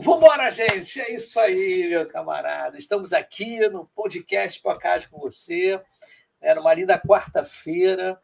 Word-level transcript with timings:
Vambora, 0.00 0.50
gente! 0.50 1.00
É 1.00 1.12
isso 1.12 1.38
aí, 1.40 1.88
meu 1.88 2.08
camarada. 2.08 2.76
Estamos 2.78 3.12
aqui 3.12 3.68
no 3.68 3.86
podcast 3.86 4.60
Podcast 4.62 5.08
com 5.08 5.18
você, 5.18 5.80
né, 6.40 6.54
numa 6.54 6.72
linda 6.72 6.98
quarta-feira, 6.98 8.20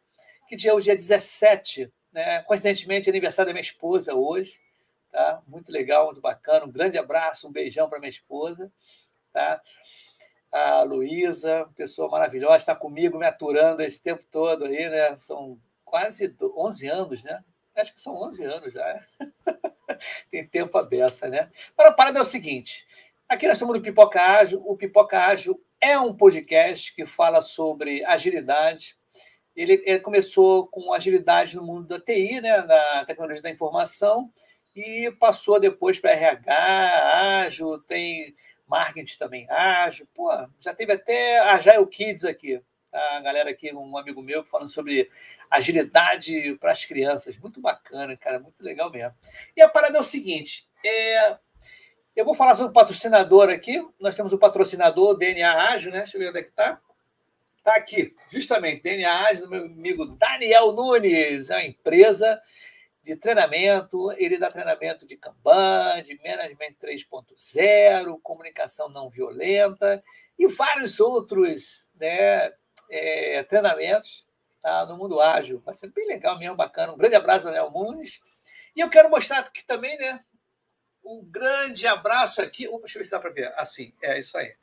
que 0.48 0.56
dia 0.56 0.70
é 0.70 0.74
o 0.74 0.80
dia 0.80 0.94
17, 0.94 1.92
né? 2.12 2.42
Coincidentemente, 2.44 3.10
aniversário 3.10 3.50
da 3.50 3.52
minha 3.52 3.60
esposa 3.60 4.14
hoje, 4.14 4.60
tá? 5.10 5.42
Muito 5.46 5.70
legal, 5.72 6.06
muito 6.06 6.20
bacana. 6.20 6.64
Um 6.64 6.70
grande 6.72 6.96
abraço, 6.96 7.48
um 7.48 7.52
beijão 7.52 7.88
para 7.88 7.98
minha 7.98 8.10
esposa, 8.10 8.72
tá? 9.32 9.60
A 10.52 10.82
Luísa, 10.82 11.68
pessoa 11.76 12.08
maravilhosa, 12.08 12.56
está 12.56 12.76
comigo 12.76 13.18
me 13.18 13.26
aturando 13.26 13.82
esse 13.82 14.00
tempo 14.00 14.24
todo 14.30 14.64
aí, 14.64 14.88
né? 14.88 15.16
São 15.16 15.60
quase 15.84 16.34
11 16.40 16.88
anos, 16.88 17.24
né? 17.24 17.44
Acho 17.76 17.92
que 17.92 18.00
são 18.00 18.14
11 18.22 18.44
anos 18.44 18.72
já. 18.72 19.04
Tem 20.30 20.46
tempo 20.46 20.78
a 20.78 20.82
beça, 20.82 21.28
né? 21.28 21.50
Agora, 21.76 21.90
a 21.90 21.94
parada 21.94 22.18
é 22.18 22.22
o 22.22 22.24
seguinte: 22.24 22.86
aqui 23.28 23.46
nós 23.46 23.56
estamos 23.56 23.76
no 23.76 23.82
Pipoca 23.82 24.20
Ágil. 24.20 24.62
O 24.64 24.76
Pipoca 24.76 25.18
Ágil 25.18 25.60
é 25.80 25.98
um 25.98 26.14
podcast 26.14 26.94
que 26.94 27.04
fala 27.04 27.42
sobre 27.42 28.04
agilidade. 28.04 28.96
Ele, 29.56 29.82
ele 29.86 30.00
começou 30.00 30.66
com 30.68 30.92
agilidade 30.92 31.56
no 31.56 31.64
mundo 31.64 31.86
da 31.86 32.00
TI, 32.00 32.40
né, 32.40 32.62
na 32.62 33.04
tecnologia 33.04 33.42
da 33.42 33.50
informação, 33.50 34.32
e 34.74 35.12
passou 35.20 35.60
depois 35.60 35.98
para 35.98 36.10
RH, 36.10 37.44
ágil, 37.44 37.78
tem 37.82 38.34
marketing 38.66 39.16
também 39.16 39.48
ágil. 39.48 40.08
Pô, 40.12 40.30
já 40.58 40.74
teve 40.74 40.92
até 40.92 41.38
Agile 41.38 41.86
Kids 41.86 42.24
aqui 42.24 42.60
a 42.94 43.20
galera 43.20 43.50
aqui, 43.50 43.74
um 43.74 43.98
amigo 43.98 44.22
meu, 44.22 44.44
falando 44.44 44.68
sobre 44.68 45.10
agilidade 45.56 46.56
para 46.60 46.70
as 46.70 46.84
crianças. 46.84 47.36
Muito 47.38 47.60
bacana, 47.60 48.16
cara, 48.16 48.38
muito 48.38 48.62
legal 48.62 48.90
mesmo. 48.90 49.14
E 49.56 49.62
a 49.62 49.68
parada 49.68 49.98
é 49.98 50.00
o 50.00 50.04
seguinte: 50.04 50.68
é, 50.84 51.36
eu 52.14 52.24
vou 52.24 52.34
falar 52.34 52.54
sobre 52.54 52.70
o 52.70 52.74
patrocinador 52.74 53.48
aqui. 53.48 53.84
Nós 53.98 54.14
temos 54.14 54.32
o 54.32 54.38
patrocinador 54.38 55.16
DNA 55.16 55.70
Ágil, 55.70 55.92
né? 55.92 55.98
Deixa 55.98 56.16
eu 56.16 56.20
ver 56.20 56.28
onde 56.30 56.38
é 56.38 56.42
que 56.42 56.50
está. 56.50 56.80
Está 57.58 57.76
aqui, 57.76 58.14
justamente, 58.30 58.82
DNA 58.82 59.26
Ágil, 59.26 59.44
do 59.44 59.50
meu 59.50 59.64
amigo 59.64 60.04
Daniel 60.04 60.72
Nunes, 60.72 61.48
é 61.48 61.54
uma 61.54 61.64
empresa 61.64 62.38
de 63.02 63.16
treinamento, 63.16 64.12
ele 64.12 64.38
dá 64.38 64.50
treinamento 64.50 65.06
de 65.06 65.16
Kanban, 65.16 66.02
de 66.02 66.14
Management 66.22 66.74
3.0, 66.82 68.18
comunicação 68.22 68.88
não 68.88 69.10
violenta 69.10 70.02
e 70.38 70.46
vários 70.46 71.00
outros 71.00 71.86
né, 71.98 72.52
é, 72.90 73.42
treinamentos 73.44 74.26
tá, 74.64 74.86
no 74.86 74.96
mundo 74.96 75.20
ágil. 75.20 75.60
Vai 75.60 75.74
ser 75.74 75.88
bem 75.88 76.08
legal 76.08 76.38
mesmo, 76.38 76.56
bacana. 76.56 76.94
Um 76.94 76.96
grande 76.96 77.14
abraço, 77.14 77.44
Daniel 77.44 77.70
Nunes. 77.70 78.18
E 78.74 78.80
eu 78.80 78.88
quero 78.88 79.10
mostrar 79.10 79.40
aqui 79.40 79.62
também, 79.66 79.94
né? 79.98 80.24
Um 81.04 81.22
grande 81.22 81.86
abraço 81.86 82.40
aqui. 82.40 82.66
Deixa 82.66 82.96
eu 82.96 83.00
ver 83.00 83.04
se 83.04 83.10
dá 83.10 83.20
para 83.20 83.30
ver. 83.30 83.52
Assim, 83.58 83.92
é 84.02 84.18
isso 84.18 84.38
aí. 84.38 84.54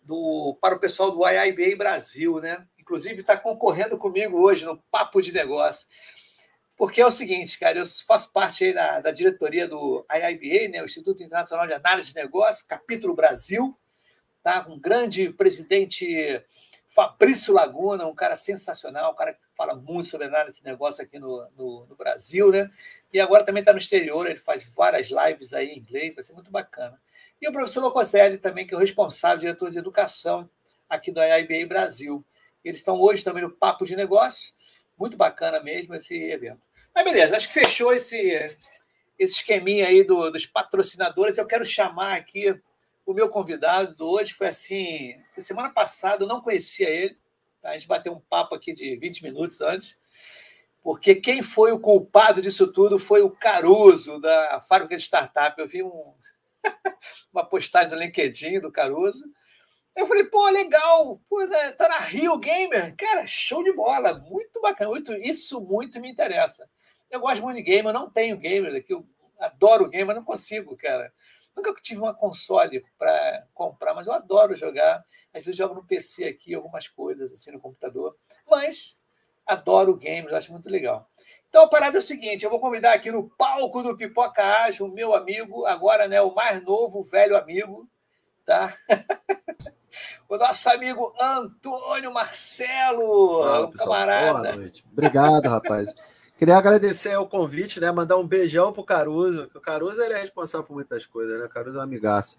Do, 0.00 0.56
para 0.62 0.74
o 0.74 0.80
pessoal 0.80 1.10
do 1.10 1.28
IIBA 1.28 1.76
Brasil, 1.76 2.40
né? 2.40 2.66
Inclusive 2.78 3.20
está 3.20 3.36
concorrendo 3.36 3.98
comigo 3.98 4.40
hoje 4.40 4.64
no 4.64 4.78
Papo 4.90 5.20
de 5.20 5.30
Negócio. 5.30 5.86
Porque 6.74 7.02
é 7.02 7.06
o 7.06 7.10
seguinte, 7.10 7.58
cara, 7.58 7.78
eu 7.78 7.84
faço 8.06 8.32
parte 8.32 8.64
aí 8.64 8.72
da, 8.72 8.98
da 9.00 9.10
diretoria 9.10 9.68
do 9.68 10.06
IIBA, 10.10 10.70
né, 10.70 10.82
o 10.82 10.86
Instituto 10.86 11.22
Internacional 11.22 11.66
de 11.66 11.74
Análise 11.74 12.08
de 12.08 12.16
Negócios, 12.16 12.66
capítulo 12.66 13.14
Brasil, 13.14 13.78
tá? 14.42 14.66
Um 14.68 14.80
grande 14.80 15.30
presidente 15.34 16.42
Fabrício 16.92 17.54
Laguna, 17.54 18.06
um 18.06 18.14
cara 18.14 18.36
sensacional, 18.36 19.12
um 19.12 19.16
cara 19.16 19.32
que 19.32 19.40
fala 19.56 19.74
muito 19.74 20.10
sobre 20.10 20.26
análise 20.26 20.58
de 20.58 20.64
negócio 20.64 21.02
aqui 21.02 21.18
no, 21.18 21.48
no, 21.56 21.86
no 21.86 21.96
Brasil, 21.96 22.52
né? 22.52 22.70
E 23.10 23.18
agora 23.18 23.42
também 23.42 23.62
está 23.62 23.72
no 23.72 23.78
exterior, 23.78 24.26
ele 24.26 24.38
faz 24.38 24.62
várias 24.76 25.08
lives 25.08 25.54
aí 25.54 25.68
em 25.68 25.78
inglês, 25.78 26.14
vai 26.14 26.22
ser 26.22 26.34
muito 26.34 26.50
bacana. 26.50 27.00
E 27.40 27.48
o 27.48 27.52
professor 27.52 27.80
Locoselli 27.80 28.36
também, 28.36 28.66
que 28.66 28.74
é 28.74 28.76
o 28.76 28.80
responsável, 28.80 29.38
diretor 29.38 29.70
de 29.70 29.78
educação 29.78 30.50
aqui 30.86 31.10
do 31.10 31.22
IIBA 31.22 31.66
Brasil. 31.66 32.22
Eles 32.62 32.80
estão 32.80 33.00
hoje 33.00 33.24
também 33.24 33.42
no 33.42 33.50
Papo 33.50 33.86
de 33.86 33.96
Negócio, 33.96 34.52
muito 34.98 35.16
bacana 35.16 35.60
mesmo 35.60 35.94
esse 35.94 36.14
evento. 36.14 36.60
Mas 36.94 37.04
beleza, 37.04 37.34
acho 37.34 37.48
que 37.48 37.54
fechou 37.54 37.94
esse, 37.94 38.20
esse 39.18 39.36
esqueminha 39.36 39.86
aí 39.86 40.04
do, 40.04 40.30
dos 40.30 40.44
patrocinadores. 40.44 41.38
Eu 41.38 41.46
quero 41.46 41.64
chamar 41.64 42.18
aqui 42.18 42.54
o 43.04 43.12
meu 43.12 43.28
convidado 43.28 43.94
de 43.94 44.02
hoje 44.02 44.32
foi 44.32 44.48
assim. 44.48 45.14
Semana 45.38 45.70
passada 45.70 46.24
eu 46.24 46.28
não 46.28 46.40
conhecia 46.40 46.88
ele. 46.88 47.18
Tá? 47.60 47.70
A 47.70 47.72
gente 47.76 47.88
bateu 47.88 48.12
um 48.12 48.20
papo 48.20 48.54
aqui 48.54 48.72
de 48.72 48.96
20 48.96 49.22
minutos 49.22 49.60
antes. 49.60 49.98
Porque 50.82 51.14
quem 51.14 51.42
foi 51.42 51.70
o 51.70 51.78
culpado 51.78 52.42
disso 52.42 52.72
tudo 52.72 52.98
foi 52.98 53.22
o 53.22 53.30
Caruso, 53.30 54.18
da 54.20 54.60
fábrica 54.68 54.96
de 54.96 55.02
startup. 55.02 55.60
Eu 55.60 55.68
vi 55.68 55.82
um, 55.82 56.14
uma 57.32 57.44
postagem 57.44 57.90
no 57.90 57.98
LinkedIn 57.98 58.60
do 58.60 58.72
Caruso. 58.72 59.24
Eu 59.94 60.06
falei, 60.06 60.24
pô, 60.24 60.48
legal, 60.48 61.20
pô, 61.28 61.44
né, 61.44 61.70
tá 61.72 61.88
na 61.88 61.98
Rio 61.98 62.38
Gamer. 62.38 62.96
Cara, 62.96 63.26
show 63.26 63.62
de 63.62 63.72
bola, 63.72 64.14
muito 64.14 64.60
bacana. 64.60 64.90
Muito, 64.90 65.12
isso 65.12 65.60
muito 65.60 66.00
me 66.00 66.10
interessa. 66.10 66.68
Eu 67.10 67.20
gosto 67.20 67.42
muito 67.42 67.56
de 67.56 67.62
game, 67.62 67.86
eu 67.86 67.92
não 67.92 68.08
tenho 68.08 68.38
gamer 68.38 68.74
aqui, 68.74 68.94
eu 68.94 69.06
adoro 69.38 69.88
game, 69.88 70.04
mas 70.04 70.16
não 70.16 70.24
consigo, 70.24 70.74
cara. 70.78 71.12
Nunca 71.54 71.74
tive 71.82 72.00
uma 72.00 72.14
console 72.14 72.84
para 72.98 73.46
comprar, 73.52 73.94
mas 73.94 74.06
eu 74.06 74.12
adoro 74.12 74.56
jogar. 74.56 75.04
Às 75.32 75.44
vezes 75.44 75.56
jogo 75.56 75.74
no 75.74 75.84
PC 75.84 76.24
aqui, 76.24 76.54
algumas 76.54 76.88
coisas 76.88 77.32
assim 77.32 77.50
no 77.50 77.60
computador. 77.60 78.16
Mas 78.48 78.96
adoro 79.46 79.96
games, 79.96 80.32
acho 80.32 80.52
muito 80.52 80.68
legal. 80.68 81.08
Então 81.48 81.64
a 81.64 81.68
parada 81.68 81.98
é 81.98 82.00
o 82.00 82.02
seguinte: 82.02 82.44
eu 82.44 82.50
vou 82.50 82.60
convidar 82.60 82.94
aqui 82.94 83.10
no 83.10 83.28
palco 83.28 83.82
do 83.82 83.96
Pipoca 83.96 84.42
Ágil, 84.42 84.86
o 84.86 84.92
meu 84.92 85.14
amigo, 85.14 85.66
agora 85.66 86.08
né, 86.08 86.20
o 86.22 86.34
mais 86.34 86.62
novo, 86.64 87.02
velho 87.02 87.36
amigo, 87.36 87.86
tá? 88.44 88.74
o 90.28 90.36
nosso 90.38 90.70
amigo 90.70 91.14
Antônio 91.20 92.12
Marcelo, 92.12 93.42
Fala, 93.42 93.66
um 93.66 93.72
camarada. 93.72 94.32
Boa 94.32 94.56
noite. 94.56 94.84
Obrigado, 94.90 95.48
rapaz. 95.48 95.94
Queria 96.36 96.56
agradecer 96.56 97.16
o 97.16 97.26
convite, 97.26 97.80
né? 97.80 97.90
Mandar 97.92 98.16
um 98.16 98.26
beijão 98.26 98.72
pro 98.72 98.84
Caruso. 98.84 99.48
O 99.54 99.60
Caruso 99.60 100.00
ele 100.02 100.14
é 100.14 100.20
responsável 100.20 100.66
por 100.66 100.74
muitas 100.74 101.06
coisas, 101.06 101.38
né? 101.38 101.46
O 101.46 101.48
Caruso 101.48 101.76
é 101.76 101.80
um 101.80 101.84
amigaço. 101.84 102.38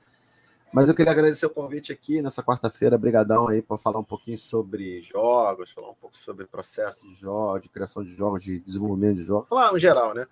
Mas 0.73 0.89
eu 0.89 0.95
queria 0.95 1.11
agradecer 1.11 1.45
o 1.45 1.51
convite 1.51 1.93
aqui 1.93 2.19
nessa 2.19 2.41
quarta-feira. 2.41 2.97
Brigadão 2.97 3.47
aí 3.47 3.61
para 3.61 3.77
falar 3.77 3.99
um 3.99 4.03
pouquinho 4.03 4.37
sobre 4.37 5.01
jogos, 5.01 5.71
falar 5.71 5.91
um 5.91 5.95
pouco 5.95 6.17
sobre 6.17 6.47
processo 6.47 7.07
de 7.07 7.13
jogos, 7.13 7.61
de 7.61 7.69
criação 7.69 8.03
de 8.03 8.11
jogos, 8.15 8.43
de 8.43 8.59
desenvolvimento 8.59 9.17
de 9.17 9.23
jogos, 9.23 9.47
lá 9.51 9.71
no 9.71 9.77
geral, 9.77 10.15
né? 10.15 10.25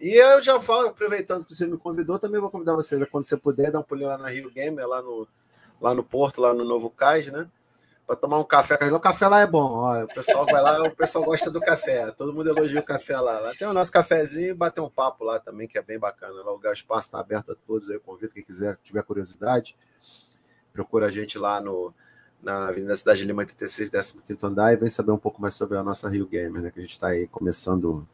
E 0.00 0.14
eu 0.14 0.40
já 0.40 0.60
falo, 0.60 0.88
aproveitando 0.88 1.44
que 1.44 1.54
você 1.54 1.66
me 1.66 1.76
convidou, 1.76 2.18
também 2.18 2.40
vou 2.40 2.50
convidar 2.50 2.74
você, 2.74 3.04
quando 3.06 3.24
você 3.24 3.36
puder, 3.36 3.72
dar 3.72 3.80
um 3.80 3.82
pulinho 3.82 4.08
lá 4.08 4.18
na 4.18 4.28
Rio 4.28 4.50
Gamer, 4.52 4.86
lá 4.86 5.02
no, 5.02 5.26
lá 5.80 5.92
no 5.92 6.04
Porto, 6.04 6.40
lá 6.40 6.54
no 6.54 6.64
Novo 6.64 6.88
Cais, 6.88 7.26
né? 7.26 7.48
Para 8.06 8.16
tomar 8.16 8.38
um 8.38 8.44
café. 8.44 8.76
O 8.92 9.00
café 9.00 9.26
lá 9.26 9.40
é 9.40 9.46
bom. 9.46 9.72
Olha, 9.72 10.04
o 10.04 10.08
pessoal 10.08 10.46
vai 10.46 10.62
lá, 10.62 10.82
o 10.84 10.94
pessoal 10.94 11.24
gosta 11.24 11.50
do 11.50 11.60
café. 11.60 12.10
Todo 12.12 12.32
mundo 12.32 12.48
elogia 12.48 12.78
o 12.78 12.84
café 12.84 13.18
lá. 13.18 13.40
Lá 13.40 13.52
tem 13.54 13.66
o 13.66 13.72
nosso 13.72 13.90
cafezinho 13.90 14.50
e 14.50 14.54
bater 14.54 14.80
um 14.80 14.88
papo 14.88 15.24
lá 15.24 15.40
também, 15.40 15.66
que 15.66 15.76
é 15.76 15.82
bem 15.82 15.98
bacana. 15.98 16.32
O 16.42 16.72
espaço 16.72 17.08
está 17.08 17.18
aberto 17.18 17.52
a 17.52 17.56
todos. 17.66 17.88
Eu 17.88 18.00
convido 18.00 18.32
quem 18.32 18.44
quiser, 18.44 18.78
tiver 18.82 19.02
curiosidade, 19.02 19.76
procura 20.72 21.06
a 21.06 21.10
gente 21.10 21.36
lá 21.36 21.60
no, 21.60 21.92
na 22.40 22.68
Avenida 22.68 22.94
Cidade 22.94 23.20
de 23.20 23.26
Lima 23.26 23.42
86, 23.42 23.90
15 23.90 24.38
andar 24.44 24.72
e 24.72 24.76
vem 24.76 24.88
saber 24.88 25.10
um 25.10 25.18
pouco 25.18 25.42
mais 25.42 25.54
sobre 25.54 25.76
a 25.76 25.82
nossa 25.82 26.08
Rio 26.08 26.26
Gamer, 26.26 26.62
né? 26.62 26.70
Que 26.70 26.78
a 26.78 26.82
gente 26.82 26.92
está 26.92 27.08
aí 27.08 27.26
começando 27.26 28.06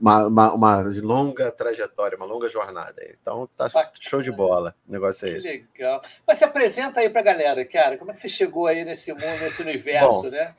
uma, 0.00 0.26
uma, 0.26 0.54
uma, 0.54 0.82
longa 1.00 1.52
trajetória, 1.52 2.16
uma 2.16 2.26
longa 2.26 2.48
jornada. 2.48 3.02
Então 3.20 3.48
tá 3.56 3.68
Bacana. 3.68 3.92
show 4.00 4.20
de 4.20 4.32
bola. 4.32 4.74
O 4.88 4.92
negócio 4.92 5.28
é 5.28 5.30
que 5.32 5.38
esse. 5.38 5.66
Legal. 5.74 6.02
Mas 6.26 6.38
se 6.38 6.44
apresenta 6.44 7.00
aí 7.00 7.08
pra 7.08 7.22
galera, 7.22 7.64
cara. 7.64 7.96
Como 7.96 8.10
é 8.10 8.14
que 8.14 8.20
você 8.20 8.28
chegou 8.28 8.66
aí 8.66 8.84
nesse 8.84 9.12
mundo, 9.12 9.40
nesse 9.40 9.62
universo, 9.62 10.22
Bom, 10.22 10.30
né? 10.30 10.54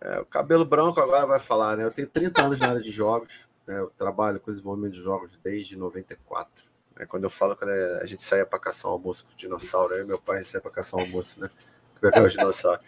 É, 0.00 0.20
o 0.20 0.26
cabelo 0.26 0.64
branco 0.64 1.00
agora 1.00 1.26
vai 1.26 1.40
falar, 1.40 1.76
né? 1.76 1.84
Eu 1.84 1.90
tenho 1.90 2.06
30 2.06 2.42
anos 2.42 2.60
na 2.60 2.68
área 2.68 2.80
de 2.80 2.90
jogos. 2.90 3.48
Né? 3.66 3.78
Eu 3.78 3.90
trabalho 3.90 4.38
com 4.38 4.50
desenvolvimento 4.50 4.92
de 4.92 5.00
jogos 5.00 5.38
desde 5.42 5.78
94. 5.78 6.64
Né? 6.96 7.06
Quando 7.06 7.24
eu 7.24 7.30
falo 7.30 7.56
que 7.56 7.64
a 7.64 8.04
gente 8.04 8.22
saía 8.22 8.44
para 8.44 8.58
caçar 8.58 8.90
um 8.90 8.94
almoço 8.94 9.24
com 9.24 9.32
o 9.32 9.36
dinossauro, 9.36 9.94
aí 9.94 10.04
meu 10.04 10.18
pai 10.18 10.44
saía 10.44 10.60
para 10.60 10.70
caçar 10.70 11.00
um 11.00 11.04
almoço, 11.04 11.40
né? 11.40 11.48
Pegar 12.00 12.22
os 12.22 12.32
dinossauros. 12.32 12.84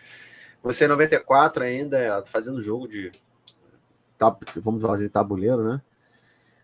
Comecei 0.61 0.87
em 0.87 0.91
94 0.91 1.63
ainda, 1.63 2.23
fazendo 2.27 2.61
jogo 2.61 2.87
de 2.87 3.11
vamos 4.63 4.83
fazer 4.83 5.09
tabuleiro, 5.09 5.63
né? 5.63 5.83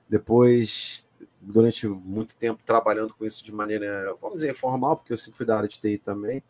Depois, 0.08 1.08
durante 1.40 1.88
muito 1.88 2.34
tempo 2.34 2.62
trabalhando 2.64 3.14
com 3.14 3.24
isso 3.24 3.42
de 3.42 3.52
maneira, 3.52 4.16
vamos 4.20 4.36
dizer, 4.36 4.50
informal, 4.50 4.96
porque 4.96 5.12
eu 5.12 5.16
sempre 5.16 5.36
fui 5.36 5.46
da 5.46 5.56
área 5.56 5.68
de 5.68 5.78
TI 5.78 5.98
também. 5.98 6.42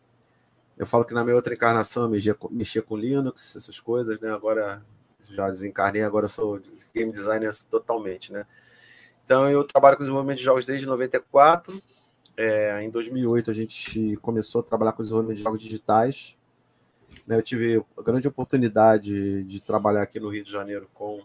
Eu 0.77 0.85
falo 0.85 1.05
que 1.05 1.13
na 1.13 1.23
minha 1.23 1.35
outra 1.35 1.53
encarnação 1.53 2.03
eu 2.03 2.09
mexia, 2.09 2.35
mexia 2.49 2.81
com 2.81 2.97
Linux, 2.97 3.55
essas 3.55 3.79
coisas, 3.79 4.19
né? 4.19 4.31
Agora 4.31 4.83
já 5.21 5.49
desencarnei, 5.49 6.03
agora 6.03 6.27
sou 6.27 6.59
game 6.93 7.11
designer 7.11 7.53
totalmente, 7.69 8.31
né? 8.31 8.45
Então 9.23 9.49
eu 9.49 9.63
trabalho 9.63 9.95
com 9.95 10.03
desenvolvimento 10.03 10.39
de 10.39 10.43
jogos 10.43 10.65
desde 10.65 10.85
94. 10.85 11.81
É, 12.35 12.81
em 12.83 12.89
2008 12.89 13.51
a 13.51 13.53
gente 13.53 14.17
começou 14.17 14.61
a 14.61 14.63
trabalhar 14.63 14.91
com 14.93 15.03
desenvolvimento 15.03 15.37
de 15.37 15.43
jogos 15.43 15.61
digitais. 15.61 16.35
Né, 17.25 17.37
eu 17.37 17.41
tive 17.41 17.83
a 17.97 18.01
grande 18.01 18.27
oportunidade 18.27 19.43
de 19.43 19.61
trabalhar 19.61 20.01
aqui 20.01 20.19
no 20.19 20.29
Rio 20.29 20.43
de 20.43 20.51
Janeiro 20.51 20.89
com 20.93 21.21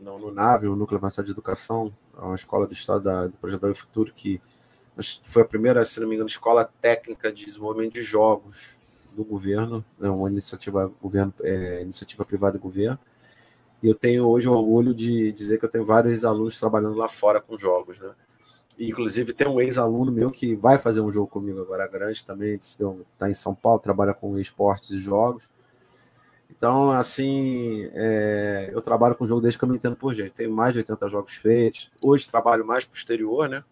no, 0.00 0.18
no 0.18 0.30
NAVE, 0.30 0.66
o 0.66 0.76
Núcleo 0.76 0.98
Avançado 0.98 1.26
de 1.26 1.32
Educação, 1.32 1.92
uma 2.16 2.34
escola 2.34 2.66
do 2.66 2.72
Estado 2.72 3.04
da, 3.04 3.26
do 3.26 3.36
Projeto 3.36 3.66
do 3.66 3.74
Futuro, 3.74 4.12
que 4.14 4.40
foi 5.22 5.42
a 5.42 5.46
primeira, 5.46 5.84
se 5.84 6.00
não 6.00 6.08
me 6.08 6.14
engano, 6.14 6.28
escola 6.28 6.70
técnica 6.80 7.32
de 7.32 7.44
desenvolvimento 7.44 7.94
de 7.94 8.02
jogos 8.02 8.78
do 9.12 9.24
governo, 9.24 9.84
né, 9.98 10.08
uma 10.08 10.30
iniciativa, 10.30 10.92
governo, 11.00 11.32
é, 11.42 11.82
iniciativa 11.82 12.24
privada 12.24 12.58
do 12.58 12.62
governo. 12.62 12.98
E 13.82 13.88
eu 13.88 13.94
tenho 13.94 14.26
hoje 14.26 14.48
o 14.48 14.52
orgulho 14.52 14.94
de 14.94 15.30
dizer 15.32 15.58
que 15.58 15.64
eu 15.64 15.68
tenho 15.68 15.84
vários 15.84 16.24
alunos 16.24 16.58
trabalhando 16.58 16.96
lá 16.96 17.08
fora 17.08 17.40
com 17.40 17.58
jogos. 17.58 17.98
Né? 17.98 18.10
Inclusive, 18.78 19.32
tem 19.32 19.46
um 19.46 19.60
ex-aluno 19.60 20.10
meu 20.10 20.30
que 20.30 20.54
vai 20.54 20.78
fazer 20.78 21.00
um 21.00 21.10
jogo 21.10 21.28
comigo 21.28 21.60
agora, 21.60 21.86
grande 21.86 22.24
também, 22.24 22.56
está 22.56 23.30
em 23.30 23.34
São 23.34 23.54
Paulo, 23.54 23.78
trabalha 23.78 24.12
com 24.12 24.36
esportes 24.38 24.90
e 24.90 25.00
jogos. 25.00 25.48
Então, 26.50 26.92
assim, 26.92 27.88
é, 27.92 28.70
eu 28.72 28.80
trabalho 28.80 29.14
com 29.14 29.26
jogo 29.26 29.40
desde 29.40 29.58
que 29.58 29.64
eu 29.64 29.68
me 29.68 29.76
entendo 29.76 29.96
por 29.96 30.14
gente. 30.14 30.30
Tenho 30.30 30.52
mais 30.52 30.72
de 30.72 30.80
80 30.80 31.08
jogos 31.08 31.34
feitos. 31.34 31.90
Hoje 32.00 32.28
trabalho 32.28 32.64
mais 32.64 32.84
posterior, 32.84 33.48
né? 33.48 33.64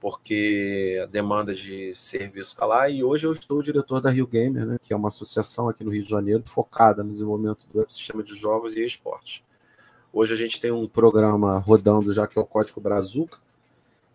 Porque 0.00 1.00
a 1.02 1.06
demanda 1.06 1.54
de 1.54 1.94
serviço 1.94 2.50
está 2.50 2.66
lá. 2.66 2.88
E 2.88 3.02
hoje 3.04 3.26
eu 3.26 3.32
estou 3.32 3.62
diretor 3.62 4.00
da 4.00 4.10
Rio 4.10 4.26
Gamer, 4.26 4.66
né? 4.66 4.76
Que 4.80 4.92
é 4.92 4.96
uma 4.96 5.08
associação 5.08 5.68
aqui 5.68 5.84
no 5.84 5.90
Rio 5.90 6.02
de 6.02 6.10
Janeiro 6.10 6.42
focada 6.46 7.02
no 7.02 7.10
desenvolvimento 7.10 7.66
do 7.72 7.80
ecossistema 7.80 8.22
de 8.22 8.34
jogos 8.34 8.76
e 8.76 8.84
esportes. 8.84 9.42
Hoje 10.12 10.32
a 10.32 10.36
gente 10.36 10.60
tem 10.60 10.70
um 10.70 10.86
programa 10.86 11.58
rodando 11.58 12.12
já 12.12 12.26
que 12.26 12.38
é 12.38 12.42
o 12.42 12.46
Código 12.46 12.80
Brazuca, 12.80 13.38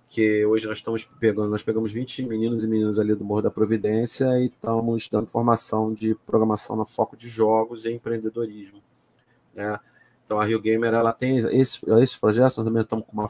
que 0.10 0.44
hoje 0.44 0.68
nós 0.68 0.78
estamos 0.78 1.06
pegando, 1.06 1.50
nós 1.50 1.62
pegamos 1.62 1.94
20 1.94 2.24
meninos 2.24 2.64
e 2.64 2.68
meninas 2.68 2.98
ali 2.98 3.14
do 3.14 3.24
Morro 3.24 3.44
da 3.44 3.52
Providência 3.52 4.26
e 4.40 4.48
estamos 4.48 5.08
dando 5.08 5.28
formação 5.28 5.94
de 5.94 6.16
programação 6.26 6.76
no 6.76 6.84
foco 6.84 7.16
de 7.16 7.30
jogos 7.30 7.86
e 7.86 7.94
empreendedorismo. 7.94 8.82
Né? 9.54 9.80
Então 10.26 10.40
a 10.40 10.46
Rio 10.46 10.60
Gamer 10.60 10.96
ela 10.96 11.14
tem 11.14 11.38
esse, 11.38 11.80
esses 11.88 12.18
projetos, 12.18 12.58
nós 12.58 12.66
também 12.66 12.82
estamos 12.82 13.06
uma, 13.14 13.30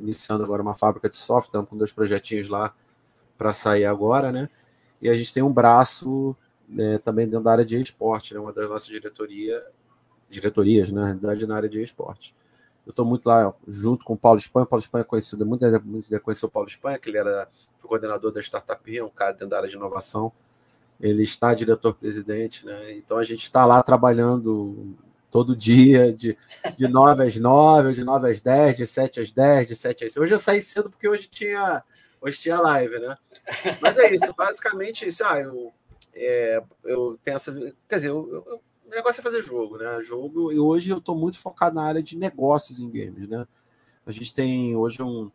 iniciando 0.00 0.42
agora 0.42 0.62
uma 0.62 0.72
fábrica 0.72 1.10
de 1.10 1.18
software, 1.18 1.48
estamos 1.48 1.68
com 1.68 1.76
dois 1.76 1.92
projetinhos 1.92 2.48
lá 2.48 2.74
para 3.36 3.52
sair 3.52 3.84
agora, 3.84 4.32
né? 4.32 4.48
E 5.02 5.10
a 5.10 5.14
gente 5.14 5.34
tem 5.34 5.42
um 5.42 5.52
braço 5.52 6.34
né, 6.66 6.96
também 6.96 7.26
dentro 7.26 7.44
da 7.44 7.52
área 7.52 7.64
de 7.64 7.78
esporte, 7.78 8.32
né? 8.32 8.40
uma 8.40 8.54
das 8.54 8.66
nossas 8.70 8.88
diretoria, 8.88 9.62
diretorias, 10.30 10.90
né? 10.90 11.00
na 11.00 11.06
realidade, 11.08 11.46
na 11.46 11.56
área 11.56 11.68
de 11.68 11.82
esporte. 11.82 12.34
Eu 12.86 12.90
estou 12.90 13.04
muito 13.04 13.28
lá 13.28 13.52
junto 13.66 14.04
com 14.04 14.14
o 14.14 14.16
Paulo 14.16 14.38
Espanha. 14.38 14.64
O 14.64 14.68
Paulo 14.68 14.80
Espanha 14.80 15.02
é 15.02 15.04
conhecido, 15.04 15.44
muita 15.44 15.68
gente 15.70 16.20
conheceu 16.20 16.48
o 16.48 16.52
Paulo 16.52 16.68
Espanha, 16.68 16.98
que 16.98 17.10
ele 17.10 17.18
era 17.18 17.48
foi 17.78 17.88
coordenador 17.88 18.30
da 18.30 18.40
Startup 18.40 19.02
um 19.02 19.08
cara 19.08 19.32
dentro 19.32 19.48
da 19.48 19.56
área 19.56 19.68
de 19.68 19.74
inovação. 19.74 20.32
Ele 21.00 21.24
está 21.24 21.52
diretor-presidente, 21.52 22.64
né? 22.64 22.92
Então 22.92 23.18
a 23.18 23.24
gente 23.24 23.42
está 23.42 23.66
lá 23.66 23.82
trabalhando 23.82 24.96
todo 25.30 25.56
dia, 25.56 26.12
de, 26.12 26.38
de 26.76 26.88
9 26.88 27.24
às 27.24 27.36
9, 27.36 27.92
de 27.92 28.04
9 28.04 28.30
às 28.30 28.40
10, 28.40 28.76
de 28.76 28.86
7 28.86 29.20
às 29.20 29.30
10, 29.32 29.66
de 29.66 29.74
7 29.76 30.04
às 30.04 30.12
6. 30.12 30.22
Hoje 30.22 30.34
eu 30.34 30.38
saí 30.38 30.60
cedo 30.60 30.88
porque 30.88 31.08
hoje 31.08 31.28
tinha, 31.28 31.82
hoje 32.20 32.38
tinha 32.38 32.60
live, 32.60 33.00
né? 33.00 33.16
Mas 33.82 33.98
é 33.98 34.14
isso, 34.14 34.32
basicamente 34.34 35.06
isso. 35.06 35.24
Ah, 35.24 35.40
eu, 35.40 35.72
é, 36.14 36.62
eu 36.84 37.18
tenho 37.20 37.34
essa. 37.34 37.52
Quer 37.88 37.96
dizer, 37.96 38.08
eu, 38.08 38.44
eu 38.46 38.60
o 38.86 38.90
negócio 38.90 39.20
é 39.20 39.22
fazer 39.22 39.42
jogo, 39.42 39.78
né? 39.78 40.00
Jogo, 40.00 40.52
e 40.52 40.58
hoje 40.58 40.90
eu 40.90 40.98
estou 40.98 41.16
muito 41.16 41.38
focado 41.38 41.74
na 41.74 41.82
área 41.82 42.02
de 42.02 42.16
negócios 42.16 42.78
em 42.78 42.88
games, 42.88 43.28
né? 43.28 43.46
A 44.06 44.12
gente 44.12 44.32
tem 44.32 44.76
hoje 44.76 45.02
um 45.02 45.30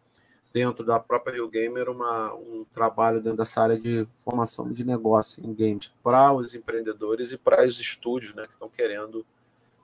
dentro 0.53 0.86
da 0.86 1.00
própria 1.00 1.33
Rio 1.33 1.50
Gamer 1.50 1.89
uma, 1.89 2.33
um 2.33 2.65
trabalho 2.71 3.21
dentro 3.21 3.38
dessa 3.38 3.62
área 3.62 3.77
de 3.77 4.07
formação 4.15 4.71
de 4.71 4.83
negócio 4.83 5.44
em 5.45 5.53
games 5.53 5.94
para 6.03 6.33
os 6.33 6.53
empreendedores 6.53 7.31
e 7.31 7.38
para 7.38 7.65
os 7.65 7.80
estúdios, 7.80 8.33
né, 8.33 8.45
que 8.45 8.53
estão 8.53 8.68
querendo 8.69 9.25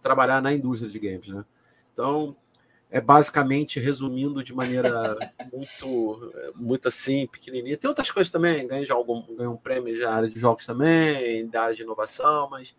trabalhar 0.01 0.41
na 0.41 0.53
indústria 0.53 0.89
de 0.89 0.99
games, 0.99 1.29
né? 1.29 1.45
Então, 1.93 2.35
é 2.89 3.01
basicamente 3.01 3.79
resumindo 3.79 4.43
de 4.43 4.53
maneira 4.53 5.17
muito 5.51 6.31
muito 6.55 6.87
assim, 6.87 7.27
pequenininha. 7.27 7.77
Tem 7.77 7.89
outras 7.89 8.11
coisas 8.11 8.31
também, 8.31 8.67
ganhei 8.67 8.85
já 8.85 8.93
algum 8.93 9.21
ganhei 9.35 9.47
um 9.47 9.57
prêmio 9.57 9.97
na 9.99 10.11
área 10.11 10.29
de 10.29 10.39
jogos 10.39 10.65
também, 10.65 11.47
da 11.47 11.63
área 11.63 11.75
de 11.75 11.83
inovação, 11.83 12.49
mas 12.49 12.73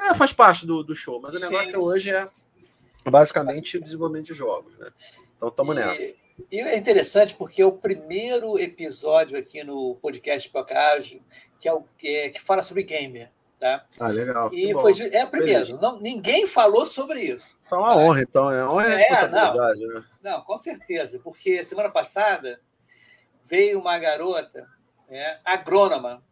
é, 0.00 0.14
faz 0.14 0.32
parte 0.32 0.66
do, 0.66 0.82
do 0.82 0.94
show, 0.94 1.20
mas 1.20 1.34
o 1.34 1.40
negócio 1.40 1.80
hoje 1.80 2.10
é 2.10 2.28
basicamente 3.04 3.78
o 3.78 3.82
desenvolvimento 3.82 4.26
de 4.26 4.34
jogos, 4.34 4.76
né? 4.78 4.90
Então 5.36 5.48
estamos 5.48 5.74
nessa. 5.74 6.14
E 6.50 6.58
é 6.58 6.76
interessante 6.76 7.34
porque 7.34 7.60
é 7.60 7.66
o 7.66 7.72
primeiro 7.72 8.58
episódio 8.58 9.38
aqui 9.38 9.62
no 9.62 9.96
podcast 9.96 10.48
Pocage 10.48 11.20
que 11.60 11.68
é 11.68 11.72
o 11.72 11.84
que, 11.98 12.30
que 12.30 12.40
fala 12.40 12.62
sobre 12.62 12.82
gamer. 12.82 13.30
Tá? 13.58 13.84
Ah, 14.00 14.08
legal. 14.08 14.50
E 14.54 14.72
foi, 14.72 14.94
é 15.12 15.22
o 15.22 15.30
primeiro. 15.30 15.78
Não, 15.78 16.00
ninguém 16.00 16.46
falou 16.46 16.86
sobre 16.86 17.20
isso. 17.20 17.58
Foi 17.60 17.76
uma 17.76 17.94
tá? 17.94 17.96
honra, 17.96 18.22
então. 18.22 18.50
É 18.50 18.64
uma 18.64 18.72
honra 18.72 18.86
é, 18.86 18.96
responsabilidade. 18.96 19.80
Não, 19.80 19.94
né? 19.94 20.04
não, 20.22 20.40
com 20.40 20.56
certeza. 20.56 21.20
Porque 21.22 21.62
semana 21.62 21.90
passada 21.90 22.58
veio 23.44 23.78
uma 23.78 23.98
garota 23.98 24.66
é, 25.10 25.38
agrônoma. 25.44 26.22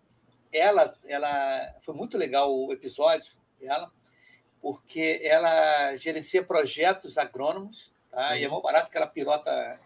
Ela, 0.51 0.95
ela 1.07 1.75
foi 1.83 1.95
muito 1.95 2.17
legal 2.17 2.51
o 2.51 2.73
episódio 2.73 3.35
dela, 3.61 3.91
porque 4.61 5.21
ela 5.23 5.97
gerencia 5.97 6.43
projetos 6.43 7.19
agrônomos, 7.19 7.93
tá? 8.11 8.37
e 8.37 8.45
é 8.45 8.49
muito 8.49 8.63
barato 8.63 8.91
que 8.91 8.97
ela 8.97 9.07
pilota 9.07 9.79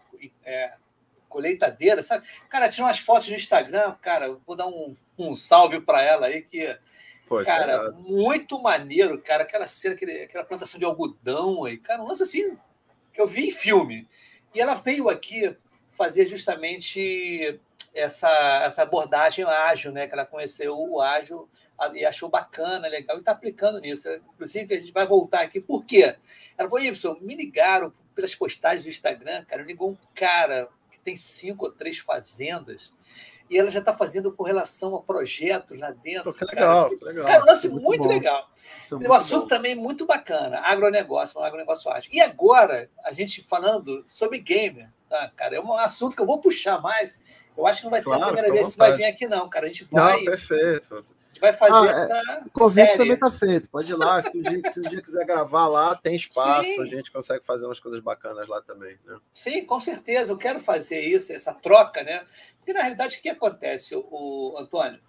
é, 0.43 0.73
colheitadeira, 1.29 2.03
sabe? 2.03 2.27
Cara, 2.49 2.69
tira 2.69 2.85
umas 2.85 2.99
fotos 2.99 3.27
no 3.29 3.35
Instagram, 3.35 3.95
cara, 4.01 4.37
vou 4.45 4.55
dar 4.55 4.67
um, 4.67 4.95
um 5.17 5.35
salve 5.35 5.81
para 5.81 6.01
ela 6.01 6.27
aí, 6.27 6.41
que, 6.41 6.77
Pô, 7.27 7.41
é 7.41 7.45
cara, 7.45 7.91
muito 7.93 8.61
maneiro, 8.61 9.19
cara, 9.21 9.43
aquela 9.43 9.67
cena, 9.67 9.95
aquele, 9.95 10.23
aquela 10.23 10.43
plantação 10.43 10.79
de 10.79 10.85
algodão 10.85 11.65
aí, 11.65 11.77
cara, 11.77 12.01
um 12.01 12.07
lance 12.07 12.23
assim 12.23 12.57
que 13.11 13.21
eu 13.21 13.27
vi 13.27 13.47
em 13.47 13.51
filme. 13.51 14.07
E 14.53 14.59
ela 14.59 14.73
veio 14.73 15.09
aqui 15.09 15.55
fazer 15.93 16.25
justamente 16.25 17.59
essa, 17.93 18.29
essa 18.65 18.83
abordagem 18.83 19.45
ágil, 19.45 19.91
né? 19.91 20.07
Que 20.07 20.13
ela 20.13 20.25
conheceu 20.25 20.77
o 20.77 21.01
ágil 21.01 21.49
e 21.93 22.05
achou 22.05 22.29
bacana, 22.29 22.87
legal, 22.87 23.17
e 23.17 23.19
está 23.19 23.31
aplicando 23.31 23.79
nisso. 23.79 24.09
Inclusive, 24.33 24.75
a 24.75 24.79
gente 24.79 24.93
vai 24.93 25.05
voltar 25.05 25.41
aqui. 25.41 25.59
Por 25.59 25.85
quê? 25.85 26.15
Ela 26.57 26.69
falou, 26.69 26.83
Y, 26.83 27.21
me 27.21 27.35
ligaram 27.35 27.91
pelas 28.15 28.35
postagens 28.35 28.83
do 28.83 28.89
Instagram, 28.89 29.43
cara, 29.45 29.63
ligou 29.63 29.89
um 29.89 29.97
cara 30.13 30.69
que 30.91 30.99
tem 30.99 31.15
cinco 31.15 31.65
ou 31.65 31.71
três 31.71 31.97
fazendas 31.97 32.93
e 33.49 33.57
ela 33.57 33.69
já 33.69 33.79
está 33.79 33.93
fazendo 33.93 34.31
com 34.31 34.43
relação 34.43 34.95
a 34.95 35.01
projetos 35.01 35.79
lá 35.79 35.91
dentro. 35.91 36.31
Pô, 36.31 36.33
que 36.33 36.45
legal, 36.45 36.85
cara. 36.85 36.97
que 36.97 37.05
legal. 37.05 37.25
Cara, 37.25 37.43
um 37.43 37.45
lance 37.45 37.69
muito, 37.69 37.83
muito 37.83 38.07
legal. 38.07 38.49
É 38.91 39.09
um 39.09 39.13
assunto 39.13 39.43
bom. 39.43 39.47
também 39.47 39.75
muito 39.75 40.05
bacana, 40.05 40.59
agronegócio, 40.61 41.39
um 41.39 41.43
agronegócio 41.43 41.91
ágil. 41.91 42.11
E 42.13 42.21
agora, 42.21 42.89
a 43.03 43.11
gente 43.11 43.43
falando 43.43 44.03
sobre 44.07 44.39
gamer, 44.39 44.89
tá, 45.09 45.31
cara, 45.35 45.55
é 45.55 45.61
um 45.61 45.73
assunto 45.73 46.15
que 46.15 46.21
eu 46.21 46.25
vou 46.25 46.39
puxar 46.39 46.81
mais, 46.81 47.19
eu 47.55 47.67
acho 47.67 47.79
que 47.79 47.85
não 47.85 47.91
vai 47.91 48.01
ser 48.01 48.07
claro, 48.07 48.23
a 48.23 48.27
primeira 48.27 48.51
vez 48.51 48.71
que 48.71 48.77
vai 48.77 48.97
vir 48.97 49.05
aqui, 49.05 49.27
não, 49.27 49.49
cara. 49.49 49.65
A 49.65 49.69
gente 49.69 49.85
vai. 49.85 50.17
Não, 50.17 50.25
perfeito. 50.25 50.93
A 50.93 50.97
gente 50.97 51.39
vai 51.39 51.53
fazer 51.53 51.87
ah, 51.87 51.91
essa. 51.91 52.17
É, 52.17 52.41
o 52.45 52.49
convite 52.49 52.85
série. 52.87 52.97
também 52.97 53.13
está 53.13 53.31
feito. 53.31 53.69
Pode 53.69 53.91
ir 53.91 53.95
lá. 53.95 54.21
Se 54.21 54.37
um, 54.37 54.41
dia, 54.41 54.61
se 54.69 54.79
um 54.79 54.89
dia 54.89 55.01
quiser 55.01 55.25
gravar 55.25 55.67
lá, 55.67 55.95
tem 55.95 56.15
espaço. 56.15 56.63
Sim. 56.63 56.81
A 56.81 56.85
gente 56.85 57.11
consegue 57.11 57.45
fazer 57.45 57.65
umas 57.65 57.79
coisas 57.79 57.99
bacanas 57.99 58.47
lá 58.47 58.61
também. 58.61 58.97
Né? 59.05 59.17
Sim, 59.33 59.65
com 59.65 59.79
certeza. 59.79 60.31
Eu 60.31 60.37
quero 60.37 60.59
fazer 60.59 60.99
isso, 60.99 61.31
essa 61.31 61.53
troca, 61.53 62.03
né? 62.03 62.25
Porque, 62.57 62.73
na 62.73 62.81
realidade, 62.81 63.17
o 63.17 63.21
que 63.21 63.29
acontece, 63.29 63.95
o, 63.95 64.03
o 64.09 64.57
Antônio? 64.57 64.99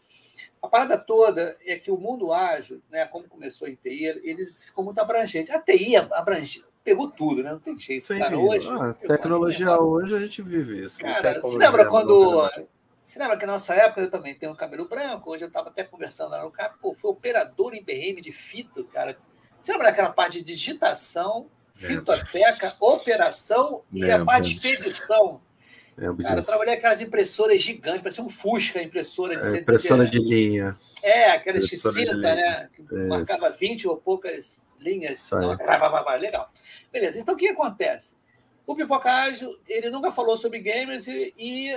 A 0.61 0.69
parada 0.69 0.97
toda 0.99 1.57
é 1.65 1.77
que 1.77 1.91
o 1.91 1.99
mundo 1.99 2.33
ágil, 2.33 2.83
né, 2.91 3.05
como 3.07 3.29
começou 3.29 3.69
em 3.69 3.75
TI, 3.75 4.05
ele 4.25 4.45
ficou 4.47 4.83
muito 4.83 4.99
abrangente. 4.99 5.53
A 5.53 5.61
TI 5.61 5.97
abrange, 5.97 6.65
pegou 6.85 7.11
tudo, 7.11 7.43
né? 7.43 7.51
Não 7.51 7.59
tem 7.59 7.77
jeito. 7.79 8.03
Sim, 8.03 8.19
cara. 8.19 8.39
Hoje, 8.39 8.69
ah, 8.71 8.95
tecnologia 8.95 9.77
hoje 9.79 10.15
a 10.15 10.19
gente 10.21 10.43
vive 10.43 10.85
isso. 10.85 11.01
Cara, 11.01 11.41
você 11.41 11.57
lembra 11.57 11.87
quando. 11.87 12.49
Você 13.03 13.19
lembra 13.19 13.37
que 13.37 13.45
na 13.45 13.53
nossa 13.53 13.75
época 13.75 14.03
eu 14.03 14.11
também 14.11 14.35
tenho 14.35 14.53
um 14.53 14.57
cabelo 14.57 14.89
branco, 14.89 15.31
hoje 15.31 15.45
eu 15.45 15.49
estava 15.49 15.69
até 15.69 15.85
conversando 15.85 16.31
lá 16.31 16.43
no 16.43 16.51
carro, 16.51 16.79
pô, 16.81 16.95
foi 16.95 17.11
operador 17.11 17.75
em 17.75 17.83
BM 17.83 18.21
de 18.21 18.33
fito, 18.33 18.85
cara. 18.85 19.19
Você 19.59 19.73
lembra 19.73 19.89
daquela 19.89 20.11
parte 20.11 20.39
de 20.39 20.55
digitação, 20.55 21.49
fitoteca, 21.75 22.75
operação 22.81 23.83
e 23.93 24.11
a 24.11 24.25
parte 24.25 24.55
de 24.55 24.69
expedição? 24.69 25.43
Cara, 26.23 26.41
eu 26.41 26.43
trabalhei 26.43 26.75
aquelas 26.75 27.03
impressoras 27.03 27.63
gigantes, 27.63 28.01
parecia 28.01 28.25
um 28.25 28.29
Fusca 28.29 28.83
impressora 28.83 29.37
de 29.37 29.55
é, 29.55 29.61
Impressora 29.61 30.07
de 30.07 30.19
linha. 30.19 30.75
É, 31.03 31.31
aquelas 31.31 31.67
de 31.67 31.77
cinta, 31.77 32.17
né? 32.17 32.71
Que 32.75 32.95
marcava 33.07 33.51
20 33.51 33.87
ou 33.87 33.99
poucas 33.99 34.64
linhas. 34.85 35.19
Legal. 36.21 36.53
Beleza, 36.93 37.19
então 37.19 37.35
o 37.35 37.37
que 37.39 37.49
acontece? 37.49 38.15
O 38.67 38.75
Pipoca 38.75 39.11
Ágil, 39.11 39.57
ele 39.69 39.91
nunca 39.91 40.13
falou 40.13 40.37
sobre 40.37 40.59
gamers 40.59 41.07
e, 41.07 41.35
e 41.37 41.77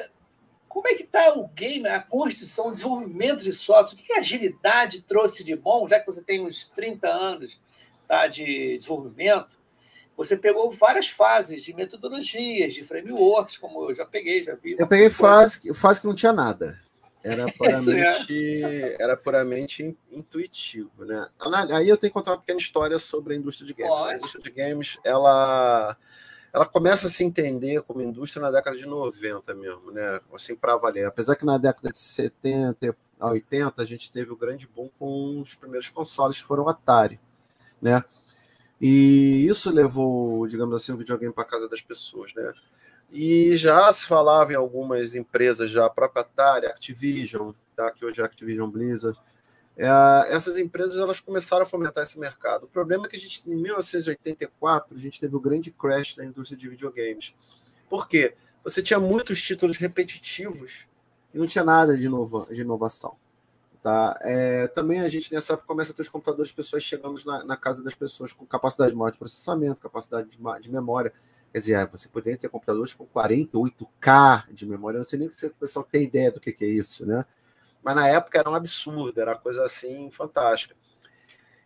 como 0.67 0.87
é 0.87 0.93
que 0.93 1.03
está 1.03 1.33
o 1.33 1.47
game, 1.47 1.87
a 1.87 1.99
construção, 1.99 2.67
o 2.67 2.71
desenvolvimento 2.71 3.43
de 3.43 3.51
software? 3.51 3.99
O 3.99 4.03
que 4.03 4.13
a 4.13 4.19
agilidade 4.19 5.01
trouxe 5.01 5.43
de 5.43 5.55
bom, 5.55 5.87
já 5.87 5.99
que 5.99 6.05
você 6.05 6.21
tem 6.21 6.45
uns 6.45 6.67
30 6.67 7.07
anos 7.07 7.59
tá, 8.07 8.27
de 8.27 8.77
desenvolvimento? 8.77 9.57
Você 10.15 10.35
pegou 10.35 10.71
várias 10.71 11.07
fases 11.07 11.63
de 11.63 11.73
metodologias, 11.73 12.73
de 12.73 12.83
frameworks, 12.83 13.57
como 13.57 13.89
eu 13.89 13.95
já 13.95 14.05
peguei, 14.05 14.41
já 14.41 14.55
vi. 14.55 14.75
Eu 14.77 14.87
peguei 14.87 15.09
fase, 15.09 15.73
fase 15.73 16.01
que 16.01 16.07
não 16.07 16.15
tinha 16.15 16.33
nada. 16.33 16.79
Era 17.27 17.45
puramente, 17.51 18.95
era 18.99 19.17
puramente 19.17 19.97
intuitivo, 20.11 21.03
né? 21.03 21.27
Aí 21.73 21.89
eu 21.89 21.97
tenho 21.97 22.11
que 22.11 22.13
contar 22.13 22.31
uma 22.31 22.39
pequena 22.39 22.59
história 22.59 22.97
sobre 22.97 23.33
a 23.33 23.37
indústria 23.37 23.67
de 23.67 23.73
games. 23.73 23.93
A 23.93 24.15
indústria 24.15 24.43
de 24.43 24.49
games, 24.51 24.97
ela 25.03 25.97
ela 26.53 26.65
começa 26.65 27.07
a 27.07 27.09
se 27.09 27.23
entender 27.23 27.81
como 27.83 28.01
indústria 28.01 28.41
na 28.41 28.49
década 28.49 28.75
de 28.77 28.85
90 28.85 29.53
mesmo, 29.53 29.91
né? 29.91 30.19
Assim, 30.33 30.55
para 30.55 30.77
valer. 30.77 31.05
Apesar 31.05 31.35
que 31.35 31.45
na 31.45 31.57
década 31.57 31.91
de 31.91 31.99
70 31.99 32.95
a 33.19 33.31
80 33.31 33.81
a 33.81 33.85
gente 33.85 34.11
teve 34.11 34.31
o 34.31 34.37
grande 34.37 34.67
boom 34.67 34.89
com 34.97 35.41
os 35.41 35.55
primeiros 35.55 35.89
consoles 35.89 36.41
que 36.41 36.47
foram 36.47 36.63
o 36.63 36.69
Atari, 36.69 37.19
né? 37.81 38.03
E 38.79 39.45
isso 39.47 39.71
levou, 39.71 40.47
digamos 40.47 40.73
assim, 40.75 40.93
o 40.93 40.97
videogame 40.97 41.33
para 41.33 41.43
casa 41.43 41.67
das 41.67 41.81
pessoas, 41.81 42.33
né? 42.35 42.53
E 43.11 43.55
já 43.55 43.91
se 43.91 44.05
falava 44.05 44.51
em 44.51 44.55
algumas 44.55 45.15
empresas 45.15 45.71
já, 45.71 45.85
a 45.85 45.89
própria 45.89 46.21
Atari, 46.21 46.65
Activision, 46.65 47.51
tá? 47.75 47.91
que 47.91 48.05
hoje 48.05 48.21
é 48.21 48.23
Activision 48.23 48.69
Blizzard, 48.69 49.17
é, 49.77 49.87
essas 50.29 50.57
empresas 50.57 50.97
elas 50.97 51.19
começaram 51.19 51.61
a 51.61 51.65
fomentar 51.65 52.03
esse 52.03 52.19
mercado. 52.19 52.63
O 52.63 52.67
problema 52.67 53.05
é 53.05 53.09
que 53.09 53.15
a 53.15 53.19
gente, 53.19 53.49
em 53.49 53.55
1984, 53.55 54.95
a 54.95 54.99
gente 54.99 55.19
teve 55.19 55.35
o 55.35 55.39
grande 55.39 55.71
crash 55.71 56.15
da 56.15 56.25
indústria 56.25 56.57
de 56.57 56.67
videogames. 56.67 57.33
Por 57.89 58.07
quê? 58.07 58.35
Você 58.63 58.81
tinha 58.81 58.99
muitos 58.99 59.41
títulos 59.41 59.77
repetitivos 59.77 60.87
e 61.33 61.37
não 61.37 61.45
tinha 61.45 61.63
nada 61.63 61.95
de, 61.95 62.05
inova 62.05 62.47
de 62.51 62.61
inovação. 62.61 63.15
Tá? 63.87 64.19
É, 64.19 64.67
também 64.67 64.99
a 64.99 65.07
gente 65.07 65.33
nessa 65.33 65.53
época 65.53 65.65
começa 65.65 65.93
a 65.93 65.95
ter 65.95 66.01
os 66.01 66.09
computadores 66.09 66.51
pessoas 66.51 66.83
chegando 66.83 67.23
na, 67.25 67.45
na 67.45 67.55
casa 67.55 67.81
das 67.81 67.93
pessoas 67.93 68.33
com 68.33 68.45
capacidade 68.45 68.93
maior 68.93 69.11
de 69.11 69.17
processamento, 69.17 69.79
capacidade 69.79 70.27
de, 70.27 70.37
de 70.59 70.69
memória. 70.69 71.13
Quer 71.53 71.59
dizer, 71.59 71.87
você 71.87 72.09
poderia 72.09 72.37
ter 72.37 72.49
computadores 72.49 72.93
com 72.93 73.05
48K 73.05 74.51
de 74.51 74.65
memória. 74.65 74.97
Eu 74.97 74.99
não 74.99 75.05
sei 75.05 75.19
nem 75.19 75.31
se 75.31 75.45
o 75.45 75.53
pessoal 75.53 75.87
tem 75.89 76.03
ideia 76.03 76.29
do 76.29 76.37
que, 76.37 76.51
que 76.51 76.65
é 76.65 76.67
isso, 76.67 77.05
né? 77.05 77.23
mas 77.81 77.95
na 77.95 78.05
época 78.09 78.37
era 78.37 78.49
um 78.49 78.55
absurdo, 78.55 79.21
era 79.21 79.31
uma 79.31 79.37
coisa 79.37 79.63
assim 79.63 80.11
fantástica. 80.11 80.75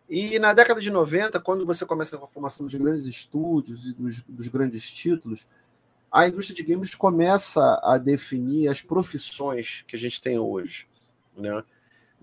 E 0.08 0.38
na 0.38 0.52
década 0.52 0.80
de 0.80 0.92
90, 0.92 1.40
quando 1.40 1.66
você 1.66 1.84
começa 1.84 2.16
com 2.16 2.24
a 2.24 2.28
formação 2.28 2.64
dos 2.64 2.74
grandes 2.76 3.04
estúdios 3.04 3.84
e 3.84 3.94
dos, 3.94 4.20
dos 4.20 4.46
grandes 4.46 4.88
títulos, 4.88 5.44
a 6.08 6.28
indústria 6.28 6.54
de 6.54 6.62
games 6.62 6.94
começa 6.94 7.80
a 7.82 7.98
definir 7.98 8.68
as 8.68 8.80
profissões 8.80 9.82
que 9.88 9.96
a 9.96 9.98
gente 9.98 10.22
tem 10.22 10.38
hoje. 10.38 10.86
Né? 11.36 11.64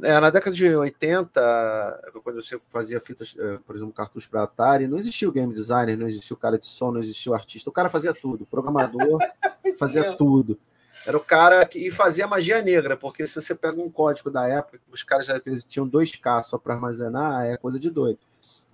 É, 0.02 0.18
na 0.20 0.30
década 0.30 0.56
de 0.56 0.74
80, 0.74 2.12
quando 2.24 2.42
você 2.42 2.58
fazia 2.60 3.02
fitas, 3.02 3.36
é, 3.38 3.58
por 3.58 3.76
exemplo, 3.76 3.94
cartuchos 3.94 4.28
para 4.28 4.44
Atari, 4.44 4.88
não 4.88 4.98
existia 4.98 5.28
o 5.28 5.32
game 5.32 5.52
designer, 5.52 5.98
não 5.98 6.08
existia 6.08 6.34
o 6.34 6.40
cara 6.40 6.58
de 6.58 6.66
som, 6.66 6.92
não 6.92 7.00
existia 7.00 7.32
o 7.32 7.36
artista. 7.36 7.70
O 7.70 7.74
cara 7.74 7.90
fazia 7.90 8.14
tudo, 8.14 8.44
o 8.44 8.48
programador 8.48 9.20
fazia 9.78 10.16
tudo. 10.16 10.58
Era 11.06 11.18
o 11.18 11.22
cara 11.22 11.66
que 11.66 11.92
fazia 11.92 12.28
magia 12.28 12.62
negra, 12.62 12.96
porque 12.96 13.26
se 13.26 13.36
você 13.36 13.54
pega 13.56 13.82
um 13.82 13.90
código 13.90 14.30
da 14.30 14.48
época, 14.48 14.80
os 14.92 15.04
caras 15.04 15.26
já 15.26 15.40
tinham 15.68 15.90
2K 15.90 16.44
só 16.44 16.58
para 16.58 16.76
armazenar, 16.76 17.46
é 17.46 17.58
coisa 17.58 17.80
de 17.80 17.90
doido. 17.90 18.20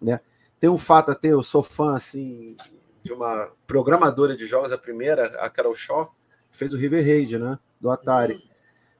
Né? 0.01 0.20
Tem 0.60 0.70
um 0.70 0.77
fato 0.77 1.12
até, 1.12 1.29
eu 1.29 1.44
sou 1.44 1.63
fã 1.63 1.96
assim, 1.96 2.55
de 3.03 3.13
uma 3.13 3.51
programadora 3.67 4.36
de 4.36 4.46
jogos, 4.46 4.72
a 4.72 4.77
primeira, 4.77 5.27
a 5.39 5.50
Carol 5.50 5.75
Shaw, 5.75 6.13
que 6.51 6.58
fez 6.58 6.74
o 6.74 6.77
River 6.77 7.05
Raid, 7.05 7.38
né? 7.38 7.60
Do 7.79 7.89
Atari. 7.89 8.34
Uhum. 8.34 8.54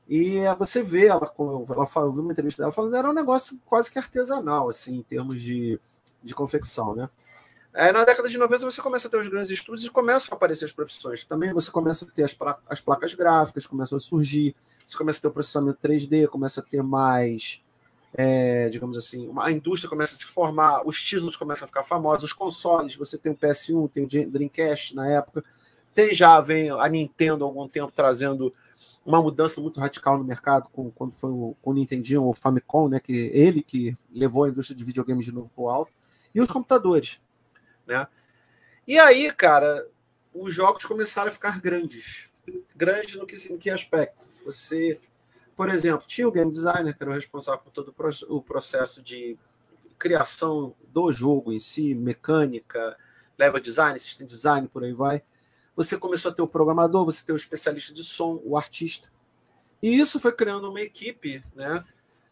E 0.07 0.41
você 0.57 0.83
vê, 0.83 1.07
ela, 1.07 1.31
ela 1.69 1.85
falou, 1.85 2.13
uma 2.13 2.31
entrevista 2.31 2.62
dela 2.62 2.71
falando 2.71 2.95
era 2.95 3.09
um 3.09 3.13
negócio 3.13 3.59
quase 3.65 3.89
que 3.89 3.97
artesanal, 3.97 4.69
assim, 4.69 4.97
em 4.97 5.03
termos 5.03 5.41
de, 5.41 5.79
de 6.24 6.35
confecção, 6.35 6.95
né? 6.95 7.09
Na 7.91 8.05
década 8.05 8.29
de 8.29 8.38
90 8.38 8.71
você 8.71 8.81
começa 8.81 9.09
a 9.09 9.12
ter 9.12 9.17
os 9.17 9.27
grandes 9.27 9.50
estudos 9.50 9.83
e 9.83 9.89
começam 9.89 10.33
a 10.33 10.38
aparecer 10.38 10.63
as 10.63 10.71
profissões. 10.71 11.25
Também 11.25 11.51
você 11.51 11.69
começa 11.69 12.05
a 12.05 12.07
ter 12.07 12.24
as, 12.24 12.38
as 12.69 12.79
placas 12.79 13.13
gráficas, 13.13 13.65
começam 13.65 13.97
a 13.97 14.00
surgir, 14.00 14.55
você 14.85 14.97
começa 14.97 15.19
a 15.19 15.21
ter 15.24 15.27
o 15.27 15.31
processamento 15.31 15.79
3D, 15.85 16.27
começa 16.27 16.62
a 16.62 16.63
ter 16.63 16.81
mais, 16.81 17.62
é, 18.13 18.69
digamos 18.69 18.95
assim, 18.95 19.29
a 19.39 19.51
indústria 19.51 19.89
começa 19.89 20.15
a 20.15 20.19
se 20.19 20.25
formar, 20.25 20.88
os 20.88 21.01
títulos 21.01 21.35
começam 21.35 21.65
a 21.65 21.67
ficar 21.67 21.83
famosos, 21.83 22.24
os 22.24 22.33
consoles, 22.33 22.95
você 22.95 23.17
tem 23.17 23.33
o 23.33 23.35
PS1, 23.35 23.91
tem 23.91 24.03
o 24.05 24.31
Dreamcast 24.31 24.95
na 24.95 25.09
época, 25.09 25.43
tem 25.93 26.13
já 26.13 26.39
vem 26.39 26.69
a 26.69 26.88
Nintendo 26.88 27.43
há 27.43 27.47
algum 27.47 27.67
tempo 27.67 27.91
trazendo 27.93 28.53
uma 29.05 29.21
mudança 29.21 29.62
muito 29.62 29.79
radical 29.79 30.17
no 30.17 30.24
mercado, 30.24 30.67
com, 30.69 30.89
quando 30.91 31.13
foi 31.13 31.29
o, 31.29 31.55
o 31.62 31.74
Nintendinho, 31.74 32.24
o 32.24 32.33
Famicom, 32.33 32.89
né, 32.89 33.00
que 33.00 33.29
ele 33.33 33.62
que 33.62 33.95
levou 34.12 34.45
a 34.45 34.50
indústria 34.50 34.75
de 34.75 34.83
videogames 34.83 35.25
de 35.25 35.31
novo 35.31 35.51
para 35.53 35.63
o 35.63 35.69
alto, 35.69 35.91
e 36.33 36.41
os 36.41 36.50
computadores 36.50 37.21
né? 37.85 38.07
E 38.88 39.00
aí, 39.00 39.31
cara, 39.31 39.88
os 40.33 40.53
jogos 40.53 40.85
começaram 40.85 41.29
a 41.29 41.31
ficar 41.31 41.59
grandes. 41.59 42.29
Grandes 42.75 43.15
no 43.15 43.25
que, 43.25 43.35
em 43.51 43.57
que 43.57 43.69
aspecto? 43.69 44.27
Você, 44.43 45.00
por 45.55 45.69
exemplo, 45.69 46.05
tinha 46.05 46.27
o 46.27 46.31
game 46.31 46.51
designer, 46.51 46.95
que 46.95 47.03
era 47.03 47.12
o 47.12 47.13
responsável 47.13 47.62
por 47.62 47.71
todo 47.71 47.93
o 48.29 48.41
processo 48.41 49.01
de 49.01 49.38
criação 49.97 50.75
do 50.89 51.12
jogo 51.12 51.51
em 51.51 51.59
si, 51.59 51.95
mecânica, 51.95 52.97
level 53.38 53.59
design, 53.59 53.97
system 53.97 54.27
design, 54.27 54.67
por 54.67 54.83
aí 54.83 54.93
vai. 54.93 55.24
Você 55.75 55.98
começou 55.98 56.32
a 56.32 56.34
ter 56.34 56.41
o 56.41 56.48
programador, 56.48 57.05
você 57.05 57.24
tem 57.24 57.34
o 57.34 57.38
especialista 57.38 57.94
de 57.94 58.03
som, 58.03 58.41
o 58.44 58.58
artista. 58.58 59.12
E 59.82 60.00
isso 60.00 60.20
foi 60.20 60.32
criando 60.32 60.70
uma 60.70 60.82
equipe, 60.82 61.44
né, 61.53 61.84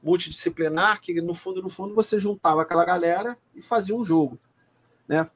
multidisciplinar 0.01 1.01
que 1.01 1.21
no 1.21 1.33
fundo, 1.33 1.61
no 1.61 1.69
fundo, 1.69 1.93
você 1.93 2.19
juntava 2.19 2.61
aquela 2.61 2.83
galera 2.83 3.37
e 3.55 3.61
fazia 3.61 3.95
um 3.95 4.03
jogo, 4.03 4.39
né? 5.07 5.29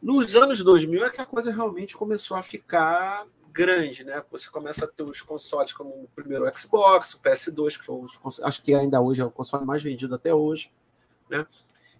Nos 0.00 0.34
anos 0.34 0.62
2000 0.62 1.04
é 1.04 1.10
que 1.10 1.20
a 1.20 1.26
coisa 1.26 1.52
realmente 1.52 1.96
começou 1.96 2.36
a 2.36 2.42
ficar 2.42 3.26
grande, 3.52 4.04
né? 4.04 4.22
Você 4.30 4.50
começa 4.50 4.84
a 4.84 4.88
ter 4.88 5.02
os 5.02 5.22
consoles 5.22 5.72
como 5.72 5.90
o 5.90 6.08
primeiro 6.14 6.50
Xbox, 6.56 7.14
o 7.14 7.20
PS2, 7.20 7.78
que 7.78 7.84
foi 7.84 7.96
os 7.96 8.40
acho 8.40 8.62
que 8.62 8.74
ainda 8.74 9.00
hoje 9.00 9.20
é 9.20 9.24
o 9.24 9.30
console 9.30 9.64
mais 9.64 9.82
vendido 9.82 10.14
até 10.14 10.34
hoje, 10.34 10.72
né? 11.28 11.46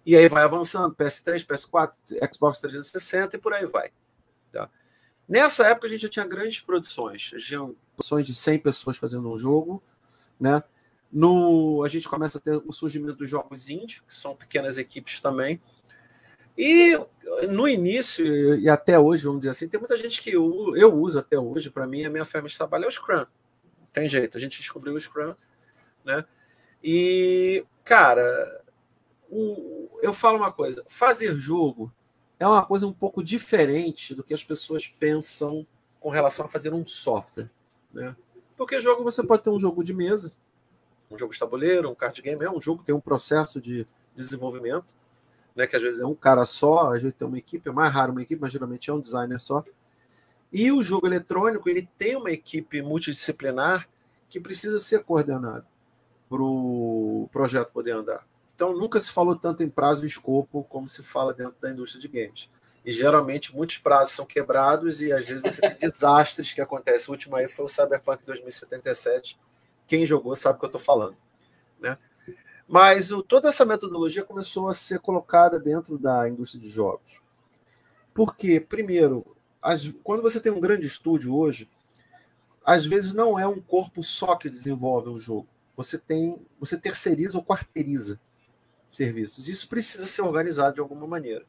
E 0.05 0.17
aí 0.17 0.27
vai 0.27 0.43
avançando, 0.43 0.95
PS3, 0.95 1.45
PS4, 1.45 1.93
Xbox 2.33 2.59
360 2.59 3.37
e 3.37 3.39
por 3.39 3.53
aí 3.53 3.65
vai. 3.65 3.91
Tá? 4.51 4.69
Nessa 5.33 5.65
época 5.65 5.87
a 5.87 5.89
gente 5.89 6.01
já 6.01 6.09
tinha 6.09 6.27
grandes 6.27 6.59
produções, 6.59 7.23
tinha 7.23 7.67
produções 7.95 8.27
de 8.27 8.35
100 8.35 8.59
pessoas 8.59 8.97
fazendo 8.97 9.27
um 9.27 9.35
jogo, 9.35 9.81
né? 10.39 10.61
No, 11.11 11.81
a 11.83 11.87
gente 11.87 12.07
começa 12.07 12.37
a 12.37 12.41
ter 12.41 12.61
o 12.63 12.71
surgimento 12.71 13.15
dos 13.15 13.31
jogos 13.31 13.67
indie, 13.67 14.03
que 14.03 14.13
são 14.13 14.35
pequenas 14.35 14.77
equipes 14.77 15.19
também, 15.19 15.59
e 16.55 16.95
no 17.49 17.67
início, 17.67 18.23
e 18.59 18.69
até 18.69 18.99
hoje, 18.99 19.23
vamos 19.23 19.39
dizer 19.39 19.49
assim, 19.49 19.67
tem 19.67 19.79
muita 19.79 19.97
gente 19.97 20.21
que 20.21 20.29
eu, 20.29 20.77
eu 20.77 20.93
uso 20.93 21.17
até 21.17 21.39
hoje, 21.39 21.71
para 21.71 21.87
mim, 21.87 22.05
a 22.05 22.11
minha 22.11 22.25
forma 22.25 22.47
de 22.47 22.55
trabalho 22.55 22.85
é 22.85 22.87
o 22.87 22.91
Scrum. 22.91 23.25
Tem 23.91 24.07
jeito, 24.07 24.37
a 24.37 24.39
gente 24.39 24.59
descobriu 24.59 24.93
o 24.93 24.99
Scrum, 24.99 25.33
né? 26.05 26.23
E, 26.83 27.65
cara, 27.83 28.63
o, 29.31 29.97
eu 29.99 30.13
falo 30.13 30.37
uma 30.37 30.51
coisa: 30.51 30.85
fazer 30.87 31.35
jogo 31.35 31.91
é 32.43 32.47
uma 32.47 32.65
coisa 32.65 32.85
um 32.85 32.93
pouco 32.93 33.23
diferente 33.23 34.13
do 34.13 34.23
que 34.23 34.33
as 34.33 34.43
pessoas 34.43 34.87
pensam 34.87 35.65
com 35.99 36.09
relação 36.09 36.45
a 36.45 36.49
fazer 36.49 36.73
um 36.73 36.85
software, 36.85 37.49
né? 37.93 38.15
Porque 38.57 38.79
jogo 38.79 39.03
você 39.03 39.23
pode 39.23 39.43
ter 39.43 39.49
um 39.49 39.59
jogo 39.59 39.83
de 39.83 39.93
mesa, 39.93 40.31
um 41.09 41.17
jogo 41.17 41.33
de 41.33 41.39
tabuleiro, 41.39 41.89
um 41.89 41.95
card 41.95 42.21
game, 42.21 42.43
é 42.43 42.51
um 42.51 42.61
jogo 42.61 42.79
que 42.79 42.85
tem 42.85 42.95
um 42.95 43.01
processo 43.01 43.59
de 43.59 43.87
desenvolvimento 44.15 44.93
né, 45.55 45.67
que 45.67 45.75
às 45.75 45.81
vezes 45.81 46.01
é 46.01 46.05
um 46.05 46.15
cara 46.15 46.45
só, 46.45 46.93
às 46.93 47.01
vezes 47.01 47.13
tem 47.13 47.27
uma 47.27 47.37
equipe, 47.37 47.69
é 47.69 47.71
mais 47.71 47.91
raro 47.91 48.11
uma 48.11 48.21
equipe, 48.21 48.41
mas 48.41 48.51
geralmente 48.51 48.89
é 48.89 48.93
um 48.93 48.99
designer 48.99 49.39
só. 49.39 49.63
E 50.51 50.71
o 50.71 50.83
jogo 50.83 51.07
eletrônico 51.07 51.69
ele 51.69 51.87
tem 51.97 52.15
uma 52.15 52.31
equipe 52.31 52.81
multidisciplinar 52.81 53.87
que 54.29 54.39
precisa 54.39 54.79
ser 54.79 55.03
coordenado 55.03 55.65
para 56.29 56.41
o 56.41 57.29
projeto 57.31 57.71
poder 57.71 57.91
andar. 57.91 58.25
Então 58.55 58.75
nunca 58.75 58.99
se 58.99 59.11
falou 59.11 59.35
tanto 59.35 59.63
em 59.63 59.69
prazo 59.69 60.05
e 60.05 60.07
escopo 60.07 60.63
como 60.63 60.87
se 60.87 61.01
fala 61.01 61.33
dentro 61.33 61.55
da 61.59 61.71
indústria 61.71 62.01
de 62.01 62.07
games. 62.07 62.49
E 62.85 62.91
geralmente 62.91 63.55
muitos 63.55 63.77
prazos 63.77 64.13
são 64.13 64.25
quebrados 64.25 65.01
e 65.01 65.11
às 65.11 65.25
vezes 65.25 65.41
você 65.41 65.61
tem 65.61 65.77
desastres 65.89 66.53
que 66.53 66.61
acontecem. 66.61 67.09
O 67.09 67.11
último 67.11 67.35
aí 67.35 67.47
foi 67.47 67.65
o 67.65 67.69
Cyberpunk 67.69 68.23
2077. 68.25 69.39
Quem 69.87 70.05
jogou 70.05 70.35
sabe 70.35 70.57
o 70.57 70.59
que 70.59 70.65
eu 70.65 70.67
estou 70.67 70.81
falando. 70.81 71.17
Né? 71.79 71.97
Mas 72.67 73.11
o, 73.11 73.23
toda 73.23 73.49
essa 73.49 73.65
metodologia 73.65 74.23
começou 74.23 74.67
a 74.67 74.73
ser 74.73 74.99
colocada 74.99 75.59
dentro 75.59 75.97
da 75.97 76.27
indústria 76.27 76.61
de 76.61 76.69
jogos. 76.69 77.21
Porque, 78.13 78.59
primeiro, 78.59 79.25
as, 79.61 79.91
quando 80.03 80.21
você 80.21 80.39
tem 80.39 80.51
um 80.51 80.59
grande 80.59 80.85
estúdio 80.85 81.35
hoje, 81.35 81.69
às 82.65 82.85
vezes 82.85 83.13
não 83.13 83.37
é 83.39 83.47
um 83.47 83.59
corpo 83.59 84.03
só 84.03 84.35
que 84.35 84.49
desenvolve 84.49 85.09
um 85.09 85.17
jogo. 85.17 85.47
Você 85.75 85.97
tem, 85.97 86.39
você 86.59 86.77
terceiriza 86.77 87.37
ou 87.37 87.43
quarteiriza 87.43 88.19
serviços. 88.95 89.47
Isso 89.47 89.67
precisa 89.67 90.05
ser 90.05 90.21
organizado 90.21 90.75
de 90.75 90.81
alguma 90.81 91.07
maneira, 91.07 91.45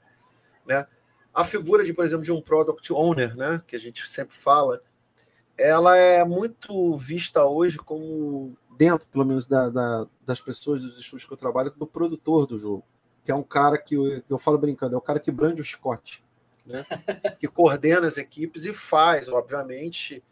né? 0.66 0.86
A 1.32 1.44
figura 1.44 1.84
de, 1.84 1.92
por 1.92 2.04
exemplo, 2.04 2.24
de 2.24 2.32
um 2.32 2.40
product 2.40 2.92
owner, 2.92 3.36
né, 3.36 3.60
que 3.66 3.74
a 3.74 3.78
gente 3.78 4.08
sempre 4.08 4.36
fala, 4.36 4.80
ela 5.58 5.96
é 5.96 6.24
muito 6.24 6.96
vista 6.96 7.44
hoje 7.44 7.76
como 7.78 8.56
dentro, 8.76 9.08
pelo 9.08 9.24
menos, 9.24 9.46
da, 9.46 9.68
da, 9.68 10.06
das 10.24 10.40
pessoas 10.40 10.82
dos 10.82 10.98
estúdios 10.98 11.26
que 11.26 11.32
eu 11.32 11.36
trabalho, 11.36 11.72
do 11.72 11.86
produtor 11.86 12.46
do 12.46 12.58
jogo, 12.58 12.84
que 13.24 13.32
é 13.32 13.34
um 13.34 13.42
cara 13.42 13.78
que 13.78 13.96
eu, 13.96 14.22
que 14.22 14.32
eu 14.32 14.38
falo 14.38 14.58
brincando, 14.58 14.94
é 14.94 14.98
o 14.98 15.00
cara 15.00 15.18
que 15.18 15.32
brande 15.32 15.60
o 15.60 15.64
Scott, 15.64 16.24
né? 16.64 16.84
que 17.38 17.48
coordena 17.48 18.06
as 18.06 18.16
equipes 18.16 18.64
e 18.64 18.72
faz, 18.72 19.28
obviamente, 19.28 20.22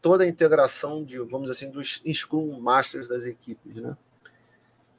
toda 0.00 0.24
a 0.24 0.26
integração 0.26 1.04
de, 1.04 1.18
vamos 1.18 1.48
dizer 1.48 1.52
assim, 1.52 1.70
dos 1.70 2.02
Scrum 2.12 2.58
Masters 2.60 3.08
das 3.08 3.26
equipes, 3.26 3.76
né? 3.76 3.96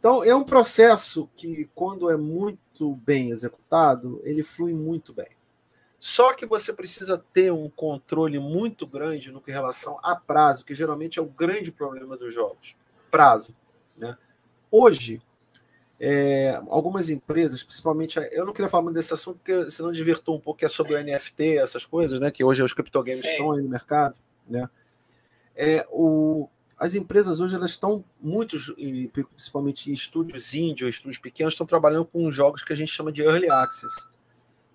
Então, 0.01 0.24
é 0.24 0.34
um 0.34 0.43
processo 0.43 1.29
que, 1.36 1.70
quando 1.75 2.10
é 2.10 2.17
muito 2.17 2.96
bem 3.05 3.29
executado, 3.29 4.20
ele 4.24 4.41
flui 4.41 4.74
muito 4.74 5.13
bem. 5.13 5.27
Só 6.00 6.34
que 6.34 6.43
você 6.43 6.74
precisa 6.74 7.24
ter 7.31 7.53
um 7.53 7.70
controle 7.70 8.39
muito 8.39 8.88
grande 8.88 9.31
no 9.31 9.39
que 9.39 9.51
relação 9.51 10.00
a 10.01 10.15
prazo, 10.15 10.65
que 10.65 10.74
geralmente 10.74 11.20
é 11.20 11.22
o 11.22 11.27
grande 11.27 11.72
problema 11.72 12.17
dos 12.17 12.34
jogos. 12.34 12.75
Prazo. 13.12 13.55
Né? 13.96 14.17
Hoje, 14.72 15.22
é, 16.00 16.60
algumas 16.70 17.12
empresas, 17.12 17.62
principalmente, 17.62 18.17
eu 18.31 18.43
não 18.43 18.53
queria 18.53 18.70
falar 18.70 18.81
muito 18.81 18.96
desse 18.96 19.13
assunto, 19.13 19.38
porque 19.38 19.70
senão 19.70 19.91
divertou 19.91 20.36
um 20.36 20.39
pouco, 20.39 20.58
que 20.58 20.65
é 20.65 20.67
sobre 20.67 20.96
o 20.96 21.03
NFT, 21.03 21.60
essas 21.60 21.86
coisas, 21.86 22.20
né? 22.20 22.31
Que 22.31 22.43
hoje 22.43 22.63
os 22.63 22.74
criptogames 22.74 23.22
Sim. 23.22 23.34
estão 23.34 23.51
aí 23.51 23.62
no 23.62 23.70
mercado, 23.70 24.17
né? 24.50 24.67
É, 25.55 25.86
o, 25.91 26.50
as 26.82 26.96
empresas 26.96 27.40
hoje 27.40 27.56
elas 27.56 27.70
estão 27.70 28.04
muitos, 28.20 28.74
principalmente 29.14 29.92
em 29.92 29.94
estúdios 29.94 30.54
indie 30.56 30.84
ou 30.84 30.90
estúdios 30.90 31.20
pequenos, 31.20 31.54
estão 31.54 31.66
trabalhando 31.66 32.06
com 32.06 32.32
jogos 32.32 32.64
que 32.64 32.74
a 32.74 32.76
gente 32.76 32.92
chama 32.92 33.12
de 33.12 33.22
early 33.22 33.50
access 33.50 34.10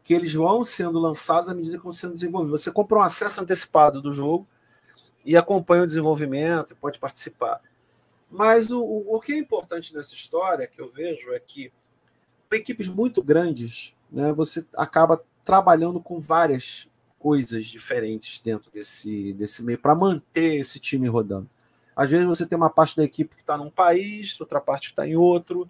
que 0.06 0.14
eles 0.14 0.32
vão 0.32 0.62
sendo 0.62 1.00
lançados 1.00 1.50
à 1.50 1.54
medida 1.54 1.76
que 1.76 1.82
vão 1.82 1.90
sendo 1.90 2.14
desenvolvidos. 2.14 2.60
Você 2.60 2.70
compra 2.70 2.98
um 2.98 3.02
acesso 3.02 3.40
antecipado 3.40 4.00
do 4.00 4.12
jogo 4.12 4.46
e 5.24 5.36
acompanha 5.36 5.82
o 5.82 5.86
desenvolvimento 5.86 6.72
e 6.72 6.76
pode 6.76 6.96
participar. 7.00 7.60
Mas 8.30 8.70
o, 8.70 8.80
o 8.80 9.18
que 9.18 9.32
é 9.32 9.36
importante 9.36 9.92
nessa 9.92 10.14
história, 10.14 10.68
que 10.68 10.80
eu 10.80 10.88
vejo, 10.88 11.32
é 11.32 11.40
que 11.40 11.72
equipes 12.52 12.86
muito 12.86 13.20
grandes, 13.20 13.96
né, 14.08 14.32
você 14.32 14.64
acaba 14.76 15.20
trabalhando 15.44 16.00
com 16.00 16.20
várias 16.20 16.88
coisas 17.18 17.66
diferentes 17.66 18.38
dentro 18.38 18.70
desse, 18.70 19.32
desse 19.32 19.60
meio 19.64 19.80
para 19.80 19.96
manter 19.96 20.60
esse 20.60 20.78
time 20.78 21.08
rodando. 21.08 21.50
Às 21.96 22.10
vezes 22.10 22.26
você 22.26 22.44
tem 22.44 22.58
uma 22.58 22.68
parte 22.68 22.94
da 22.94 23.02
equipe 23.02 23.34
que 23.34 23.40
está 23.40 23.56
num 23.56 23.70
país, 23.70 24.38
outra 24.38 24.60
parte 24.60 24.90
está 24.90 25.08
em 25.08 25.16
outro. 25.16 25.62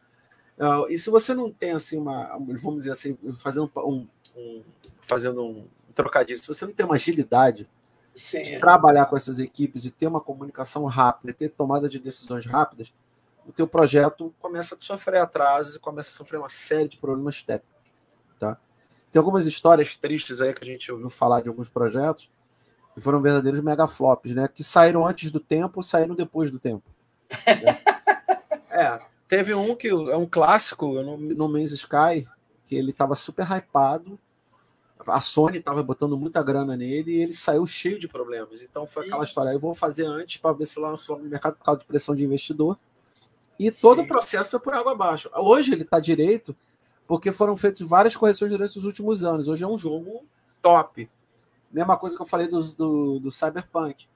Uh, 0.59 0.91
e 0.91 0.99
se 0.99 1.09
você 1.09 1.33
não 1.33 1.53
tem 1.53 1.71
assim 1.71 1.99
uma, 1.99 2.37
vamos 2.39 2.79
dizer 2.79 2.91
assim, 2.91 3.17
fazendo 3.37 3.71
um, 3.77 4.07
um, 4.37 4.63
fazendo 5.01 5.45
um 5.45 5.69
trocadilho, 5.95 6.39
se 6.39 6.49
você 6.49 6.67
não 6.67 6.73
tem 6.73 6.85
uma 6.85 6.97
agilidade 6.97 7.69
Sim. 8.15 8.43
de 8.43 8.59
trabalhar 8.59 9.07
com 9.07 9.17
essas 9.17 9.39
equipes 9.39 9.85
e 9.85 9.91
ter 9.91 10.09
uma 10.09 10.21
comunicação 10.21 10.85
rápida, 10.87 11.33
ter 11.33 11.51
tomada 11.51 11.89
de 11.89 12.01
decisões 12.01 12.45
rápidas, 12.45 12.93
o 13.47 13.53
teu 13.53 13.69
projeto 13.69 14.35
começa 14.41 14.75
a 14.75 14.79
sofrer 14.81 15.21
atrasos 15.21 15.77
e 15.77 15.79
começa 15.79 16.11
a 16.11 16.13
sofrer 16.13 16.39
uma 16.39 16.49
série 16.49 16.89
de 16.89 16.97
problemas 16.97 17.41
técnicos. 17.43 17.93
Tá? 18.41 18.59
Tem 19.13 19.21
algumas 19.21 19.47
histórias 19.47 19.97
tristes 19.97 20.41
aí 20.41 20.53
que 20.53 20.65
a 20.65 20.67
gente 20.67 20.91
ouviu 20.91 21.09
falar 21.09 21.43
de 21.43 21.49
alguns 21.49 21.69
projetos 21.69 22.29
que 22.97 23.01
foram 23.03 23.21
verdadeiros 23.21 23.61
megaflops, 23.61 24.35
né? 24.35 24.49
Que 24.49 24.65
saíram 24.65 25.07
antes 25.07 25.31
do 25.31 25.39
tempo, 25.39 25.83
saíram 25.83 26.15
depois 26.15 26.51
do 26.51 26.59
tempo. 26.59 26.83
Né? 27.47 27.79
é, 28.73 28.99
teve 29.29 29.53
um 29.53 29.77
que 29.77 29.89
é 29.89 30.17
um 30.17 30.25
clássico 30.25 31.03
no, 31.03 31.19
no 31.19 31.47
Man's 31.47 31.73
Sky, 31.73 32.27
que 32.65 32.75
ele 32.75 32.93
estava 32.93 33.15
super 33.15 33.47
hypado, 33.47 34.19
a 35.07 35.21
Sony 35.21 35.59
estava 35.59 35.83
botando 35.83 36.17
muita 36.17 36.43
grana 36.43 36.75
nele 36.75 37.13
e 37.13 37.23
ele 37.23 37.35
saiu 37.35 37.67
cheio 37.67 37.99
de 37.99 38.09
problemas. 38.09 38.63
Então 38.63 38.87
foi 38.87 39.05
aquela 39.05 39.23
Isso. 39.23 39.33
história, 39.33 39.51
eu 39.51 39.61
vou 39.61 39.75
fazer 39.75 40.07
antes 40.07 40.39
para 40.39 40.55
ver 40.55 40.65
se 40.65 40.81
lançou 40.81 41.19
no 41.19 41.25
mercado 41.25 41.57
por 41.57 41.65
causa 41.65 41.81
de 41.81 41.87
pressão 41.87 42.15
de 42.15 42.25
investidor. 42.25 42.79
E 43.59 43.71
Sim. 43.71 43.83
todo 43.83 44.03
o 44.03 44.09
processo 44.09 44.53
foi 44.53 44.61
por 44.61 44.73
água 44.73 44.93
abaixo. 44.93 45.31
Hoje 45.35 45.71
ele 45.71 45.83
está 45.83 46.01
direito 46.01 46.57
porque 47.07 47.31
foram 47.31 47.59
feitas 47.59 47.87
várias 47.87 48.17
correções 48.17 48.51
durante 48.51 48.79
os 48.79 48.87
últimos 48.87 49.23
anos. 49.23 49.49
Hoje 49.49 49.63
é 49.63 49.69
um 49.69 49.77
jogo 49.77 50.25
top. 50.63 51.11
Mesma 51.71 51.97
coisa 51.97 52.17
que 52.17 52.23
eu 52.23 52.27
falei 52.27 52.49
do, 52.49 52.63
do, 52.75 53.21
do 53.21 53.31
Cyberpunk, 53.31 54.09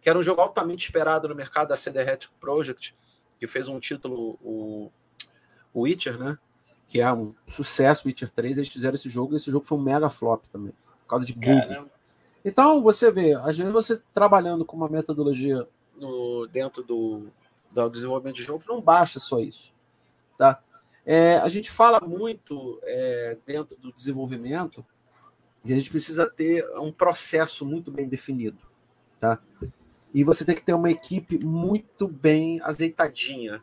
que 0.00 0.08
era 0.08 0.18
um 0.18 0.22
jogo 0.22 0.40
altamente 0.40 0.84
esperado 0.84 1.28
no 1.28 1.34
mercado 1.34 1.68
da 1.68 1.76
CD 1.76 2.00
Project, 2.40 2.94
que 3.38 3.46
fez 3.46 3.68
um 3.68 3.78
título, 3.78 4.38
o, 4.42 4.90
o 5.72 5.82
Witcher, 5.82 6.18
né? 6.18 6.38
que 6.88 7.00
é 7.00 7.12
um 7.12 7.34
sucesso, 7.46 8.08
Witcher 8.08 8.30
3, 8.30 8.56
eles 8.56 8.68
fizeram 8.70 8.94
esse 8.94 9.10
jogo, 9.10 9.34
e 9.34 9.36
esse 9.36 9.50
jogo 9.50 9.66
foi 9.66 9.76
um 9.76 9.82
mega 9.82 10.08
flop 10.08 10.44
também, 10.46 10.72
por 11.02 11.10
causa 11.10 11.26
de 11.26 11.34
bug. 11.34 11.86
Então, 12.42 12.80
você 12.80 13.10
vê, 13.10 13.34
às 13.34 13.58
vezes 13.58 13.72
você 13.72 14.02
trabalhando 14.12 14.64
com 14.64 14.76
uma 14.76 14.88
metodologia 14.88 15.68
no, 15.96 16.46
dentro 16.46 16.82
do, 16.82 17.26
do 17.70 17.90
desenvolvimento 17.90 18.36
de 18.36 18.42
jogos, 18.42 18.66
não 18.66 18.80
basta 18.80 19.20
só 19.20 19.38
isso. 19.38 19.70
Tá? 20.38 20.62
É, 21.04 21.36
a 21.38 21.48
gente 21.48 21.70
fala 21.70 22.00
muito 22.00 22.80
é, 22.84 23.36
dentro 23.44 23.76
do 23.76 23.92
desenvolvimento 23.92 24.84
a 25.64 25.68
gente 25.68 25.90
precisa 25.90 26.28
ter 26.28 26.64
um 26.78 26.92
processo 26.92 27.64
muito 27.66 27.90
bem 27.90 28.08
definido. 28.08 28.58
Tá? 29.20 29.40
E 30.14 30.24
você 30.24 30.44
tem 30.44 30.54
que 30.54 30.62
ter 30.62 30.72
uma 30.72 30.90
equipe 30.90 31.38
muito 31.38 32.08
bem 32.08 32.60
azeitadinha. 32.62 33.62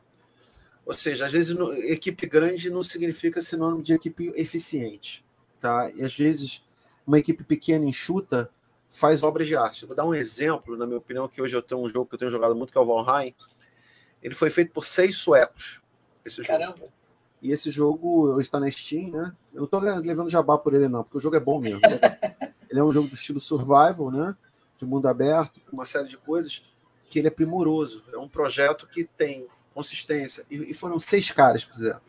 Ou 0.86 0.94
seja, 0.94 1.26
às 1.26 1.32
vezes 1.32 1.56
equipe 1.86 2.28
grande 2.28 2.70
não 2.70 2.84
significa 2.84 3.42
sinônimo 3.42 3.82
de 3.82 3.94
equipe 3.94 4.32
eficiente. 4.36 5.26
Tá? 5.60 5.90
E 5.96 6.04
às 6.04 6.16
vezes 6.16 6.64
uma 7.08 7.20
equipe 7.20 7.44
pequena 7.44 7.86
enxuta 7.86 8.50
faz 8.90 9.24
obras 9.24 9.48
de 9.48 9.56
arte. 9.56 9.86
Vou 9.86 9.96
dar 9.96 10.06
um 10.06 10.14
exemplo, 10.14 10.78
na 10.78 10.86
minha 10.86 10.98
opinião, 10.98 11.28
que 11.28 11.42
hoje 11.42 11.56
eu 11.56 11.62
tenho 11.62 11.82
um 11.82 11.90
jogo 11.90 12.06
que 12.08 12.16
eu 12.16 12.20
tenho 12.20 12.32
jogado 12.32 12.56
muito, 12.56 12.72
que 12.72 12.78
é 12.78 12.82
o 12.82 12.86
Valheim. 12.86 13.34
Ele 14.22 14.34
foi 14.34 14.50
feito 14.50 14.72
por 14.72 14.84
seis 14.84 15.18
suecos. 15.18 15.82
Esse 16.24 16.44
Caramba. 16.44 16.78
Jogo. 16.78 16.92
E 17.46 17.52
esse 17.52 17.70
jogo 17.70 18.30
hoje 18.30 18.48
está 18.48 18.60
na 18.60 18.72
Steam, 18.72 19.12
né? 19.12 19.32
Eu 19.54 19.60
não 19.60 19.66
estou 19.66 19.80
levando 19.80 20.32
jabá 20.32 20.58
por 20.58 20.74
ele, 20.74 20.88
não, 20.88 21.04
porque 21.04 21.20
o 21.20 21.22
jogo 21.22 21.36
é 21.36 21.40
bom 21.40 21.60
mesmo. 21.60 21.80
ele 22.68 22.80
é 22.80 22.84
um 22.84 22.92
jogo 22.92 23.08
do 23.08 23.14
estilo 23.14 23.40
survival, 23.40 24.10
né? 24.10 24.36
De 24.76 24.84
mundo 24.84 25.08
aberto, 25.08 25.62
com 25.62 25.76
uma 25.76 25.86
série 25.86 26.08
de 26.08 26.18
coisas, 26.18 26.64
que 27.08 27.20
ele 27.20 27.28
é 27.28 27.32
primoroso. 27.32 28.04
É 28.12 28.18
um 28.18 28.28
projeto 28.28 28.88
que 28.88 29.04
tem 29.04 29.46
consistência. 29.76 30.44
E, 30.50 30.72
e 30.72 30.74
foram 30.74 30.98
seis 30.98 31.30
caras 31.30 31.64
que 31.64 31.76
fizeram. 31.76 32.02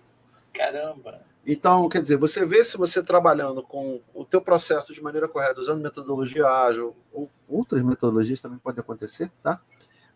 Caramba! 0.55 1.21
Então, 1.47 1.87
quer 1.87 2.01
dizer, 2.01 2.17
você 2.17 2.47
vê 2.47 2.65
se 2.65 2.79
você 2.79 3.03
trabalhando 3.03 3.63
com 3.63 4.01
o 4.15 4.25
teu 4.25 4.41
processo 4.41 4.95
de 4.95 5.03
maneira 5.03 5.29
correta, 5.29 5.61
usando 5.61 5.83
metodologia 5.83 6.47
ágil, 6.47 6.97
ou 7.13 7.31
outras 7.47 7.83
metodologias 7.83 8.41
também 8.41 8.59
podem 8.59 8.81
acontecer, 8.81 9.31
tá? 9.43 9.61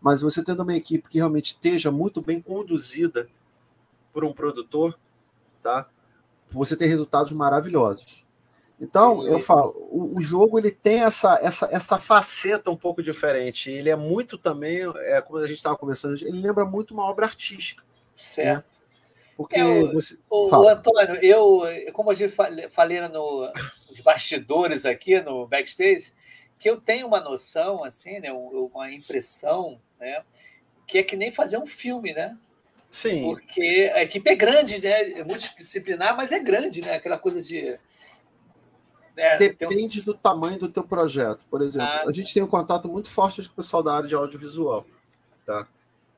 Mas 0.01 0.23
você 0.23 0.43
tendo 0.43 0.63
uma 0.63 0.75
equipe 0.75 1.07
que 1.07 1.19
realmente 1.19 1.51
esteja 1.51 1.91
muito 1.91 2.23
bem 2.23 2.41
conduzida 2.41 3.29
por 4.11 4.25
um 4.25 4.33
produtor, 4.33 4.97
tá? 5.61 5.87
Você 6.49 6.75
tem 6.75 6.87
resultados 6.87 7.31
maravilhosos. 7.31 8.25
Então, 8.79 9.23
eu 9.27 9.39
falo, 9.39 9.75
o, 9.91 10.17
o, 10.17 10.21
jogo 10.21 10.57
ele 10.57 10.71
tem 10.71 11.03
essa, 11.03 11.37
essa, 11.39 11.69
essa 11.71 11.99
faceta 11.99 12.71
um 12.71 12.75
pouco 12.75 13.03
diferente. 13.03 13.69
Ele 13.69 13.91
é 13.91 13.95
muito 13.95 14.39
também, 14.39 14.79
é, 15.01 15.21
como 15.21 15.37
a 15.37 15.47
gente 15.47 15.57
estava 15.57 15.77
conversando, 15.77 16.15
ele 16.19 16.41
lembra 16.41 16.65
muito 16.65 16.91
uma 16.91 17.03
obra 17.03 17.27
artística. 17.27 17.83
Né? 17.83 17.89
Certo. 18.15 18.65
Né? 18.65 18.81
Porque 19.37 19.59
é, 19.59 19.83
você. 19.85 20.17
O, 20.27 20.49
o, 20.49 20.67
Antônio, 20.67 21.15
eu, 21.23 21.61
como 21.93 22.11
eu 22.11 22.29
falei 22.71 22.99
no, 23.07 23.51
nos 23.87 23.99
bastidores 23.99 24.83
aqui, 24.83 25.21
no 25.21 25.45
backstage, 25.47 26.11
que 26.57 26.69
eu 26.69 26.81
tenho 26.81 27.07
uma 27.07 27.19
noção, 27.19 27.83
assim, 27.83 28.19
né, 28.19 28.31
uma 28.31 28.91
impressão, 28.91 29.79
né, 29.99 30.23
que 30.85 30.97
é 30.97 31.03
que 31.03 31.15
nem 31.15 31.31
fazer 31.31 31.57
um 31.57 31.65
filme, 31.65 32.13
né? 32.13 32.37
Sim. 32.91 33.23
Porque 33.23 33.89
a 33.95 34.03
equipe 34.03 34.29
é 34.29 34.35
grande, 34.35 34.81
né? 34.81 35.11
É 35.13 35.23
multidisciplinar, 35.23 36.15
mas 36.15 36.31
é 36.31 36.39
grande, 36.39 36.81
né? 36.81 36.95
Aquela 36.95 37.17
coisa 37.17 37.41
de 37.41 37.79
é, 39.15 39.37
Depende 39.37 39.99
uns... 39.99 40.05
do 40.05 40.13
tamanho 40.13 40.59
do 40.59 40.67
teu 40.67 40.83
projeto. 40.83 41.45
Por 41.49 41.61
exemplo, 41.61 41.87
ah, 41.87 42.03
a 42.07 42.11
gente 42.11 42.33
tem 42.33 42.43
um 42.43 42.47
contato 42.47 42.89
muito 42.89 43.09
forte 43.09 43.41
com 43.43 43.53
o 43.53 43.55
pessoal 43.55 43.81
da 43.81 43.95
área 43.95 44.07
de 44.07 44.15
audiovisual, 44.15 44.85
tá? 45.45 45.67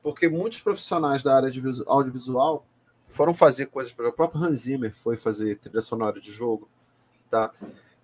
Porque 0.02 0.28
muitos 0.28 0.60
profissionais 0.60 1.22
da 1.22 1.36
área 1.36 1.50
de 1.50 1.62
audiovisual 1.86 2.66
foram 3.06 3.32
fazer 3.32 3.66
coisas, 3.66 3.92
para 3.92 4.08
o 4.08 4.12
próprio 4.12 4.42
Hans 4.42 4.60
Zimmer 4.60 4.92
foi 4.92 5.16
fazer 5.16 5.58
trilha 5.58 5.80
sonora 5.80 6.20
de 6.20 6.32
jogo, 6.32 6.68
tá? 7.30 7.52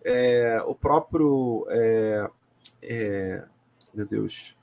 É, 0.04 0.62
o 0.64 0.74
próprio, 0.74 1.66
é, 1.70 2.30
é, 2.82 3.44
meu 3.92 4.06
Deus, 4.06 4.56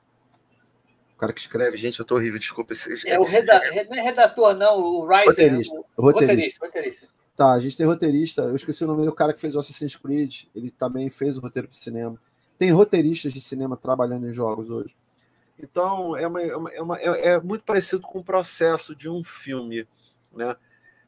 o 1.18 1.20
cara 1.20 1.34
que 1.34 1.42
escreve, 1.42 1.76
gente, 1.78 2.00
eu 2.00 2.06
tô 2.06 2.16
horrível, 2.16 2.38
desculpa. 2.38 2.74
Esse, 2.74 3.10
é 3.10 3.20
o 3.20 3.24
reda, 3.24 3.60
não 3.90 3.98
é 3.98 4.02
redator, 4.02 4.56
não, 4.56 4.80
o 4.80 5.04
writer. 5.04 5.30
Roteirista. 5.30 5.76
O, 5.98 6.02
roteirista. 6.04 6.66
roteirista. 6.66 7.08
Tá, 7.36 7.54
a 7.54 7.60
gente 7.60 7.76
tem 7.76 7.88
roteirista, 7.88 8.44
eu 8.44 8.56
esqueci 8.56 8.84
o 8.84 8.88
nome 8.88 9.04
do 9.04 9.12
cara 9.12 9.34
que 9.34 9.40
fez 9.40 9.56
o 9.56 9.60
Assassin's 9.60 9.96
Creed, 9.96 10.44
ele 10.54 10.70
também 10.70 11.10
fez 11.10 11.36
o 11.36 11.42
roteiro 11.42 11.68
para 11.68 11.78
cinema. 11.78 12.22
Tem 12.60 12.70
roteiristas 12.70 13.34
de 13.34 13.42
cinema 13.42 13.76
trabalhando 13.76 14.28
em 14.28 14.32
jogos 14.32 14.70
hoje. 14.70 14.96
Então, 15.58 16.16
é, 16.16 16.28
uma, 16.28 16.42
é, 16.42 16.56
uma, 16.56 16.72
é, 16.72 16.82
uma, 16.82 17.00
é, 17.00 17.28
é 17.30 17.42
muito 17.42 17.64
parecido 17.64 18.04
com 18.04 18.20
o 18.20 18.24
processo 18.24 18.96
de 18.96 19.10
um 19.10 19.24
filme. 19.24 19.88
Né? 20.32 20.56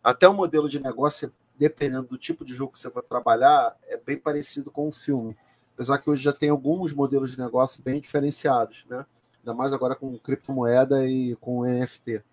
Até 0.03 0.27
o 0.27 0.33
modelo 0.33 0.67
de 0.67 0.79
negócio, 0.79 1.31
dependendo 1.55 2.07
do 2.07 2.17
tipo 2.17 2.43
de 2.43 2.55
jogo 2.55 2.71
que 2.71 2.79
você 2.79 2.89
vai 2.89 3.03
trabalhar, 3.03 3.77
é 3.83 3.97
bem 3.97 4.17
parecido 4.17 4.71
com 4.71 4.87
o 4.87 4.91
filme. 4.91 5.37
Apesar 5.75 5.99
que 5.99 6.09
hoje 6.09 6.23
já 6.23 6.33
tem 6.33 6.49
alguns 6.49 6.93
modelos 6.93 7.31
de 7.33 7.39
negócio 7.39 7.83
bem 7.83 7.99
diferenciados, 7.99 8.85
né? 8.89 9.05
Ainda 9.39 9.53
mais 9.53 9.73
agora 9.73 9.95
com 9.95 10.17
criptomoeda 10.17 11.07
e 11.07 11.35
com 11.37 11.63
NFT. 11.63 12.23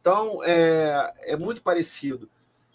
Então, 0.00 0.42
é, 0.44 1.12
é 1.22 1.36
muito 1.36 1.62
parecido. 1.62 2.28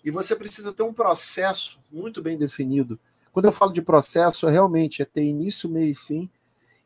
E 0.04 0.12
você 0.12 0.36
precisa 0.36 0.74
ter 0.74 0.84
um 0.84 0.94
processo 0.94 1.80
muito 1.92 2.22
bem 2.22 2.38
definido. 2.38 3.00
Quando 3.32 3.46
eu 3.46 3.52
falo 3.52 3.72
de 3.72 3.82
processo, 3.82 4.48
é 4.48 4.52
realmente 4.52 5.02
é 5.02 5.06
ter 5.06 5.24
início, 5.24 5.70
meio 5.70 5.92
e 5.92 5.96
fim. 5.96 6.30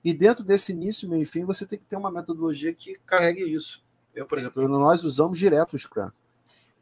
E 0.04 0.14
dentro 0.14 0.44
desse 0.44 0.72
início, 0.72 1.10
meio 1.10 1.24
e 1.24 1.26
fim, 1.26 1.44
você 1.44 1.66
tem 1.66 1.80
que 1.80 1.86
ter 1.86 1.96
uma 1.96 2.12
metodologia 2.12 2.74
que 2.74 2.96
carregue 3.06 3.42
isso. 3.42 3.84
Eu, 4.14 4.26
por 4.26 4.38
exemplo, 4.38 4.68
nós 4.68 5.04
usamos 5.04 5.40
direto 5.40 5.74
o 5.74 5.80
Scrum. 5.80 6.12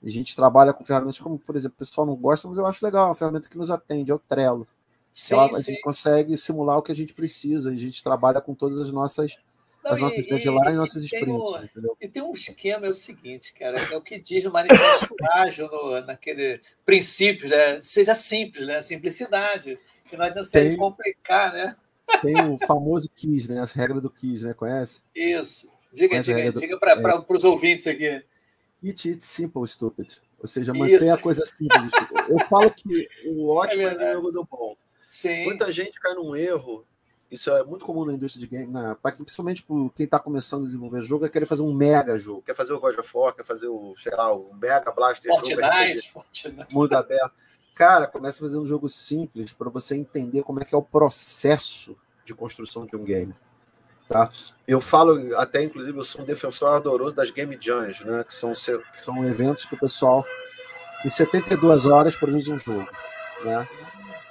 A 0.04 0.10
gente 0.10 0.36
trabalha 0.36 0.74
com 0.74 0.84
ferramentas 0.84 1.20
como, 1.20 1.40
por 1.40 1.56
exemplo, 1.56 1.76
o 1.76 1.80
pessoal 1.80 2.06
não 2.06 2.16
gosta, 2.16 2.48
mas 2.50 2.58
eu 2.58 2.66
acho 2.66 2.84
legal, 2.84 3.06
é 3.06 3.10
uma 3.10 3.16
ferramenta 3.16 3.48
que 3.48 3.58
nos 3.58 3.72
atende, 3.72 4.12
é 4.12 4.14
o 4.14 4.20
Trello. 4.20 4.68
Sim, 5.14 5.36
ela, 5.36 5.58
a 5.58 5.62
gente 5.62 5.82
consegue 5.82 6.36
simular 6.36 6.78
o 6.78 6.82
que 6.82 6.92
a 6.92 6.96
gente 6.96 7.14
precisa, 7.14 7.70
a 7.70 7.76
gente 7.76 8.04
trabalha 8.04 8.42
com 8.42 8.54
todas 8.54 8.80
as 8.80 8.92
nossas 8.92 9.38
não, 9.84 9.92
as 9.92 10.00
nossas 10.00 10.26
deadlines 10.26 10.74
e 10.74 10.78
nossas 10.78 11.04
sprints. 11.04 11.28
Um, 11.28 11.64
entendeu? 11.64 11.98
E 12.00 12.08
tem 12.08 12.24
um 12.24 12.32
esquema, 12.32 12.86
é 12.86 12.90
o 12.90 12.94
seguinte, 12.94 13.54
cara, 13.54 13.78
é 13.80 13.98
o 13.98 14.02
que 14.02 14.20
diz 14.20 14.44
no 14.44 14.52
manifesto 14.52 15.14
ágil, 15.34 15.68
no, 15.70 16.02
naquele 16.02 16.62
princípio, 16.86 17.50
né? 17.50 17.82
Seja 17.82 18.16
simples, 18.16 18.66
né? 18.66 18.82
Simplicidade. 18.82 19.78
Que 20.08 20.16
não 20.16 20.26
adianta 20.26 20.50
tem, 20.52 20.78
complicar, 20.78 21.52
né? 21.52 21.76
Tem 22.22 22.36
o 22.46 22.58
famoso 22.66 23.10
KISS, 23.10 23.50
né? 23.50 23.60
As 23.60 23.72
regras 23.74 24.02
do 24.02 24.10
KISS, 24.10 24.44
né? 24.44 24.54
Conhece? 24.54 25.02
Isso. 25.16 25.68
Diga, 25.92 26.20
diga, 26.22 26.52
do... 26.52 26.60
diga 26.60 26.80
para 26.80 26.94
é... 26.94 27.26
os 27.30 27.44
ouvintes 27.44 27.86
aqui. 27.88 28.24
It, 28.84 29.10
it's 29.10 29.26
simple, 29.26 29.66
stupid. 29.68 30.18
Ou 30.40 30.48
seja, 30.48 30.74
mantenha 30.74 31.14
a 31.14 31.18
coisa 31.18 31.46
simples. 31.46 31.92
Eu 32.28 32.40
falo 32.50 32.70
que 32.72 33.08
o 33.28 33.50
ótimo 33.50 33.84
é, 33.84 34.12
é 34.12 34.14
do 34.14 34.48
bom. 34.50 34.76
Sim. 35.08 35.46
Muita 35.46 35.72
gente 35.72 36.00
cai 36.00 36.14
num 36.16 36.36
erro 36.36 36.86
isso 37.34 37.50
é 37.50 37.64
muito 37.64 37.84
comum 37.84 38.06
na 38.06 38.14
indústria 38.14 38.40
de 38.40 38.48
game, 38.48 38.72
na, 38.72 38.94
principalmente 38.94 39.64
por 39.64 39.92
quem 39.96 40.04
está 40.04 40.20
começando 40.20 40.62
a 40.62 40.66
desenvolver 40.66 41.02
jogo, 41.02 41.26
é 41.26 41.30
querer 41.30 41.48
fazer 41.48 41.64
um 41.64 41.74
mega 41.74 42.16
jogo. 42.16 42.44
Quer 42.44 42.54
fazer 42.54 42.74
o 42.74 42.80
God 42.80 42.96
of 42.96 43.10
War, 43.12 43.34
quer 43.34 43.44
fazer 43.44 43.68
o, 43.68 43.96
sei 43.98 44.16
lá, 44.16 44.32
o 44.32 44.50
Mega 44.54 44.92
Blaster 44.92 45.32
Fortnite, 45.32 45.58
jogo, 45.58 46.10
Fortnite. 46.14 46.68
mundo 46.72 46.94
aberto. 46.94 47.34
Cara, 47.74 48.06
começa 48.06 48.40
fazendo 48.40 48.62
um 48.62 48.66
jogo 48.68 48.88
simples 48.88 49.52
para 49.52 49.68
você 49.72 49.96
entender 49.96 50.44
como 50.44 50.60
é 50.60 50.64
que 50.64 50.76
é 50.76 50.78
o 50.78 50.84
processo 50.84 51.98
de 52.24 52.36
construção 52.36 52.86
de 52.86 52.96
um 52.96 53.04
game. 53.04 53.34
Tá? 54.08 54.30
Eu 54.68 54.80
falo, 54.80 55.36
até 55.38 55.64
inclusive, 55.64 55.98
eu 55.98 56.04
sou 56.04 56.22
um 56.22 56.26
defensor 56.26 56.72
ardoroso 56.72 57.16
das 57.16 57.32
Game 57.32 57.58
Jams, 57.60 58.06
né? 58.06 58.24
que, 58.24 58.34
são, 58.34 58.52
que 58.52 59.02
são 59.02 59.26
eventos 59.26 59.66
que 59.66 59.74
o 59.74 59.80
pessoal, 59.80 60.24
em 61.04 61.10
72 61.10 61.88
horas, 61.88 62.16
produz 62.16 62.48
um 62.48 62.60
jogo. 62.60 62.88
Né? 63.44 63.68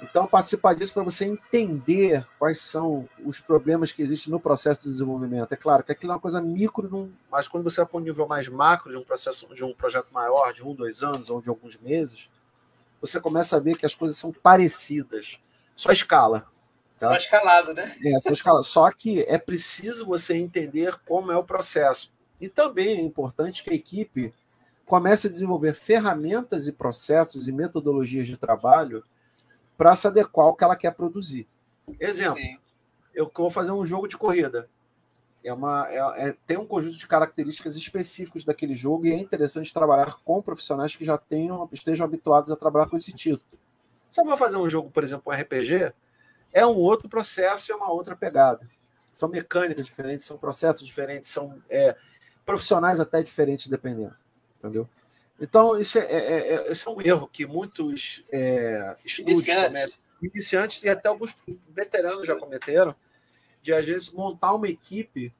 Então, 0.03 0.27
participar 0.27 0.75
disso 0.75 0.93
para 0.93 1.01
você 1.01 1.23
entender 1.23 2.27
quais 2.37 2.59
são 2.59 3.07
os 3.25 3.39
problemas 3.39 3.93
que 3.93 4.01
existem 4.01 4.29
no 4.29 4.39
processo 4.39 4.81
de 4.81 4.89
desenvolvimento. 4.89 5.53
É 5.53 5.55
claro 5.55 5.81
que 5.81 5.93
aquilo 5.93 6.11
é 6.11 6.15
uma 6.15 6.21
coisa 6.21 6.41
micro, 6.41 7.09
mas 7.31 7.47
quando 7.47 7.63
você 7.63 7.77
vai 7.77 7.85
para 7.85 7.97
um 7.99 8.03
nível 8.03 8.27
mais 8.27 8.49
macro 8.49 8.91
de 8.91 8.97
um 8.97 9.03
processo, 9.03 9.47
de 9.55 9.63
um 9.63 9.73
projeto 9.73 10.09
maior, 10.11 10.51
de 10.51 10.61
um, 10.61 10.75
dois 10.75 11.03
anos 11.03 11.29
ou 11.29 11.41
de 11.41 11.47
alguns 11.47 11.77
meses, 11.77 12.29
você 12.99 13.19
começa 13.19 13.55
a 13.55 13.59
ver 13.61 13.77
que 13.77 13.85
as 13.85 13.95
coisas 13.95 14.17
são 14.17 14.33
parecidas. 14.33 15.39
Só 15.73 15.89
escala. 15.91 16.47
Tá? 16.99 17.07
Só 17.07 17.15
escalado, 17.15 17.73
né? 17.73 17.95
É, 18.03 18.19
só 18.19 18.29
escalado. 18.29 18.63
Só 18.65 18.91
que 18.91 19.21
é 19.21 19.37
preciso 19.37 20.05
você 20.05 20.35
entender 20.35 20.95
como 21.07 21.31
é 21.31 21.37
o 21.37 21.45
processo. 21.45 22.11
E 22.41 22.49
também 22.49 22.97
é 22.97 23.01
importante 23.01 23.63
que 23.63 23.69
a 23.69 23.73
equipe 23.73 24.33
comece 24.85 25.27
a 25.27 25.29
desenvolver 25.29 25.73
ferramentas 25.73 26.67
e 26.67 26.73
processos 26.73 27.47
e 27.47 27.53
metodologias 27.53 28.27
de 28.27 28.35
trabalho 28.35 29.01
para 29.77 29.95
se 29.95 30.07
adequar 30.07 30.47
ao 30.47 30.55
que 30.55 30.63
ela 30.63 30.75
quer 30.75 30.91
produzir. 30.91 31.47
Exemplo, 31.99 32.39
Sim. 32.39 32.57
eu 33.13 33.31
vou 33.35 33.49
fazer 33.49 33.71
um 33.71 33.85
jogo 33.85 34.07
de 34.07 34.17
corrida. 34.17 34.69
É 35.43 35.51
uma, 35.51 35.87
é, 35.89 36.29
é, 36.29 36.35
tem 36.47 36.57
um 36.57 36.65
conjunto 36.65 36.97
de 36.97 37.05
características 37.05 37.75
específicas 37.75 38.45
daquele 38.45 38.73
jogo 38.73 39.05
e 39.05 39.11
é 39.11 39.17
interessante 39.17 39.73
trabalhar 39.73 40.17
com 40.23 40.41
profissionais 40.41 40.95
que 40.95 41.03
já 41.03 41.17
tenham, 41.17 41.67
estejam 41.71 42.05
habituados 42.05 42.49
a 42.51 42.55
trabalhar 42.55 42.87
com 42.87 42.95
esse 42.95 43.11
título. 43.11 43.59
Se 44.09 44.21
eu 44.21 44.25
vou 44.25 44.37
fazer 44.37 44.57
um 44.57 44.69
jogo, 44.69 44.89
por 44.89 45.03
exemplo, 45.03 45.33
um 45.33 45.35
RPG, 45.35 45.91
é 46.53 46.65
um 46.65 46.75
outro 46.75 47.09
processo 47.09 47.69
e 47.69 47.73
é 47.73 47.75
uma 47.75 47.91
outra 47.91 48.15
pegada. 48.15 48.69
São 49.11 49.27
mecânicas 49.27 49.85
diferentes, 49.85 50.25
são 50.25 50.37
processos 50.37 50.85
diferentes, 50.85 51.29
são 51.29 51.61
é, 51.69 51.95
profissionais 52.45 52.99
até 52.99 53.21
diferentes, 53.21 53.67
dependendo. 53.67 54.15
Entendeu? 54.57 54.87
Então, 55.39 55.77
isso 55.77 55.97
é, 55.97 56.01
é, 56.01 56.55
é, 56.55 56.71
é 56.71 56.89
um 56.89 57.01
erro 57.01 57.27
que 57.27 57.45
muitos 57.45 58.23
é, 58.31 58.95
estúdios 59.03 59.39
iniciantes. 59.39 59.67
cometem, 59.67 59.95
iniciantes 60.21 60.83
e 60.83 60.89
até 60.89 61.09
alguns 61.09 61.35
veteranos 61.69 62.25
já 62.25 62.35
cometeram, 62.35 62.95
de 63.61 63.73
às 63.73 63.85
vezes 63.85 64.11
montar 64.11 64.53
uma 64.53 64.67
equipe 64.67 65.33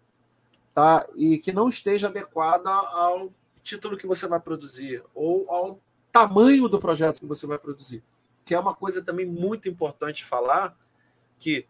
tá, 0.74 1.08
e 1.16 1.38
que 1.38 1.52
não 1.52 1.68
esteja 1.68 2.08
adequada 2.08 2.70
ao 2.70 3.32
título 3.62 3.98
que 3.98 4.08
você 4.08 4.28
vai 4.28 4.40
produzir 4.40 5.04
ou 5.14 5.50
ao 5.50 5.80
tamanho 6.12 6.68
do 6.68 6.80
projeto 6.80 7.20
que 7.20 7.26
você 7.26 7.46
vai 7.48 7.58
produzir. 7.58 8.04
Que 8.46 8.54
é 8.54 8.60
uma 8.60 8.76
coisa 8.76 9.02
também 9.02 9.26
muito 9.26 9.70
importante 9.70 10.26
falar, 10.26 10.78
que 11.40 11.66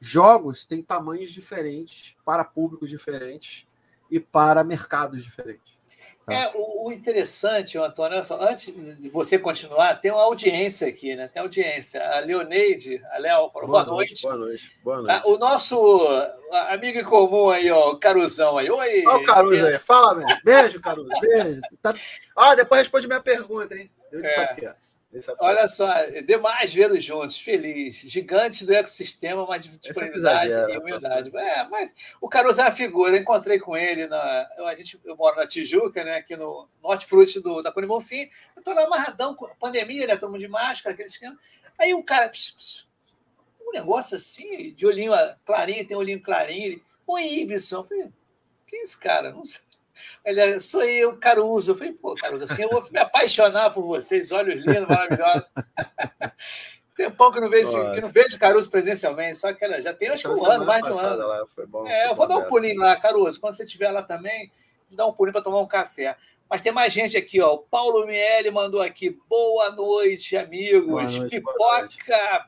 jogos 0.00 0.64
têm 0.64 0.82
tamanhos 0.82 1.30
diferentes 1.30 2.16
para 2.24 2.44
públicos 2.44 2.90
diferentes 2.90 3.66
e 4.10 4.18
para 4.18 4.64
mercados 4.64 5.22
diferentes. 5.22 5.78
Tá. 6.24 6.32
É, 6.32 6.52
o, 6.54 6.86
o, 6.86 6.92
interessante, 6.92 7.76
Antônio, 7.76 8.24
só, 8.24 8.40
antes 8.40 8.72
de 9.00 9.08
você 9.08 9.38
continuar, 9.38 10.00
tem 10.00 10.12
uma 10.12 10.22
audiência 10.22 10.86
aqui, 10.86 11.16
né? 11.16 11.26
Tem 11.26 11.42
audiência. 11.42 12.00
A 12.00 12.20
Leoneide, 12.20 13.02
a 13.10 13.18
Léo, 13.18 13.50
boa, 13.50 13.66
boa 13.66 13.84
noite. 13.84 14.22
Boa 14.22 14.36
noite, 14.36 14.72
boa 14.84 15.04
tá, 15.04 15.12
noite. 15.14 15.28
o 15.28 15.36
nosso 15.36 16.08
amigo 16.70 17.00
em 17.00 17.04
comum 17.04 17.50
aí, 17.50 17.68
ó, 17.72 17.90
o 17.90 17.98
Caruzão 17.98 18.56
aí. 18.56 18.70
Oi. 18.70 19.04
Olha 19.04 19.16
o 19.16 19.24
Caruzo 19.24 19.66
aí. 19.66 19.78
Fala, 19.80 20.14
mesmo. 20.14 20.40
Beijo, 20.44 20.80
Caruso. 20.80 21.08
Beijo. 21.20 21.60
Tá... 21.80 21.92
Ah, 22.36 22.54
depois 22.54 22.82
responde 22.82 23.08
minha 23.08 23.20
pergunta, 23.20 23.74
hein? 23.74 23.90
Eu 24.12 24.22
disse 24.22 24.38
é. 24.38 24.44
aqui, 24.44 24.66
ó. 24.66 24.74
Olha 25.40 25.68
só, 25.68 25.92
demais 26.26 26.72
vê-los 26.72 27.04
juntos, 27.04 27.38
feliz. 27.38 27.96
Gigantes 27.96 28.64
do 28.64 28.72
ecossistema, 28.72 29.44
mas 29.46 29.66
de 29.66 29.68
é 29.68 29.78
disponibilidade 29.78 30.72
e 30.72 30.78
humildade. 30.78 31.36
É, 31.36 31.68
mas 31.68 31.94
o 32.18 32.28
Caruso 32.28 32.62
é 32.62 32.64
uma 32.64 32.72
figura, 32.72 33.14
eu 33.14 33.20
encontrei 33.20 33.58
com 33.58 33.76
ele 33.76 34.06
na. 34.06 34.48
Eu, 34.56 34.66
a 34.66 34.74
gente, 34.74 34.98
eu 35.04 35.14
moro 35.14 35.36
na 35.36 35.46
Tijuca, 35.46 36.02
né? 36.02 36.16
Aqui 36.16 36.34
no 36.34 36.66
Norte 36.82 37.04
Fruit 37.04 37.40
do, 37.40 37.60
da 37.60 37.70
Cone 37.70 37.86
Bonfim. 37.86 38.30
Eu 38.56 38.62
tô 38.62 38.72
lá 38.72 38.84
amarradão, 38.84 39.34
com 39.34 39.46
pandemia, 39.56 40.06
né? 40.06 40.16
Todo 40.16 40.30
mundo 40.30 40.40
de 40.40 40.48
máscara, 40.48 40.94
aquele 40.94 41.08
esquema. 41.08 41.38
Aí 41.78 41.92
um 41.92 42.02
cara, 42.02 42.30
pss, 42.30 42.52
pss, 42.56 42.86
um 43.68 43.72
negócio 43.72 44.16
assim, 44.16 44.72
de 44.72 44.86
olhinho 44.86 45.12
clarinho, 45.44 45.86
tem 45.86 45.96
um 45.96 46.00
olhinho 46.00 46.22
clarinho. 46.22 46.64
Ele, 46.64 46.82
Oi, 47.06 47.40
Ibson. 47.40 47.76
Eu 47.76 47.84
falei, 47.84 48.12
que 48.66 48.76
é 48.76 48.80
esse 48.80 48.96
cara? 48.96 49.30
Não 49.32 49.44
sei. 49.44 49.60
Ele 50.24 50.60
sou 50.60 50.82
eu, 50.82 51.16
Caruso. 51.16 51.72
Eu 51.72 51.76
falei, 51.76 51.92
pô, 51.92 52.14
Caruso, 52.14 52.44
assim 52.44 52.62
eu 52.62 52.70
vou 52.70 52.84
me 52.90 52.98
apaixonar 52.98 53.70
por 53.70 53.82
vocês, 53.82 54.32
olhos 54.32 54.64
lindos, 54.64 54.88
maravilhosos. 54.88 55.50
Tempão 56.94 57.32
que 57.32 57.40
não 57.40 57.48
vejo, 57.48 57.70
que 57.94 58.00
não 58.00 58.08
vejo 58.08 58.38
Caruso 58.38 58.70
presencialmente, 58.70 59.38
só 59.38 59.52
que 59.52 59.64
ela 59.64 59.80
já 59.80 59.94
tem 59.94 60.08
acho 60.08 60.22
que 60.22 60.28
um 60.28 60.50
ano, 60.50 60.66
mais 60.66 60.84
de 60.84 60.92
um 60.92 60.98
ano. 60.98 61.26
Lá, 61.26 61.46
foi 61.46 61.66
bom, 61.66 61.86
é, 61.88 62.10
eu 62.10 62.14
vou 62.14 62.28
dar 62.28 62.36
um 62.36 62.44
pulinho 62.44 62.80
lá, 62.80 62.94
Caruso. 62.96 63.40
Quando 63.40 63.54
você 63.54 63.64
estiver 63.64 63.90
lá 63.90 64.02
também, 64.02 64.50
dá 64.90 65.06
um 65.06 65.12
pulinho 65.12 65.32
para 65.32 65.42
tomar 65.42 65.60
um 65.60 65.66
café. 65.66 66.16
Mas 66.52 66.60
tem 66.60 66.70
mais 66.70 66.92
gente 66.92 67.16
aqui, 67.16 67.40
ó. 67.40 67.54
O 67.54 67.58
Paulo 67.60 68.06
Miele 68.06 68.50
mandou 68.50 68.82
aqui. 68.82 69.18
Boa 69.26 69.70
noite, 69.70 70.36
amigos. 70.36 70.86
Boa 70.86 71.02
noite, 71.02 71.36
Pipoca 71.36 71.78
noite. 71.78 71.98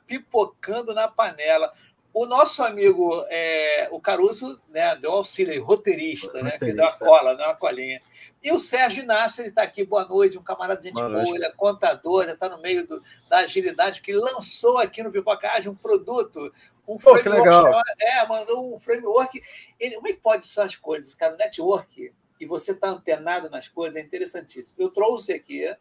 pipocando 0.07 0.93
na 0.93 1.09
panela. 1.09 1.73
O 2.15 2.27
nosso 2.27 2.63
amigo, 2.63 3.25
é, 3.29 3.89
o 3.91 4.01
Caruso, 4.01 4.63
né, 4.69 4.95
deu 4.95 5.11
auxílio 5.11 5.65
roteirista, 5.65 6.41
né, 6.41 6.53
que 6.53 6.73
deu 6.73 6.85
a 6.85 6.93
cola, 6.93 7.35
deu 7.35 7.45
uma 7.45 7.57
colinha. 7.57 8.01
E 8.41 8.53
o 8.53 8.61
Sérgio 8.61 9.03
Inácio, 9.03 9.41
ele 9.41 9.49
está 9.49 9.65
aqui, 9.65 9.85
boa 9.85 10.07
noite, 10.07 10.39
um 10.39 10.43
camarada 10.43 10.81
de 10.81 10.89
gente 10.89 10.95
boa, 10.95 11.11
boa 11.11 11.35
ele 11.35 11.45
é 11.45 11.51
contador, 11.51 12.25
já 12.27 12.35
está 12.35 12.49
no 12.49 12.63
meio 12.63 12.87
do, 12.87 13.03
da 13.29 13.39
agilidade, 13.39 14.01
que 14.01 14.13
lançou 14.13 14.79
aqui 14.79 15.03
no 15.03 15.11
Pipocagem 15.11 15.69
um 15.69 15.75
produto, 15.75 16.53
um 16.87 16.97
Pô, 16.99 17.19
framework. 17.19 17.49
legal. 17.49 17.83
É, 17.99 18.25
mandou 18.29 18.73
um 18.73 18.79
framework. 18.79 19.43
Ele, 19.81 19.97
como 19.97 20.07
é 20.07 20.13
que 20.13 20.21
pode 20.21 20.47
ser 20.47 20.61
as 20.61 20.77
coisas, 20.77 21.17
cara? 21.17 21.35
Network, 21.35 22.13
e 22.39 22.47
você 22.47 22.71
está 22.71 22.91
antenado 22.91 23.51
nas 23.51 23.67
coisas, 23.67 23.97
é 23.97 24.01
interessantíssimo. 24.01 24.77
Eu 24.79 24.91
trouxe 24.91 25.33
aqui 25.33 25.75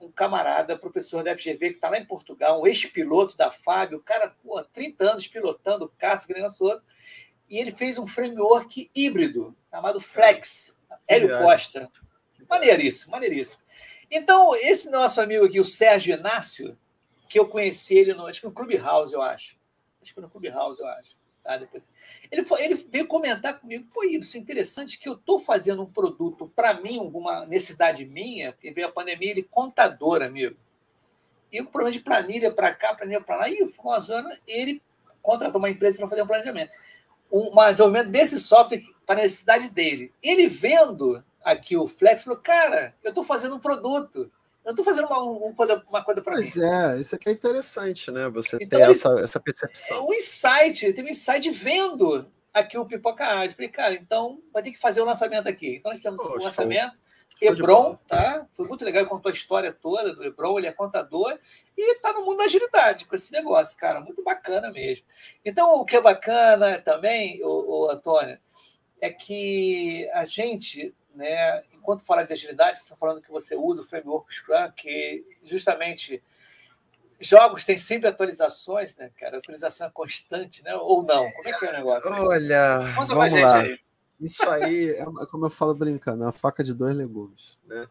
um 0.00 0.10
camarada, 0.10 0.78
professor 0.78 1.24
da 1.24 1.36
FGV, 1.36 1.70
que 1.70 1.76
está 1.76 1.88
lá 1.88 1.98
em 1.98 2.04
Portugal, 2.04 2.60
um 2.60 2.66
ex-piloto 2.66 3.36
da 3.36 3.50
Fábio, 3.50 3.98
o 3.98 4.02
cara, 4.02 4.34
pô, 4.42 4.62
30 4.62 5.12
anos 5.12 5.26
pilotando 5.26 5.92
caça, 5.96 6.28
grande 6.28 6.54
outro, 6.60 6.84
e 7.48 7.58
ele 7.58 7.70
fez 7.70 7.98
um 7.98 8.06
framework 8.06 8.90
híbrido, 8.94 9.56
chamado 9.70 10.00
Flex, 10.00 10.76
Hélio 11.06 11.38
Costa. 11.38 11.90
Maneiríssimo, 12.48 13.12
maneiríssimo. 13.12 13.62
Então, 14.10 14.54
esse 14.54 14.90
nosso 14.90 15.20
amigo 15.20 15.44
aqui, 15.44 15.58
o 15.58 15.64
Sérgio 15.64 16.14
Inácio, 16.14 16.78
que 17.28 17.38
eu 17.38 17.48
conheci 17.48 17.96
ele 17.96 18.14
no, 18.14 18.26
acho 18.26 18.40
que 18.40 18.46
no 18.46 18.52
Clubhouse, 18.52 19.12
eu 19.12 19.22
acho. 19.22 19.56
Acho 20.00 20.14
que 20.14 20.20
no 20.20 20.30
Clubhouse, 20.30 20.80
eu 20.80 20.86
acho. 20.86 21.16
Depois... 21.58 21.82
Ele, 22.30 22.44
foi, 22.44 22.64
ele 22.64 22.74
veio 22.74 23.06
comentar 23.06 23.60
comigo, 23.60 23.86
pô, 23.92 24.02
isso 24.04 24.36
é 24.36 24.40
interessante 24.40 24.98
que 24.98 25.08
eu 25.08 25.14
estou 25.14 25.38
fazendo 25.38 25.82
um 25.82 25.90
produto 25.90 26.50
para 26.54 26.80
mim, 26.80 26.98
alguma 26.98 27.46
necessidade 27.46 28.04
minha, 28.04 28.52
porque 28.52 28.70
veio 28.70 28.88
a 28.88 28.92
pandemia, 28.92 29.30
ele 29.30 29.42
contador, 29.42 30.22
amigo. 30.22 30.56
E 31.52 31.60
o 31.60 31.66
problema 31.66 31.92
de 31.92 32.00
planilha 32.00 32.50
para 32.50 32.74
cá, 32.74 32.94
planilha 32.94 33.20
para 33.20 33.36
lá, 33.36 33.48
e 33.48 33.64
uma 33.78 33.98
zona, 34.00 34.38
ele 34.46 34.82
contratou 35.22 35.58
uma 35.58 35.70
empresa 35.70 35.98
para 35.98 36.08
fazer 36.08 36.22
um 36.22 36.26
planejamento. 36.26 36.72
Um, 37.30 37.52
um 37.52 37.70
desenvolvimento 37.70 38.10
desse 38.10 38.38
software 38.38 38.82
para 39.04 39.20
a 39.20 39.22
necessidade 39.22 39.70
dele. 39.70 40.12
Ele 40.22 40.48
vendo 40.48 41.22
aqui 41.42 41.76
o 41.76 41.86
Flex, 41.86 42.24
falou, 42.24 42.40
cara, 42.40 42.94
eu 43.02 43.10
estou 43.10 43.22
fazendo 43.22 43.56
um 43.56 43.60
produto. 43.60 44.30
Eu 44.66 44.70
estou 44.70 44.84
fazendo 44.84 45.06
uma, 45.06 45.20
uma 45.20 46.04
coisa 46.04 46.20
para 46.20 46.34
mim. 46.34 46.42
Pois 46.42 46.58
é, 46.58 46.98
isso 46.98 47.14
aqui 47.14 47.28
é 47.28 47.32
interessante, 47.32 48.10
né? 48.10 48.28
Você 48.30 48.58
então, 48.60 48.80
ter 48.80 48.90
essa, 48.90 49.10
essa 49.20 49.38
percepção. 49.38 49.96
É 49.96 50.00
um 50.00 50.12
insight, 50.12 50.84
ele 50.84 50.92
teve 50.92 51.06
um 51.06 51.12
insight 51.12 51.48
vendo 51.50 52.28
aqui 52.52 52.76
o 52.76 52.84
Pipoca 52.84 53.24
Rádio. 53.24 53.54
Falei, 53.54 53.68
cara, 53.68 53.94
então 53.94 54.42
vai 54.52 54.64
ter 54.64 54.72
que 54.72 54.78
fazer 54.78 55.00
o 55.00 55.04
lançamento 55.04 55.48
aqui. 55.48 55.76
Então 55.76 55.92
nós 55.92 56.02
temos 56.02 56.18
o 56.26 56.42
lançamento, 56.42 56.96
Hebron, 57.40 57.96
tá? 58.08 58.44
Foi 58.54 58.66
muito 58.66 58.84
legal, 58.84 59.02
ele 59.02 59.08
contou 59.08 59.30
a 59.30 59.32
história 59.32 59.72
toda 59.72 60.12
do 60.12 60.24
Hebron, 60.24 60.58
ele 60.58 60.66
é 60.66 60.72
contador 60.72 61.38
e 61.78 61.92
está 61.92 62.12
no 62.12 62.24
mundo 62.24 62.38
da 62.38 62.44
agilidade 62.44 63.04
com 63.04 63.14
esse 63.14 63.30
negócio, 63.32 63.78
cara, 63.78 64.00
muito 64.00 64.24
bacana 64.24 64.72
mesmo. 64.72 65.06
Então, 65.44 65.76
o 65.76 65.84
que 65.84 65.94
é 65.94 66.00
bacana 66.00 66.80
também, 66.80 67.40
o 67.44 67.88
Antônio, 67.88 68.36
é 69.00 69.10
que 69.10 70.10
a 70.12 70.24
gente, 70.24 70.92
né, 71.14 71.62
enquanto 71.86 72.04
fala 72.04 72.24
de 72.24 72.32
agilidade, 72.32 72.78
você 72.78 72.82
está 72.82 72.96
falando 72.96 73.22
que 73.22 73.30
você 73.30 73.54
usa 73.54 73.82
o 73.82 73.84
framework 73.84 74.34
Scrum, 74.34 74.72
que 74.76 75.24
justamente 75.44 76.20
jogos 77.20 77.64
têm 77.64 77.78
sempre 77.78 78.08
atualizações, 78.08 78.96
né, 78.96 79.12
cara? 79.16 79.38
Atualização 79.38 79.86
é 79.86 79.90
constante, 79.90 80.64
né? 80.64 80.74
Ou 80.74 81.04
não? 81.04 81.24
Como 81.30 81.48
é 81.48 81.52
que 81.52 81.64
é 81.64 81.70
o 81.70 81.72
negócio? 81.72 82.10
Olha, 82.12 82.92
Conta 82.96 83.14
vamos 83.14 83.40
lá. 83.40 83.60
Aí. 83.60 83.78
Isso 84.20 84.50
aí 84.50 84.90
é, 84.90 85.04
como 85.30 85.46
eu 85.46 85.50
falo 85.50 85.74
brincando, 85.74 86.24
é 86.24 86.26
uma 86.26 86.32
faca 86.32 86.64
de 86.64 86.74
dois 86.74 86.96
legumes, 86.96 87.56
né? 87.64 87.86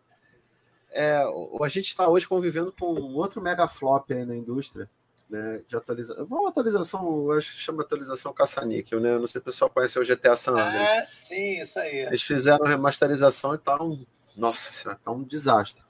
É, 0.92 1.18
a 1.18 1.70
gente 1.70 1.88
está 1.88 2.08
hoje 2.08 2.28
convivendo 2.28 2.72
com 2.72 2.86
outro 3.16 3.42
mega 3.42 3.68
flop 3.68 4.12
aí 4.12 4.26
na 4.26 4.36
indústria, 4.36 4.90
né? 5.30 5.62
De 5.68 5.76
atualização. 5.76 6.26
Uma 6.26 6.50
atualização, 6.50 7.32
acho 7.32 7.52
que 7.52 7.60
chama 7.60 7.84
atualização 7.84 8.34
caça-níquel, 8.34 9.00
né? 9.00 9.18
não 9.18 9.28
sei 9.28 9.34
se 9.34 9.38
o 9.40 9.42
pessoal 9.42 9.70
conhece 9.70 10.00
o 10.00 10.06
GTA 10.06 10.36
San 10.36 10.52
Andreas. 10.52 10.92
Ah, 10.92 11.04
sim, 11.04 11.62
isso 11.62 11.80
aí. 11.80 12.00
Eles 12.00 12.22
fizeram 12.22 12.66
remasterização 12.66 13.56
e 13.56 13.58
tá 13.58 13.82
um. 13.82 14.06
Nossa, 14.38 14.96
tá 14.96 15.12
um 15.12 15.24
desastre. 15.24 15.84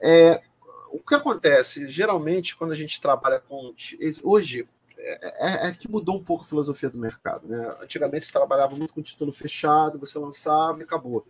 É, 0.00 0.42
o 0.90 0.98
que 0.98 1.14
acontece? 1.14 1.88
Geralmente, 1.88 2.56
quando 2.56 2.72
a 2.72 2.76
gente 2.76 3.00
trabalha 3.00 3.40
com. 3.40 3.74
Hoje, 4.22 4.68
é, 5.02 5.66
é, 5.66 5.68
é, 5.68 5.72
que 5.72 5.90
mudou 5.90 6.16
um 6.16 6.22
pouco 6.22 6.44
a 6.44 6.48
filosofia 6.48 6.90
do 6.90 6.98
mercado. 6.98 7.48
Né? 7.48 7.76
Antigamente 7.80 8.24
se 8.24 8.32
trabalhava 8.32 8.76
muito 8.76 8.92
com 8.92 9.02
título 9.02 9.32
fechado, 9.32 9.98
você 9.98 10.18
lançava 10.18 10.80
e 10.80 10.82
acabou. 10.82 11.26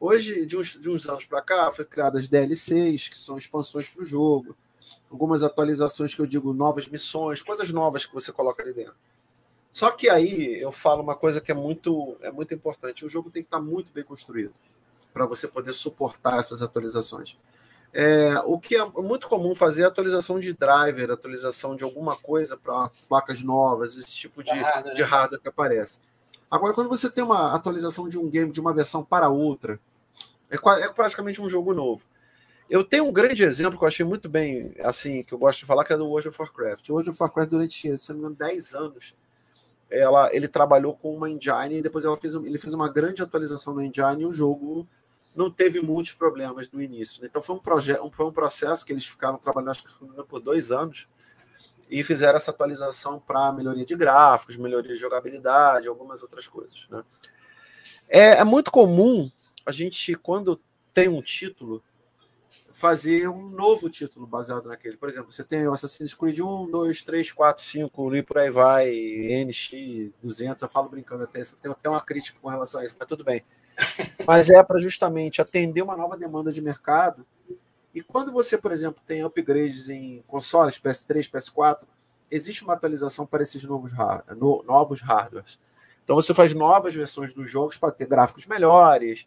Hoje, 0.00 0.44
de 0.44 0.56
uns, 0.56 0.78
de 0.78 0.90
uns 0.90 1.08
anos 1.08 1.24
para 1.24 1.40
cá, 1.40 1.70
foi 1.72 1.84
criadas 1.84 2.28
DLCs, 2.28 3.08
que 3.08 3.18
são 3.18 3.38
expansões 3.38 3.88
para 3.88 4.02
o 4.02 4.06
jogo, 4.06 4.56
algumas 5.10 5.42
atualizações 5.42 6.14
que 6.14 6.20
eu 6.20 6.26
digo 6.26 6.52
novas 6.52 6.88
missões, 6.88 7.42
coisas 7.42 7.70
novas 7.70 8.04
que 8.04 8.14
você 8.14 8.32
coloca 8.32 8.62
ali 8.62 8.72
dentro. 8.72 8.94
Só 9.70 9.90
que 9.90 10.08
aí 10.08 10.60
eu 10.60 10.70
falo 10.70 11.02
uma 11.02 11.16
coisa 11.16 11.40
que 11.40 11.50
é 11.50 11.54
muito, 11.54 12.16
é 12.20 12.30
muito 12.30 12.54
importante: 12.54 13.04
o 13.04 13.08
jogo 13.08 13.30
tem 13.30 13.42
que 13.42 13.48
estar 13.48 13.60
muito 13.60 13.92
bem 13.92 14.04
construído 14.04 14.54
para 15.12 15.26
você 15.26 15.46
poder 15.46 15.72
suportar 15.72 16.38
essas 16.38 16.62
atualizações. 16.62 17.36
É, 17.92 18.34
o 18.44 18.58
que 18.58 18.76
é 18.76 18.84
muito 18.84 19.28
comum 19.28 19.54
fazer 19.54 19.82
é 19.82 19.84
atualização 19.86 20.40
de 20.40 20.52
driver, 20.52 21.12
atualização 21.12 21.76
de 21.76 21.84
alguma 21.84 22.16
coisa 22.16 22.56
para 22.56 22.90
placas 23.08 23.40
novas, 23.40 23.96
esse 23.96 24.14
tipo 24.16 24.42
de, 24.42 24.50
hardware, 24.50 24.94
de 24.94 25.02
né? 25.02 25.06
hardware 25.06 25.40
que 25.40 25.48
aparece. 25.48 26.00
Agora, 26.50 26.74
quando 26.74 26.88
você 26.88 27.08
tem 27.08 27.22
uma 27.22 27.54
atualização 27.54 28.08
de 28.08 28.18
um 28.18 28.28
game 28.28 28.50
de 28.50 28.60
uma 28.60 28.74
versão 28.74 29.04
para 29.04 29.28
outra, 29.28 29.78
é, 30.50 30.56
é 30.82 30.92
praticamente 30.92 31.40
um 31.40 31.48
jogo 31.48 31.72
novo. 31.72 32.04
Eu 32.68 32.82
tenho 32.82 33.06
um 33.06 33.12
grande 33.12 33.44
exemplo 33.44 33.78
que 33.78 33.84
eu 33.84 33.88
achei 33.88 34.04
muito 34.04 34.28
bem, 34.28 34.74
assim, 34.80 35.22
que 35.22 35.34
eu 35.34 35.38
gosto 35.38 35.60
de 35.60 35.66
falar, 35.66 35.84
que 35.84 35.92
é 35.92 35.96
do 35.96 36.06
World 36.06 36.28
of 36.28 36.36
Warcraft. 36.40 36.88
O 36.88 36.92
World 36.94 37.10
of 37.10 37.18
Warcraft, 37.20 37.50
durante, 37.50 37.98
se 37.98 38.08
não 38.10 38.16
me 38.16 38.20
engano, 38.20 38.36
10 38.36 38.74
anos, 38.74 39.14
ela, 39.90 40.34
ele 40.34 40.48
trabalhou 40.48 40.94
com 40.94 41.14
uma 41.14 41.30
engine 41.30 41.78
e 41.78 41.82
depois 41.82 42.04
ela 42.04 42.16
fez, 42.16 42.34
ele 42.34 42.58
fez 42.58 42.72
uma 42.72 42.90
grande 42.90 43.22
atualização 43.22 43.74
no 43.74 43.82
engine 43.82 44.22
e 44.22 44.26
o 44.26 44.32
jogo 44.32 44.88
não 45.34 45.50
teve 45.50 45.80
muitos 45.80 46.12
problemas 46.12 46.70
no 46.70 46.80
início. 46.80 47.20
Né? 47.20 47.28
Então 47.28 47.42
foi 47.42 47.56
um, 47.56 47.58
projeto, 47.58 48.10
foi 48.12 48.26
um 48.26 48.32
processo 48.32 48.84
que 48.84 48.92
eles 48.92 49.04
ficaram 49.04 49.36
trabalhando 49.36 49.70
acho 49.70 49.84
que 49.84 50.22
por 50.24 50.40
dois 50.40 50.70
anos 50.70 51.08
e 51.90 52.02
fizeram 52.02 52.36
essa 52.36 52.50
atualização 52.50 53.20
para 53.20 53.52
melhoria 53.52 53.84
de 53.84 53.94
gráficos, 53.94 54.56
melhoria 54.56 54.92
de 54.92 54.98
jogabilidade, 54.98 55.86
algumas 55.86 56.22
outras 56.22 56.48
coisas. 56.48 56.86
Né? 56.88 57.04
É, 58.08 58.28
é, 58.36 58.44
muito 58.44 58.70
comum 58.70 59.30
a 59.66 59.72
gente, 59.72 60.14
quando 60.14 60.60
tem 60.92 61.08
um 61.08 61.20
título, 61.20 61.82
fazer 62.74 63.28
um 63.28 63.50
novo 63.50 63.88
título 63.88 64.26
baseado 64.26 64.66
naquele. 64.66 64.96
Por 64.96 65.08
exemplo, 65.08 65.30
você 65.30 65.44
tem 65.44 65.66
o 65.66 65.72
Assassin's 65.72 66.12
Creed 66.12 66.40
1, 66.40 66.70
2, 66.70 67.02
3, 67.02 67.32
4, 67.32 67.62
5, 67.62 68.16
e 68.16 68.22
por 68.22 68.38
aí 68.38 68.50
vai, 68.50 68.90
NX 69.46 70.10
200, 70.22 70.62
eu 70.62 70.68
falo 70.68 70.88
brincando 70.88 71.24
até, 71.24 71.40
tem 71.60 71.70
até 71.70 71.88
uma 71.88 72.00
crítica 72.00 72.38
com 72.40 72.48
relação 72.48 72.80
a 72.80 72.84
isso, 72.84 72.96
mas 72.98 73.08
tudo 73.08 73.22
bem 73.22 73.44
mas 74.26 74.50
é 74.50 74.62
para 74.62 74.78
justamente 74.78 75.40
atender 75.40 75.82
uma 75.82 75.96
nova 75.96 76.16
demanda 76.16 76.52
de 76.52 76.60
mercado. 76.60 77.26
E 77.94 78.02
quando 78.02 78.32
você, 78.32 78.58
por 78.58 78.72
exemplo, 78.72 79.02
tem 79.06 79.24
upgrades 79.24 79.88
em 79.88 80.22
consoles, 80.26 80.78
PS3, 80.78 81.30
PS4, 81.30 81.84
existe 82.30 82.64
uma 82.64 82.74
atualização 82.74 83.26
para 83.26 83.42
esses 83.42 83.62
novos, 83.64 83.92
no, 84.36 84.62
novos 84.64 85.00
hardwares. 85.00 85.58
Então 86.02 86.16
você 86.16 86.34
faz 86.34 86.52
novas 86.52 86.94
versões 86.94 87.32
dos 87.32 87.48
jogos 87.48 87.78
para 87.78 87.92
ter 87.92 88.06
gráficos 88.06 88.46
melhores, 88.46 89.26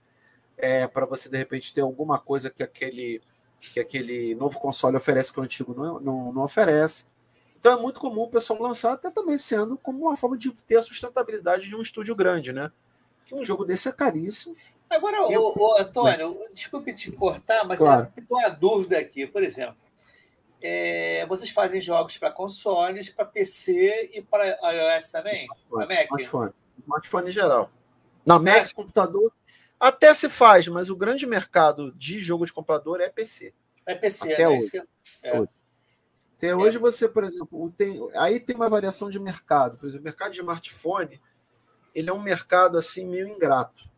é, 0.57 0.87
para 0.87 1.05
você 1.05 1.29
de 1.29 1.37
repente 1.37 1.73
ter 1.73 1.81
alguma 1.81 2.19
coisa 2.19 2.49
que 2.49 2.61
aquele, 2.61 3.21
que 3.59 3.79
aquele 3.79 4.35
novo 4.35 4.59
console 4.59 4.97
oferece 4.97 5.31
que 5.31 5.39
o 5.39 5.43
antigo 5.43 5.73
não, 5.73 5.99
não, 5.99 6.33
não 6.33 6.43
oferece. 6.43 7.05
Então 7.59 7.77
é 7.77 7.81
muito 7.81 7.99
comum 7.99 8.23
o 8.23 8.29
pessoal 8.29 8.61
lançar, 8.61 8.93
até 8.93 9.09
também 9.09 9.37
sendo 9.37 9.77
como 9.77 10.05
uma 10.05 10.15
forma 10.15 10.37
de 10.37 10.51
ter 10.51 10.77
a 10.77 10.81
sustentabilidade 10.81 11.67
de 11.67 11.75
um 11.75 11.81
estúdio 11.81 12.15
grande, 12.15 12.53
né? 12.53 12.71
que 13.27 13.35
um 13.35 13.43
jogo 13.43 13.65
desse 13.65 13.89
é 13.89 13.91
caríssimo. 13.91 14.55
Agora, 14.89 15.27
o, 15.27 15.31
eu... 15.31 15.53
o, 15.55 15.77
Antônio, 15.77 16.33
né? 16.33 16.47
desculpe 16.53 16.93
te 16.93 17.11
cortar, 17.11 17.65
mas 17.65 17.77
claro. 17.77 18.07
eu 18.15 18.23
tenho 18.25 18.27
uma 18.29 18.49
dúvida 18.49 18.97
aqui. 18.97 19.27
Por 19.27 19.43
exemplo, 19.43 19.75
é, 20.61 21.25
vocês 21.27 21.49
fazem 21.49 21.81
jogos 21.81 22.17
para 22.17 22.31
consoles, 22.31 23.09
para 23.09 23.25
PC 23.25 24.11
e 24.13 24.21
para 24.21 24.45
iOS 24.45 25.11
também? 25.11 25.33
Smartphone, 25.33 25.87
Mac? 25.87 26.05
Smartphone. 26.05 26.53
Smartphone 26.79 27.27
em 27.27 27.31
geral. 27.31 27.69
Na 28.25 28.39
Mac, 28.39 28.71
computador, 28.73 29.31
até 29.79 30.13
se 30.13 30.29
faz, 30.29 30.67
mas 30.67 30.89
o 30.89 30.95
grande 30.95 31.25
mercado 31.27 31.93
de 31.93 32.19
jogo 32.19 32.45
de 32.45 32.53
computador 32.53 33.01
é 33.01 33.09
PC. 33.09 33.53
É 33.85 33.95
PC, 33.95 34.33
até 34.33 34.47
né? 34.47 34.57
hoje. 34.57 34.83
É. 35.23 35.39
hoje. 35.39 35.49
Até 36.35 36.55
hoje 36.55 36.77
você, 36.77 37.09
por 37.09 37.23
exemplo, 37.23 37.73
tem, 37.75 37.99
aí 38.15 38.39
tem 38.39 38.55
uma 38.55 38.69
variação 38.69 39.09
de 39.09 39.19
mercado. 39.19 39.77
Por 39.77 39.87
exemplo, 39.87 40.03
mercado 40.03 40.31
de 40.31 40.39
smartphone 40.39 41.19
ele 41.97 42.11
é 42.11 42.13
um 42.13 42.21
mercado 42.21 42.77
assim 42.77 43.07
meio 43.07 43.27
ingrato. 43.27 43.89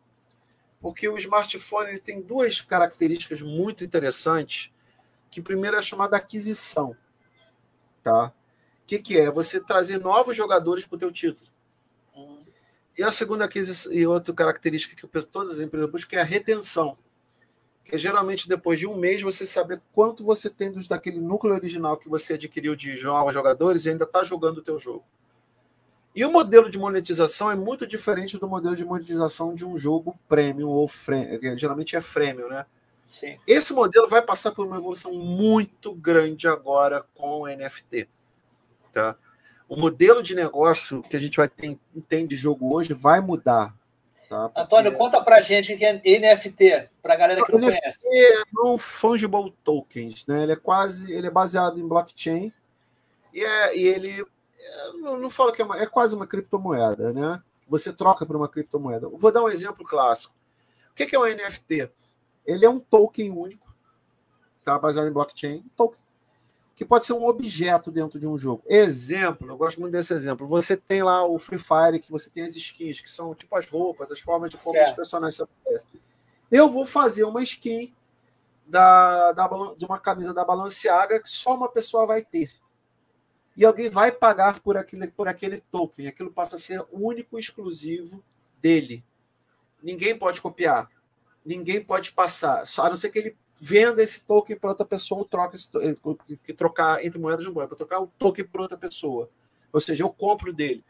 Porque 0.80 1.06
o 1.06 1.18
smartphone 1.18 1.90
ele 1.90 1.98
tem 1.98 2.22
duas 2.22 2.62
características 2.62 3.42
muito 3.42 3.84
interessantes, 3.84 4.72
que 5.30 5.42
primeiro 5.42 5.76
é 5.76 5.80
a 5.80 5.82
chamada 5.82 6.16
aquisição, 6.16 6.96
tá? 8.02 8.32
O 8.82 8.86
que, 8.86 8.98
que 8.98 9.18
é? 9.18 9.30
Você 9.30 9.60
trazer 9.60 9.98
novos 9.98 10.34
jogadores 10.34 10.86
para 10.86 10.96
o 10.96 10.98
teu 10.98 11.12
título. 11.12 11.50
E 12.96 13.02
a 13.02 13.12
segunda 13.12 13.44
aquisição, 13.44 13.92
e 13.92 14.06
outra 14.06 14.34
característica 14.34 14.94
que 14.94 15.26
todas 15.26 15.54
as 15.54 15.60
empresas 15.60 15.90
buscam 15.90 16.16
é 16.18 16.20
a 16.20 16.24
retenção. 16.24 16.96
Que 17.84 17.94
é 17.94 17.98
geralmente 17.98 18.48
depois 18.48 18.78
de 18.78 18.86
um 18.86 18.96
mês 18.96 19.22
você 19.22 19.46
saber 19.46 19.80
quanto 19.92 20.24
você 20.24 20.50
tem 20.50 20.70
dos, 20.70 20.86
daquele 20.86 21.20
núcleo 21.20 21.54
original 21.54 21.96
que 21.96 22.08
você 22.08 22.34
adquiriu 22.34 22.76
de 22.76 23.02
novos 23.02 23.32
jogadores 23.32 23.84
e 23.84 23.90
ainda 23.90 24.04
está 24.04 24.22
jogando 24.22 24.58
o 24.58 24.62
teu 24.62 24.78
jogo. 24.78 25.04
E 26.14 26.24
o 26.24 26.32
modelo 26.32 26.68
de 26.68 26.78
monetização 26.78 27.50
é 27.50 27.54
muito 27.54 27.86
diferente 27.86 28.36
do 28.36 28.48
modelo 28.48 28.74
de 28.74 28.84
monetização 28.84 29.54
de 29.54 29.64
um 29.64 29.78
jogo 29.78 30.18
premium 30.28 30.68
ou 30.68 30.88
freemium, 30.88 31.56
geralmente 31.56 31.94
é 31.94 32.00
freemium, 32.00 32.48
né? 32.48 32.66
Sim. 33.06 33.38
Esse 33.46 33.72
modelo 33.72 34.08
vai 34.08 34.22
passar 34.22 34.52
por 34.52 34.66
uma 34.66 34.76
evolução 34.76 35.12
muito 35.12 35.94
grande 35.94 36.46
agora 36.46 37.04
com 37.14 37.42
o 37.42 37.46
NFT. 37.46 38.08
Tá? 38.92 39.16
O 39.70 39.76
modelo 39.76 40.20
de 40.20 40.34
negócio 40.34 41.00
que 41.00 41.14
a 41.14 41.20
gente 41.20 41.36
vai 41.36 41.48
ter 41.48 41.78
tem 42.08 42.26
de 42.26 42.34
jogo 42.34 42.74
hoje 42.74 42.92
vai 42.92 43.20
mudar. 43.20 43.72
Tá? 44.28 44.48
Porque... 44.48 44.60
Antônio, 44.60 44.96
conta 44.96 45.22
pra 45.22 45.40
gente 45.40 45.72
o 45.72 45.78
que 45.78 45.84
é 45.84 45.92
NFT, 45.94 46.90
para 47.00 47.14
a 47.14 47.16
galera 47.16 47.44
que 47.44 47.52
não, 47.52 47.60
NFT 47.60 47.80
conhece. 47.80 48.08
É 48.12 48.42
não 48.52 48.76
fungible 48.76 49.54
tokens, 49.62 50.26
né? 50.26 50.42
Ele 50.42 50.52
é 50.54 50.56
quase, 50.56 51.12
ele 51.12 51.28
é 51.28 51.30
baseado 51.30 51.78
em 51.78 51.86
blockchain 51.86 52.52
e, 53.32 53.44
é, 53.44 53.78
e 53.78 53.86
ele 53.86 54.26
não, 54.94 55.16
não 55.16 55.30
falo 55.30 55.52
que 55.52 55.62
é, 55.62 55.64
uma, 55.64 55.80
é 55.80 55.86
quase 55.86 56.16
uma 56.16 56.26
criptomoeda, 56.26 57.12
né? 57.12 57.40
Você 57.68 57.92
troca 57.92 58.26
por 58.26 58.34
uma 58.34 58.48
criptomoeda. 58.48 59.08
Vou 59.08 59.30
dar 59.30 59.44
um 59.44 59.48
exemplo 59.48 59.84
clássico. 59.84 60.34
O 60.90 60.94
que 60.94 61.14
é 61.14 61.18
um 61.18 61.32
NFT? 61.32 61.88
Ele 62.44 62.66
é 62.66 62.68
um 62.68 62.80
token 62.80 63.30
único, 63.30 63.72
tá? 64.64 64.76
baseado 64.76 65.06
em 65.06 65.12
blockchain, 65.12 65.64
token, 65.76 66.00
que 66.80 66.84
pode 66.86 67.04
ser 67.04 67.12
um 67.12 67.26
objeto 67.26 67.90
dentro 67.90 68.18
de 68.18 68.26
um 68.26 68.38
jogo. 68.38 68.62
Exemplo, 68.66 69.50
eu 69.50 69.56
gosto 69.58 69.78
muito 69.78 69.92
desse 69.92 70.14
exemplo. 70.14 70.46
Você 70.46 70.78
tem 70.78 71.02
lá 71.02 71.22
o 71.26 71.38
Free 71.38 71.58
Fire, 71.58 72.00
que 72.00 72.10
você 72.10 72.30
tem 72.30 72.42
as 72.42 72.56
skins, 72.56 73.02
que 73.02 73.10
são 73.10 73.34
tipo 73.34 73.54
as 73.54 73.66
roupas, 73.66 74.10
as 74.10 74.18
formas 74.18 74.48
de 74.48 74.56
como 74.56 74.76
certo. 74.76 74.88
os 74.88 74.96
personagens 74.96 75.38
aparecem. 75.42 76.00
Eu 76.50 76.70
vou 76.70 76.86
fazer 76.86 77.24
uma 77.24 77.42
skin 77.42 77.94
da, 78.66 79.30
da, 79.32 79.46
de 79.76 79.84
uma 79.84 79.98
camisa 79.98 80.32
da 80.32 80.42
Balenciaga 80.42 81.20
que 81.20 81.28
só 81.28 81.54
uma 81.54 81.68
pessoa 81.68 82.06
vai 82.06 82.22
ter 82.24 82.50
e 83.54 83.62
alguém 83.62 83.90
vai 83.90 84.10
pagar 84.10 84.60
por 84.60 84.78
aquele, 84.78 85.08
por 85.08 85.28
aquele 85.28 85.60
token. 85.60 86.06
Aquilo 86.06 86.32
passa 86.32 86.56
a 86.56 86.58
ser 86.58 86.82
único 86.90 87.36
e 87.36 87.42
exclusivo 87.42 88.24
dele. 88.58 89.04
Ninguém 89.82 90.18
pode 90.18 90.40
copiar. 90.40 90.88
Ninguém 91.44 91.82
pode 91.82 92.12
passar. 92.12 92.66
Só, 92.66 92.84
a 92.84 92.90
não 92.90 92.96
ser 92.96 93.10
que 93.10 93.18
ele 93.18 93.36
venda 93.60 94.02
esse 94.02 94.22
token 94.22 94.56
para 94.56 94.70
outra 94.70 94.86
pessoa 94.86 95.20
ou 95.20 95.24
troque 95.24 95.56
eh, 95.82 95.94
que 96.42 96.54
trocar 96.54 97.04
entre 97.04 97.18
moedas 97.18 97.44
de 97.44 97.50
moeda, 97.50 97.68
para 97.68 97.76
trocar 97.76 98.00
o 98.00 98.06
token 98.06 98.44
por 98.46 98.62
outra 98.62 98.78
pessoa. 98.78 99.28
Ou 99.72 99.80
seja, 99.80 100.02
eu 100.02 100.10
compro 100.10 100.52
dele. 100.52 100.82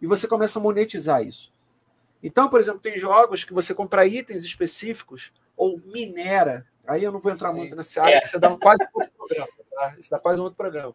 E 0.00 0.06
você 0.06 0.28
começa 0.28 0.58
a 0.58 0.62
monetizar 0.62 1.22
isso. 1.22 1.52
Então, 2.22 2.48
por 2.48 2.60
exemplo, 2.60 2.80
tem 2.80 2.96
jogos 2.98 3.44
que 3.44 3.52
você 3.52 3.74
compra 3.74 4.06
itens 4.06 4.44
específicos 4.44 5.32
ou 5.56 5.80
minera. 5.86 6.66
Aí 6.86 7.02
eu 7.02 7.10
não 7.10 7.18
vou 7.18 7.32
entrar 7.32 7.50
Sim. 7.50 7.56
muito 7.56 7.74
nessa 7.74 8.02
área, 8.02 8.16
é. 8.16 8.20
que 8.20 8.28
você 8.28 8.38
dá 8.38 8.56
quase 8.56 8.82
um 8.82 9.00
outro 9.00 9.12
programa. 9.16 9.48
Tá? 9.70 9.96
Isso 9.98 10.10
dá 10.10 10.18
quase 10.18 10.40
um 10.40 10.44
outro 10.44 10.56
programa. 10.56 10.94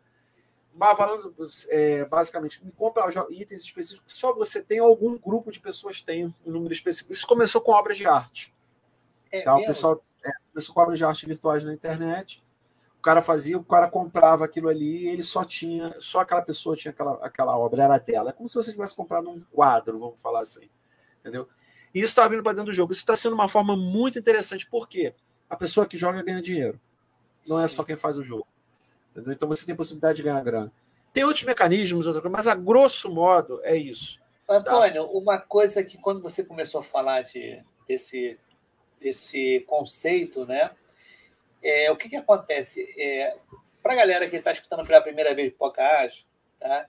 Mas 0.74 0.96
falando 0.96 1.34
é, 1.70 2.06
basicamente, 2.06 2.62
compra 2.78 3.04
itens 3.32 3.64
específicos, 3.64 4.14
só 4.14 4.34
você 4.34 4.62
tem 4.62 4.80
algum 4.80 5.18
grupo 5.18 5.52
de 5.52 5.60
pessoas 5.60 6.02
tem 6.02 6.34
um 6.46 6.52
número 6.52 6.72
específico. 6.72 7.12
Isso 7.12 7.26
começou 7.26 7.60
com 7.60 7.72
obras 7.72 7.98
de 7.98 8.06
arte. 8.06 8.54
É 9.32 9.42
tá? 9.42 9.56
O 9.56 9.66
pessoal 9.66 10.04
é, 10.26 10.32
começou 10.52 10.74
com 10.74 10.82
obras 10.82 10.98
de 10.98 11.06
arte 11.06 11.26
virtuais 11.26 11.64
na 11.64 11.74
internet. 11.74 12.44
O 12.98 13.02
cara 13.02 13.22
fazia, 13.22 13.58
o 13.58 13.64
cara 13.64 13.88
comprava 13.88 14.44
aquilo 14.44 14.70
ali 14.70 15.06
e 15.06 15.08
ele 15.08 15.24
só 15.24 15.44
tinha, 15.44 15.96
só 16.00 16.22
aquela 16.22 16.42
pessoa 16.42 16.76
tinha 16.76 16.92
aquela, 16.92 17.14
aquela 17.26 17.58
obra, 17.58 17.84
era 17.84 17.98
dela. 17.98 18.32
É 18.32 18.34
como 18.34 18.48
se 18.48 18.56
você 18.56 18.72
tivesse 18.72 18.96
comprado 18.96 19.30
um 19.30 19.40
quadro, 19.52 19.98
vamos 19.98 20.20
falar 20.20 20.42
assim. 20.42 20.70
Entendeu? 21.20 21.48
E 21.94 22.00
isso 22.00 22.10
está 22.10 22.28
vindo 22.28 22.44
para 22.44 22.54
dentro 22.54 22.72
do 22.72 22.76
jogo. 22.76 22.92
Isso 22.92 23.02
está 23.02 23.16
sendo 23.16 23.34
uma 23.34 23.48
forma 23.48 23.76
muito 23.76 24.20
interessante, 24.20 24.68
porque 24.70 25.14
a 25.50 25.56
pessoa 25.56 25.86
que 25.86 25.98
joga 25.98 26.24
ganha 26.24 26.42
dinheiro. 26.42 26.80
Não 27.48 27.62
é 27.62 27.68
só 27.68 27.84
quem 27.84 27.96
faz 27.96 28.18
o 28.18 28.24
jogo. 28.24 28.48
Entendeu? 29.12 29.34
Então 29.34 29.48
você 29.48 29.66
tem 29.66 29.76
possibilidade 29.76 30.18
de 30.18 30.24
ganhar 30.24 30.44
grana. 30.44 30.72
Tem 31.14 31.24
outros 31.24 31.44
mecanismos, 31.44 32.06
mas 32.30 32.48
a 32.48 32.54
grosso 32.54 33.10
modo 33.10 33.60
é 33.64 33.76
isso. 33.76 34.20
Antônio, 34.48 35.06
tá? 35.06 35.12
uma 35.12 35.40
coisa 35.40 35.84
que 35.84 35.98
quando 35.98 36.22
você 36.22 36.44
começou 36.44 36.80
a 36.80 36.84
falar 36.84 37.24
de, 37.24 37.62
desse, 37.88 38.40
desse 39.00 39.62
conceito, 39.68 40.46
né? 40.46 40.72
É, 41.62 41.92
o 41.92 41.98
que, 41.98 42.10
que 42.10 42.16
acontece? 42.16 42.94
É, 42.98 43.38
Para 43.82 43.94
a 43.94 43.96
galera 43.98 44.30
que 44.30 44.36
está 44.36 44.52
escutando 44.52 44.86
pela 44.86 45.02
primeira 45.02 45.34
vez 45.34 45.52
o 45.52 45.56
podcast, 45.56 46.28
tá? 46.60 46.88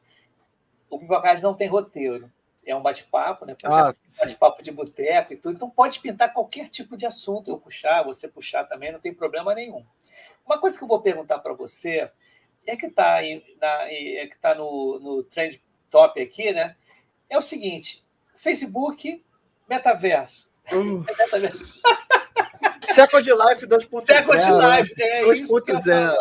o 0.90 0.98
Pipocast 0.98 1.42
não 1.42 1.54
tem 1.54 1.68
roteiro. 1.68 2.30
É 2.66 2.74
um 2.74 2.82
bate-papo, 2.82 3.46
né? 3.46 3.54
Ah, 3.64 3.94
bate-papo 4.20 4.62
de 4.62 4.70
boteco 4.70 5.32
e 5.32 5.36
tudo. 5.36 5.54
Então 5.54 5.70
pode 5.70 6.00
pintar 6.00 6.32
qualquer 6.32 6.68
tipo 6.68 6.96
de 6.96 7.06
assunto. 7.06 7.50
Eu 7.50 7.58
puxar, 7.58 8.02
você 8.02 8.28
puxar 8.28 8.64
também, 8.64 8.92
não 8.92 9.00
tem 9.00 9.14
problema 9.14 9.54
nenhum. 9.54 9.84
Uma 10.44 10.58
coisa 10.58 10.76
que 10.76 10.84
eu 10.84 10.88
vou 10.88 11.00
perguntar 11.00 11.38
para 11.38 11.54
você 11.54 12.10
é 12.66 12.76
que 12.76 12.86
está 12.86 13.24
é 13.24 14.26
que 14.26 14.36
tá 14.38 14.54
no, 14.54 14.98
no 14.98 15.22
trend 15.24 15.62
top 15.90 16.20
aqui, 16.20 16.52
né? 16.52 16.76
É 17.30 17.38
o 17.38 17.42
seguinte: 17.42 18.04
Facebook, 18.34 19.24
metaverso. 19.68 20.47
Uh. 20.72 21.04
Second 22.98 23.30
Life 23.30 23.66
2.0. 23.66 24.06
Second 24.06 24.58
Life, 24.58 24.94
é 25.00 25.22
2.0. 25.22 26.16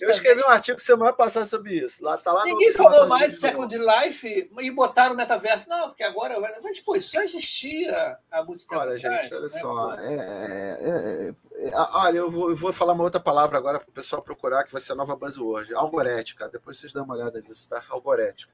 Eu, 0.00 0.10
escrevi 0.10 0.42
um 0.42 0.48
artigo 0.48 0.80
semana 0.80 1.12
passada 1.12 1.44
sobre 1.44 1.74
isso. 1.74 2.02
Lá, 2.02 2.16
tá 2.16 2.32
lá 2.32 2.44
Ninguém 2.44 2.72
falou 2.72 3.06
mais 3.06 3.32
de 3.32 3.38
Second 3.38 3.76
Life 3.76 4.50
e 4.58 4.70
botaram 4.70 5.12
o 5.14 5.16
metaverso. 5.16 5.68
Não, 5.68 5.88
porque 5.88 6.02
agora. 6.02 6.40
Mas, 6.62 6.80
pô, 6.80 6.96
isso 6.96 7.12
já 7.12 7.22
existia 7.22 8.16
há 8.30 8.42
muito 8.42 8.66
tempo. 8.66 8.80
Olha, 8.80 8.96
gente, 8.96 9.34
olha 9.34 9.42
né, 9.42 9.48
só. 9.48 9.94
É, 9.98 10.14
é, 10.14 10.78
é, 10.80 11.68
é, 11.68 11.72
olha, 11.74 12.18
eu 12.18 12.30
vou, 12.30 12.48
eu 12.48 12.56
vou 12.56 12.72
falar 12.72 12.94
uma 12.94 13.04
outra 13.04 13.20
palavra 13.20 13.58
agora 13.58 13.78
para 13.78 13.88
o 13.88 13.92
pessoal 13.92 14.22
procurar, 14.22 14.64
que 14.64 14.72
vai 14.72 14.80
ser 14.80 14.92
a 14.92 14.96
nova 14.96 15.14
buzzword. 15.14 15.74
Algorética. 15.74 16.48
Depois 16.48 16.78
vocês 16.78 16.92
dão 16.94 17.04
uma 17.04 17.14
olhada 17.14 17.38
nisso, 17.46 17.68
tá? 17.68 17.82
Algorética. 17.90 18.52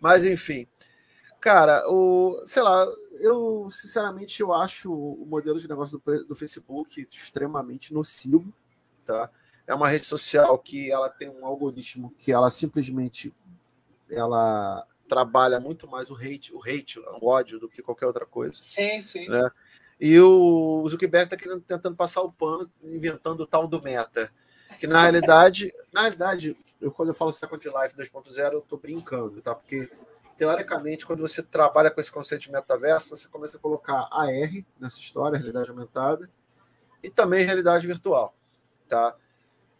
Mas, 0.00 0.26
enfim. 0.26 0.66
Cara, 1.40 1.88
o, 1.88 2.42
sei 2.44 2.62
lá, 2.62 2.86
eu 3.20 3.68
sinceramente 3.70 4.40
eu 4.42 4.52
acho 4.52 4.92
o 4.92 5.24
modelo 5.26 5.58
de 5.58 5.68
negócio 5.68 6.00
do, 6.04 6.24
do 6.24 6.34
Facebook 6.34 7.00
extremamente 7.00 7.94
nocivo, 7.94 8.52
tá? 9.06 9.30
É 9.66 9.74
uma 9.74 9.88
rede 9.88 10.04
social 10.04 10.58
que 10.58 10.90
ela 10.90 11.08
tem 11.08 11.30
um 11.30 11.46
algoritmo 11.46 12.14
que 12.18 12.30
ela 12.30 12.50
simplesmente 12.50 13.32
ela 14.10 14.86
trabalha 15.08 15.58
muito 15.58 15.88
mais 15.88 16.10
o 16.10 16.14
hate, 16.14 16.54
o 16.54 16.60
hate, 16.60 17.00
o 17.00 17.26
ódio 17.26 17.58
do 17.58 17.68
que 17.68 17.82
qualquer 17.82 18.06
outra 18.06 18.26
coisa. 18.26 18.60
Sim, 18.60 19.00
sim. 19.00 19.28
Né? 19.28 19.50
E 20.00 20.18
o 20.20 20.86
Zuckerberg 20.88 21.34
está 21.34 21.58
tentando 21.66 21.96
passar 21.96 22.22
o 22.22 22.32
pano, 22.32 22.70
inventando 22.82 23.40
o 23.40 23.46
tal 23.46 23.66
do 23.66 23.82
meta. 23.82 24.32
Que 24.78 24.86
na 24.86 25.02
realidade, 25.02 25.74
na 25.92 26.02
realidade, 26.02 26.56
eu, 26.80 26.90
quando 26.90 27.10
eu 27.10 27.14
falo 27.14 27.32
Second 27.32 27.64
Life 27.64 27.94
2.0, 27.94 28.52
eu 28.52 28.58
estou 28.60 28.78
brincando, 28.78 29.42
tá? 29.42 29.54
Porque 29.54 29.90
teoricamente, 30.40 31.04
quando 31.04 31.20
você 31.20 31.42
trabalha 31.42 31.90
com 31.90 32.00
esse 32.00 32.10
conceito 32.10 32.40
de 32.40 32.50
metaverso, 32.50 33.14
você 33.14 33.28
começa 33.28 33.58
a 33.58 33.60
colocar 33.60 34.08
AR 34.10 34.64
nessa 34.80 34.98
história, 34.98 35.36
realidade 35.36 35.68
aumentada, 35.68 36.30
e 37.02 37.10
também 37.10 37.44
realidade 37.44 37.86
virtual. 37.86 38.34
Tá? 38.88 39.14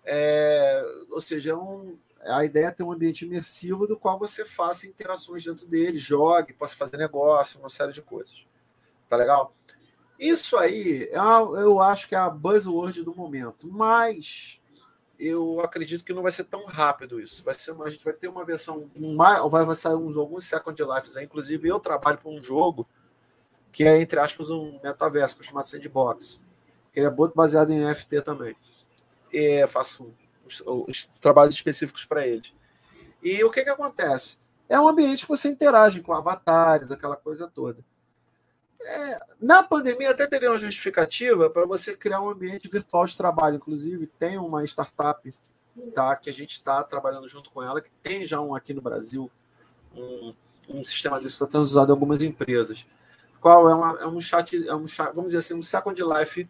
É, 0.05 0.85
ou 1.11 1.19
seja, 1.19 1.53
é 1.53 1.57
um, 1.57 1.99
a 2.27 2.45
ideia 2.45 2.67
é 2.67 2.71
ter 2.71 2.83
um 2.83 2.93
ambiente 2.93 3.25
imersivo 3.25 3.87
do 3.87 3.97
qual 3.97 4.19
você 4.19 4.45
faça 4.45 4.87
interações 4.87 5.43
dentro 5.43 5.67
dele, 5.67 5.97
jogue, 5.97 6.53
possa 6.53 6.77
fazer 6.77 6.99
negócio, 6.99 7.59
uma 7.59 7.71
série 7.71 7.93
de 7.93 8.03
coisas. 8.03 8.45
Tá 9.09 9.17
legal? 9.17 9.57
Isso 10.19 10.59
aí, 10.59 11.05
é 11.05 11.17
eu 11.63 11.81
acho 11.81 12.07
que 12.07 12.15
é 12.15 12.19
a 12.19 12.29
buzzword 12.29 13.03
do 13.03 13.17
momento, 13.17 13.67
mas 13.67 14.60
eu 15.21 15.61
acredito 15.61 16.03
que 16.03 16.15
não 16.15 16.23
vai 16.23 16.33
ser 16.33 16.45
tão 16.45 16.65
rápido 16.65 17.21
isso. 17.21 17.45
Vai 17.45 17.55
ser 17.55 17.73
uma, 17.73 17.85
a 17.85 17.91
gente 17.91 18.03
vai 18.03 18.15
ter 18.15 18.29
uma 18.29 18.45
versão 18.45 18.91
mais, 18.97 19.43
vai 19.51 19.77
sair 19.77 19.95
uns 19.95 20.17
alguns 20.17 20.47
Second 20.47 20.83
Lives 20.83 21.17
aí. 21.17 21.27
Inclusive, 21.27 21.69
eu 21.69 21.79
trabalho 21.79 22.19
para 22.19 22.31
um 22.31 22.43
jogo 22.43 22.89
que 23.71 23.85
é, 23.85 24.01
entre 24.01 24.19
aspas, 24.19 24.51
um 24.51 24.81
metaverso 24.83 25.39
é 25.41 25.45
chamado 25.45 25.69
Sandbox, 25.69 26.43
que 26.93 27.01
é 27.01 27.11
muito 27.11 27.35
baseado 27.35 27.71
em 27.71 27.79
NFT 27.79 28.23
também. 28.23 28.57
E 29.33 29.67
faço 29.67 30.13
os, 30.45 30.63
os 30.67 31.07
trabalhos 31.21 31.55
específicos 31.55 32.05
para 32.05 32.27
eles. 32.27 32.53
E 33.23 33.45
o 33.45 33.51
que, 33.51 33.63
que 33.63 33.71
acontece? 33.71 34.39
É 34.69 34.81
um 34.81 34.89
ambiente 34.89 35.25
que 35.25 35.29
você 35.29 35.49
interage 35.49 36.01
com 36.01 36.13
avatares, 36.13 36.91
aquela 36.91 37.17
coisa 37.17 37.47
toda. 37.47 37.85
É, 38.83 39.21
na 39.41 39.63
pandemia 39.63 40.11
até 40.11 40.27
teria 40.27 40.51
uma 40.51 40.59
justificativa 40.59 41.51
para 41.51 41.67
você 41.67 41.95
criar 41.95 42.23
um 42.23 42.31
ambiente 42.31 42.69
virtual 42.69 43.05
de 43.05 43.17
trabalho. 43.17 43.57
Inclusive, 43.57 44.07
tem 44.07 44.39
uma 44.39 44.65
startup 44.65 45.35
tá, 45.95 46.17
que 46.17 46.31
a 46.31 46.33
gente 46.33 46.53
está 46.53 46.83
trabalhando 46.83 47.29
junto 47.29 47.51
com 47.51 47.63
ela, 47.63 47.81
que 47.81 47.91
tem 48.03 48.25
já 48.25 48.41
um 48.41 48.55
aqui 48.55 48.73
no 48.73 48.81
Brasil, 48.81 49.31
um, 49.95 50.35
um 50.69 50.85
sistema 50.85 51.19
que 51.19 51.27
está 51.27 51.49
sendo 51.51 51.63
usado 51.63 51.91
em 51.91 51.93
algumas 51.93 52.23
empresas. 52.23 52.87
Qual 53.41 53.69
é, 53.69 53.75
uma, 53.75 54.01
é 54.01 54.07
um 54.07 54.21
chat, 54.21 54.69
é 54.69 54.75
um 54.75 54.87
chat, 54.87 55.15
vamos 55.15 55.29
dizer 55.33 55.39
assim, 55.39 55.55
um 55.55 55.63
second 55.63 55.99
life, 56.03 56.47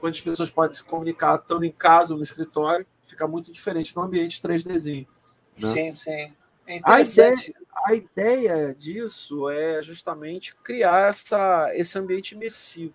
quando 0.00 0.12
as 0.12 0.20
pessoas 0.20 0.50
podem 0.50 0.76
se 0.76 0.84
comunicar 0.84 1.36
estando 1.36 1.64
em 1.64 1.72
casa 1.72 2.12
ou 2.12 2.18
no 2.18 2.22
escritório, 2.22 2.86
fica 3.02 3.26
muito 3.26 3.50
diferente 3.50 3.94
no 3.96 4.02
ambiente 4.02 4.40
3Dzinho. 4.40 5.06
Né? 5.58 5.72
Sim, 5.72 5.92
sim. 5.92 6.32
É 6.66 6.80
a 6.82 7.00
ideia, 7.00 7.36
a 7.86 7.94
ideia 7.94 8.74
disso 8.74 9.48
é 9.48 9.80
justamente 9.82 10.54
criar 10.56 11.10
essa, 11.10 11.70
esse 11.74 11.98
ambiente 11.98 12.34
imersivo. 12.34 12.94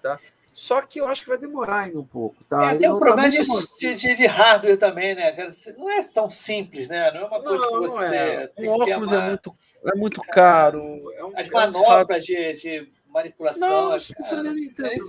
Tá? 0.00 0.18
Só 0.52 0.82
que 0.82 1.00
eu 1.00 1.06
acho 1.06 1.22
que 1.22 1.30
vai 1.30 1.38
demorar 1.38 1.80
ainda 1.80 1.98
um 1.98 2.04
pouco. 2.04 2.44
Tá? 2.44 2.72
É, 2.72 2.76
tem 2.76 2.90
um 2.90 2.98
problema 2.98 3.30
de, 3.30 3.94
de, 3.94 4.14
de, 4.14 4.26
hardware 4.26 4.76
também, 4.76 5.14
né? 5.14 5.34
Não 5.78 5.90
é 5.90 6.02
tão 6.02 6.28
simples, 6.28 6.86
né? 6.86 7.10
Não 7.10 7.22
é 7.22 7.24
uma 7.24 7.42
coisa 7.42 7.66
não, 7.66 7.72
que 7.72 7.88
você. 7.88 8.14
É. 8.14 8.46
Tem 8.48 8.68
o 8.68 8.72
óculos 8.72 9.12
é 9.12 9.16
uma... 9.16 9.24
é, 9.24 9.28
muito, 9.28 9.56
é 9.86 9.96
muito 9.96 10.20
caro. 10.20 11.12
É 11.14 11.24
um, 11.24 11.38
As 11.38 11.48
manobras 11.48 12.24
de, 12.24 12.52
de 12.52 12.92
manipulação. 13.08 13.90
Não, 13.90 13.98
se, 13.98 14.14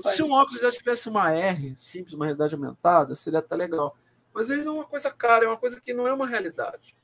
se 0.03 0.23
um 0.23 0.31
óculos 0.31 0.61
já 0.61 0.71
tivesse 0.71 1.09
uma 1.09 1.33
R 1.33 1.73
simples, 1.75 2.13
uma 2.13 2.25
realidade 2.25 2.55
aumentada, 2.55 3.13
seria 3.13 3.39
até 3.39 3.55
legal. 3.55 3.97
Mas 4.33 4.49
ele 4.49 4.63
não 4.63 4.77
é 4.77 4.79
uma 4.79 4.85
coisa 4.85 5.11
cara, 5.11 5.43
é 5.43 5.47
uma 5.47 5.57
coisa 5.57 5.79
que 5.79 5.93
não 5.93 6.07
é 6.07 6.13
uma 6.13 6.25
realidade. 6.25 6.95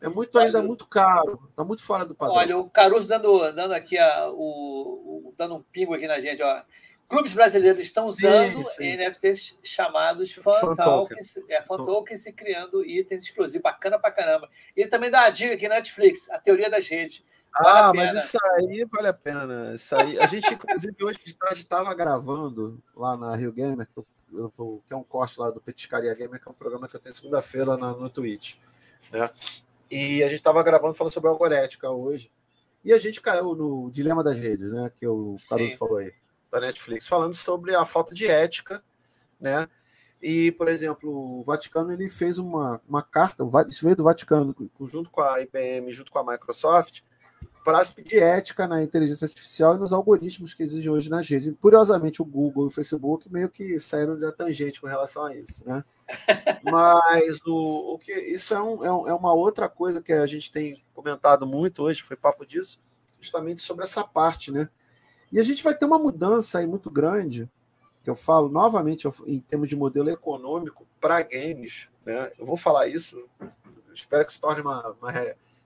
É 0.00 0.08
muito 0.08 0.38
ainda 0.38 0.58
Olha, 0.58 0.66
muito 0.66 0.86
caro, 0.86 1.40
está 1.48 1.64
muito 1.64 1.82
fora 1.82 2.04
do 2.04 2.14
padrão. 2.14 2.36
Olha, 2.36 2.58
o 2.58 2.68
Caruso 2.68 3.08
dando, 3.08 3.50
dando 3.52 3.72
aqui 3.72 3.98
a, 3.98 4.28
o, 4.30 5.28
o, 5.28 5.34
dando 5.36 5.56
um 5.56 5.62
pingo 5.62 5.94
aqui 5.94 6.06
na 6.06 6.20
gente, 6.20 6.42
ó. 6.42 6.62
Clubes 7.08 7.32
brasileiros 7.32 7.78
estão 7.78 8.04
usando 8.04 8.64
sim, 8.64 8.96
sim. 8.96 8.96
NFTs 8.96 9.56
chamados 9.62 10.32
fan, 10.32 10.74
tokens, 10.74 11.36
é, 11.48 11.62
fan 11.62 11.76
tokens 11.76 12.26
e 12.26 12.32
criando 12.32 12.84
itens 12.84 13.22
exclusivos. 13.22 13.62
Bacana 13.62 13.98
pra 13.98 14.10
caramba. 14.10 14.50
E 14.76 14.86
também 14.86 15.08
dá 15.08 15.20
uma 15.20 15.30
dica 15.30 15.54
aqui 15.54 15.68
na 15.68 15.76
Netflix, 15.76 16.28
a 16.30 16.38
teoria 16.38 16.68
das 16.68 16.88
redes. 16.88 17.24
Vale 17.62 17.78
ah, 17.78 17.92
mas 17.94 18.24
isso 18.24 18.36
aí 18.54 18.84
vale 18.90 19.08
a 19.08 19.14
pena. 19.14 19.72
Isso 19.74 19.94
aí, 19.94 20.18
a 20.18 20.26
gente, 20.26 20.52
inclusive, 20.52 20.96
hoje 21.00 21.18
de 21.24 21.34
tarde 21.34 21.60
estava 21.60 21.94
gravando 21.94 22.82
lá 22.94 23.16
na 23.16 23.34
Rio 23.36 23.52
Gamer, 23.52 23.86
que, 23.86 23.98
eu, 23.98 24.06
eu, 24.58 24.82
que 24.84 24.92
é 24.92 24.96
um 24.96 25.04
corte 25.04 25.38
lá 25.38 25.50
do 25.50 25.60
Petiscaria 25.60 26.12
Gamer, 26.12 26.40
que 26.40 26.48
é 26.48 26.50
um 26.50 26.54
programa 26.54 26.88
que 26.88 26.96
eu 26.96 27.00
tenho 27.00 27.14
segunda-feira 27.14 27.76
no 27.76 28.10
Twitch. 28.10 28.56
Né? 29.12 29.30
E 29.90 30.22
a 30.22 30.28
gente 30.28 30.36
estava 30.36 30.62
gravando 30.62 30.94
falando 30.94 31.12
sobre 31.12 31.28
algorética 31.28 31.90
hoje. 31.90 32.30
E 32.84 32.92
a 32.92 32.98
gente 32.98 33.20
caiu 33.20 33.54
no 33.54 33.90
Dilema 33.90 34.22
das 34.22 34.38
Redes, 34.38 34.70
né? 34.70 34.90
Que 34.94 35.06
o 35.06 35.34
Caruso 35.48 35.72
Sim. 35.72 35.76
falou 35.76 35.96
aí, 35.98 36.12
da 36.50 36.60
Netflix, 36.60 37.06
falando 37.06 37.34
sobre 37.34 37.74
a 37.74 37.84
falta 37.84 38.14
de 38.14 38.26
ética, 38.26 38.82
né? 39.40 39.68
E, 40.22 40.52
por 40.52 40.68
exemplo, 40.68 41.10
o 41.10 41.42
Vaticano 41.44 41.92
ele 41.92 42.08
fez 42.08 42.38
uma, 42.38 42.80
uma 42.88 43.02
carta, 43.02 43.44
isso 43.68 43.84
veio 43.84 43.96
do 43.96 44.04
Vaticano, 44.04 44.54
junto 44.86 45.10
com 45.10 45.20
a 45.20 45.40
IBM, 45.42 45.92
junto 45.92 46.10
com 46.10 46.18
a 46.18 46.32
Microsoft, 46.32 47.00
para 47.66 47.84
pedir 47.86 48.22
ética 48.22 48.64
na 48.64 48.80
inteligência 48.80 49.24
artificial 49.24 49.74
e 49.74 49.78
nos 49.78 49.92
algoritmos 49.92 50.54
que 50.54 50.62
existem 50.62 50.88
hoje 50.88 51.10
nas 51.10 51.28
redes. 51.28 51.48
E, 51.48 51.52
curiosamente, 51.52 52.22
o 52.22 52.24
Google 52.24 52.62
e 52.62 52.66
o 52.68 52.70
Facebook 52.70 53.28
meio 53.28 53.48
que 53.48 53.76
saíram 53.80 54.16
da 54.16 54.30
tangente 54.30 54.80
com 54.80 54.86
relação 54.86 55.24
a 55.24 55.34
isso, 55.34 55.66
né? 55.66 55.84
Mas 56.62 57.40
o, 57.44 57.94
o 57.94 57.98
que 57.98 58.12
isso 58.12 58.54
é, 58.54 58.62
um, 58.62 58.84
é, 58.84 59.10
é 59.10 59.14
uma 59.14 59.34
outra 59.34 59.68
coisa 59.68 60.00
que 60.00 60.12
a 60.12 60.26
gente 60.26 60.48
tem 60.52 60.80
comentado 60.94 61.44
muito 61.44 61.82
hoje, 61.82 62.04
foi 62.04 62.16
papo 62.16 62.46
disso, 62.46 62.80
justamente 63.20 63.60
sobre 63.60 63.82
essa 63.82 64.04
parte, 64.04 64.52
né? 64.52 64.68
E 65.32 65.40
a 65.40 65.42
gente 65.42 65.64
vai 65.64 65.74
ter 65.74 65.86
uma 65.86 65.98
mudança 65.98 66.60
aí 66.60 66.68
muito 66.68 66.88
grande, 66.88 67.50
que 68.04 68.08
eu 68.08 68.14
falo 68.14 68.48
novamente 68.48 69.08
em 69.26 69.40
termos 69.40 69.68
de 69.68 69.74
modelo 69.74 70.08
econômico 70.08 70.86
para 71.00 71.20
games. 71.20 71.88
Né? 72.04 72.30
Eu 72.38 72.46
vou 72.46 72.56
falar 72.56 72.86
isso, 72.86 73.28
espero 73.92 74.24
que 74.24 74.32
se 74.32 74.40
torne 74.40 74.60
uma, 74.60 74.90
uma 75.02 75.10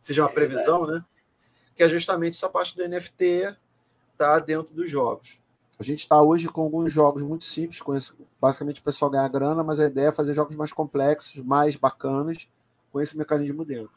seja 0.00 0.22
uma 0.22 0.30
é 0.30 0.32
previsão, 0.32 0.86
né? 0.86 1.04
Que 1.80 1.84
é 1.84 1.88
justamente 1.88 2.34
essa 2.34 2.50
parte 2.50 2.76
do 2.76 2.86
NFT 2.86 3.56
tá 4.18 4.38
dentro 4.38 4.74
dos 4.74 4.90
jogos. 4.90 5.40
A 5.78 5.82
gente 5.82 6.00
está 6.00 6.20
hoje 6.20 6.46
com 6.46 6.60
alguns 6.60 6.92
jogos 6.92 7.22
muito 7.22 7.42
simples, 7.42 7.80
com 7.80 7.96
esse, 7.96 8.12
basicamente 8.38 8.82
o 8.82 8.84
pessoal 8.84 9.10
ganhar 9.10 9.26
grana, 9.28 9.64
mas 9.64 9.80
a 9.80 9.86
ideia 9.86 10.08
é 10.08 10.12
fazer 10.12 10.34
jogos 10.34 10.54
mais 10.56 10.74
complexos, 10.74 11.42
mais 11.42 11.76
bacanas, 11.76 12.46
com 12.92 13.00
esse 13.00 13.16
mecanismo 13.16 13.64
dentro. 13.64 13.90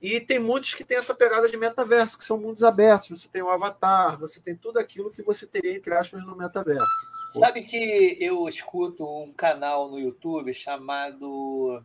E 0.00 0.20
tem 0.20 0.38
muitos 0.38 0.72
que 0.72 0.84
têm 0.84 0.98
essa 0.98 1.12
pegada 1.12 1.48
de 1.48 1.56
metaverso, 1.56 2.16
que 2.16 2.24
são 2.24 2.38
mundos 2.38 2.62
abertos. 2.62 3.08
Você 3.08 3.28
tem 3.28 3.42
o 3.42 3.46
um 3.46 3.50
avatar, 3.50 4.16
você 4.16 4.38
tem 4.38 4.54
tudo 4.54 4.78
aquilo 4.78 5.10
que 5.10 5.20
você 5.20 5.48
teria, 5.48 5.74
entre 5.74 5.92
aspas, 5.92 6.24
no 6.24 6.36
metaverso. 6.36 6.86
Sabe 7.32 7.64
que 7.64 8.18
eu 8.20 8.48
escuto 8.48 9.04
um 9.04 9.32
canal 9.32 9.90
no 9.90 9.98
YouTube 9.98 10.54
chamado. 10.54 11.82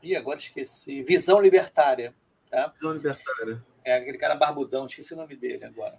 Ih, 0.00 0.14
agora 0.14 0.38
esqueci. 0.38 1.02
Visão 1.02 1.40
Libertária. 1.40 2.14
Tá? 2.48 2.68
Visão 2.68 2.92
Libertária. 2.92 3.60
É 3.86 3.94
aquele 3.94 4.18
cara 4.18 4.34
barbudão, 4.34 4.84
esqueci 4.84 5.14
o 5.14 5.16
nome 5.16 5.36
dele 5.36 5.64
agora. 5.64 5.96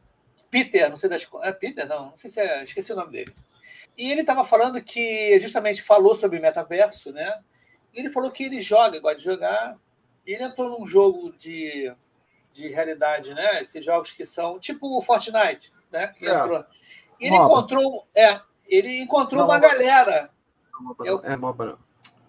Peter, 0.52 0.90
não 0.90 0.98
sei 0.98 1.10
das 1.10 1.26
é 1.42 1.52
Peter, 1.54 1.88
não, 1.88 2.08
não 2.08 2.18
sei 2.18 2.30
se 2.30 2.42
é, 2.42 2.62
esqueci 2.62 2.92
o 2.92 2.98
nome 2.98 3.14
dele. 3.14 3.34
E 3.98 4.12
ele 4.12 4.22
estava 4.22 4.44
falando 4.44 4.84
que 4.84 5.40
justamente 5.40 5.82
falou 5.82 6.14
sobre 6.14 6.38
metaverso, 6.38 7.14
né? 7.14 7.42
E 7.94 8.00
ele 8.02 8.10
falou 8.10 8.30
que 8.30 8.44
ele 8.44 8.60
joga, 8.60 9.00
gosta 9.00 9.18
de 9.20 9.24
jogar. 9.24 9.78
E 10.26 10.34
ele 10.34 10.44
entrou 10.44 10.78
num 10.78 10.86
jogo 10.86 11.32
de, 11.32 11.96
de 12.52 12.68
realidade, 12.68 13.34
né? 13.34 13.62
Esses 13.62 13.86
jogos 13.86 14.12
que 14.12 14.26
são 14.26 14.60
tipo 14.60 14.98
o 14.98 15.02
Fortnite, 15.02 15.72
né? 15.90 16.14
E 17.18 17.26
ele 17.26 17.38
encontrou, 17.38 18.06
é, 18.14 18.42
ele 18.66 19.02
encontrou 19.02 19.46
uma 19.46 19.60
galera. 19.60 20.30
Não, 21.00 21.24
é, 21.24 21.38
MOBA 21.38 21.80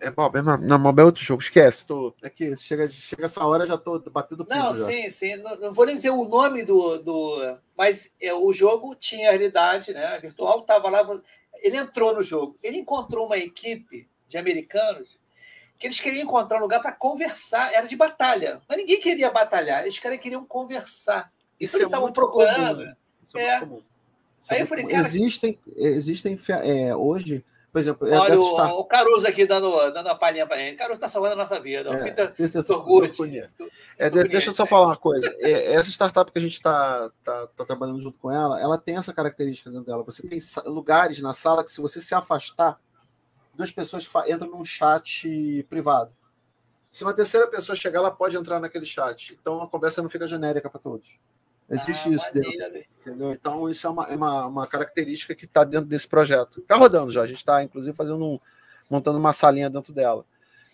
é 0.00 0.10
Bob, 0.10 0.38
é, 0.38 0.42
não, 0.42 0.90
é 0.90 1.04
outro 1.04 1.22
jogo, 1.22 1.42
esquece. 1.42 1.86
Tô, 1.86 2.14
é 2.22 2.30
que 2.30 2.54
chega, 2.56 2.88
chega 2.88 3.24
essa 3.24 3.44
hora 3.44 3.66
já 3.66 3.76
tô 3.76 3.98
batendo 4.10 4.44
pico. 4.44 4.58
Não, 4.58 4.72
já. 4.72 4.84
sim, 4.84 5.08
sim. 5.08 5.36
Não, 5.36 5.58
não, 5.58 5.72
vou 5.72 5.86
nem 5.86 5.94
dizer 5.94 6.10
o 6.10 6.24
nome 6.24 6.64
do. 6.64 6.98
do 6.98 7.58
mas 7.76 8.12
é, 8.20 8.32
o 8.32 8.52
jogo 8.52 8.94
tinha 8.94 9.30
realidade, 9.30 9.92
né? 9.92 10.04
A 10.06 10.18
virtual 10.18 10.60
estava 10.60 10.88
lá. 10.88 11.06
Ele 11.62 11.76
entrou 11.76 12.14
no 12.14 12.22
jogo. 12.22 12.58
Ele 12.62 12.78
encontrou 12.78 13.26
uma 13.26 13.38
equipe 13.38 14.08
de 14.28 14.38
americanos 14.38 15.18
que 15.78 15.86
eles 15.86 16.00
queriam 16.00 16.24
encontrar 16.24 16.58
um 16.58 16.62
lugar 16.62 16.80
para 16.80 16.92
conversar. 16.92 17.72
Era 17.72 17.86
de 17.86 17.96
batalha. 17.96 18.60
Mas 18.68 18.78
ninguém 18.78 19.00
queria 19.00 19.30
batalhar. 19.30 19.82
Eles 19.82 19.98
queriam 19.98 20.44
conversar. 20.44 21.32
Isso 21.58 21.76
então, 21.76 21.80
eles 21.80 21.86
é 21.86 21.96
estavam 21.96 22.12
procurando. 22.12 22.78
Comum. 22.78 22.94
Isso 23.22 23.38
é, 23.38 23.42
é. 23.42 23.58
muito 23.58 23.68
comum. 23.68 23.82
Isso 24.42 24.54
Aí 24.54 24.60
é 24.60 24.62
eu 24.62 24.66
falei, 24.66 24.84
cara, 24.86 25.00
existem, 25.00 25.58
existem 25.76 26.38
é, 26.64 26.96
hoje 26.96 27.44
por 27.78 28.06
exemplo, 28.06 28.08
é 28.08 28.18
Olha 28.18 28.38
o, 28.38 28.80
o, 28.80 28.84
Caruso 28.84 29.26
aqui 29.26 29.46
dando, 29.46 29.90
dando 29.90 30.08
a 30.08 30.14
palhinha 30.14 30.46
para 30.46 30.58
gente. 30.58 30.76
Caruso 30.76 30.94
está 30.94 31.08
salvando 31.08 31.34
a 31.34 31.36
nossa 31.36 31.60
vida. 31.60 31.90
É, 31.90 32.02
Peter, 32.04 32.34
Peter 32.34 32.64
é, 33.98 34.10
deixa 34.10 34.50
eu 34.50 34.54
só 34.54 34.66
falar 34.66 34.86
uma 34.86 34.96
coisa. 34.96 35.32
É, 35.38 35.72
essa 35.72 35.90
startup 35.90 36.30
que 36.30 36.38
a 36.38 36.42
gente 36.42 36.54
está 36.54 37.10
tá, 37.22 37.46
tá 37.48 37.64
trabalhando 37.64 38.00
junto 38.00 38.18
com 38.18 38.30
ela, 38.30 38.60
ela 38.60 38.78
tem 38.78 38.96
essa 38.96 39.12
característica 39.12 39.70
dentro 39.70 39.86
dela. 39.86 40.02
Você 40.02 40.26
tem 40.26 40.38
lugares 40.66 41.20
na 41.20 41.32
sala 41.32 41.62
que, 41.62 41.70
se 41.70 41.80
você 41.80 42.00
se 42.00 42.14
afastar, 42.14 42.80
duas 43.54 43.70
pessoas 43.70 44.08
entram 44.28 44.50
num 44.50 44.64
chat 44.64 45.66
privado. 45.68 46.12
Se 46.90 47.04
uma 47.04 47.12
terceira 47.12 47.46
pessoa 47.46 47.76
chegar, 47.76 48.00
ela 48.00 48.10
pode 48.10 48.36
entrar 48.36 48.60
naquele 48.60 48.86
chat. 48.86 49.36
Então 49.40 49.62
a 49.62 49.68
conversa 49.68 50.02
não 50.02 50.08
fica 50.08 50.26
genérica 50.26 50.70
para 50.70 50.80
todos. 50.80 51.18
Existe 51.70 52.08
ah, 52.08 52.12
isso 52.12 52.32
dentro. 52.32 52.78
Entendeu? 53.00 53.32
Então, 53.32 53.68
isso 53.68 53.86
é 53.86 53.90
uma, 53.90 54.04
é 54.06 54.16
uma, 54.16 54.46
uma 54.46 54.66
característica 54.66 55.34
que 55.34 55.44
está 55.44 55.64
dentro 55.64 55.86
desse 55.86 56.08
projeto. 56.08 56.60
Está 56.60 56.76
rodando 56.76 57.10
já, 57.10 57.22
a 57.22 57.26
gente 57.26 57.38
está, 57.38 57.62
inclusive, 57.62 57.94
fazendo 57.94 58.24
um, 58.24 58.40
montando 58.88 59.18
uma 59.18 59.32
salinha 59.32 59.68
dentro 59.68 59.92
dela. 59.92 60.24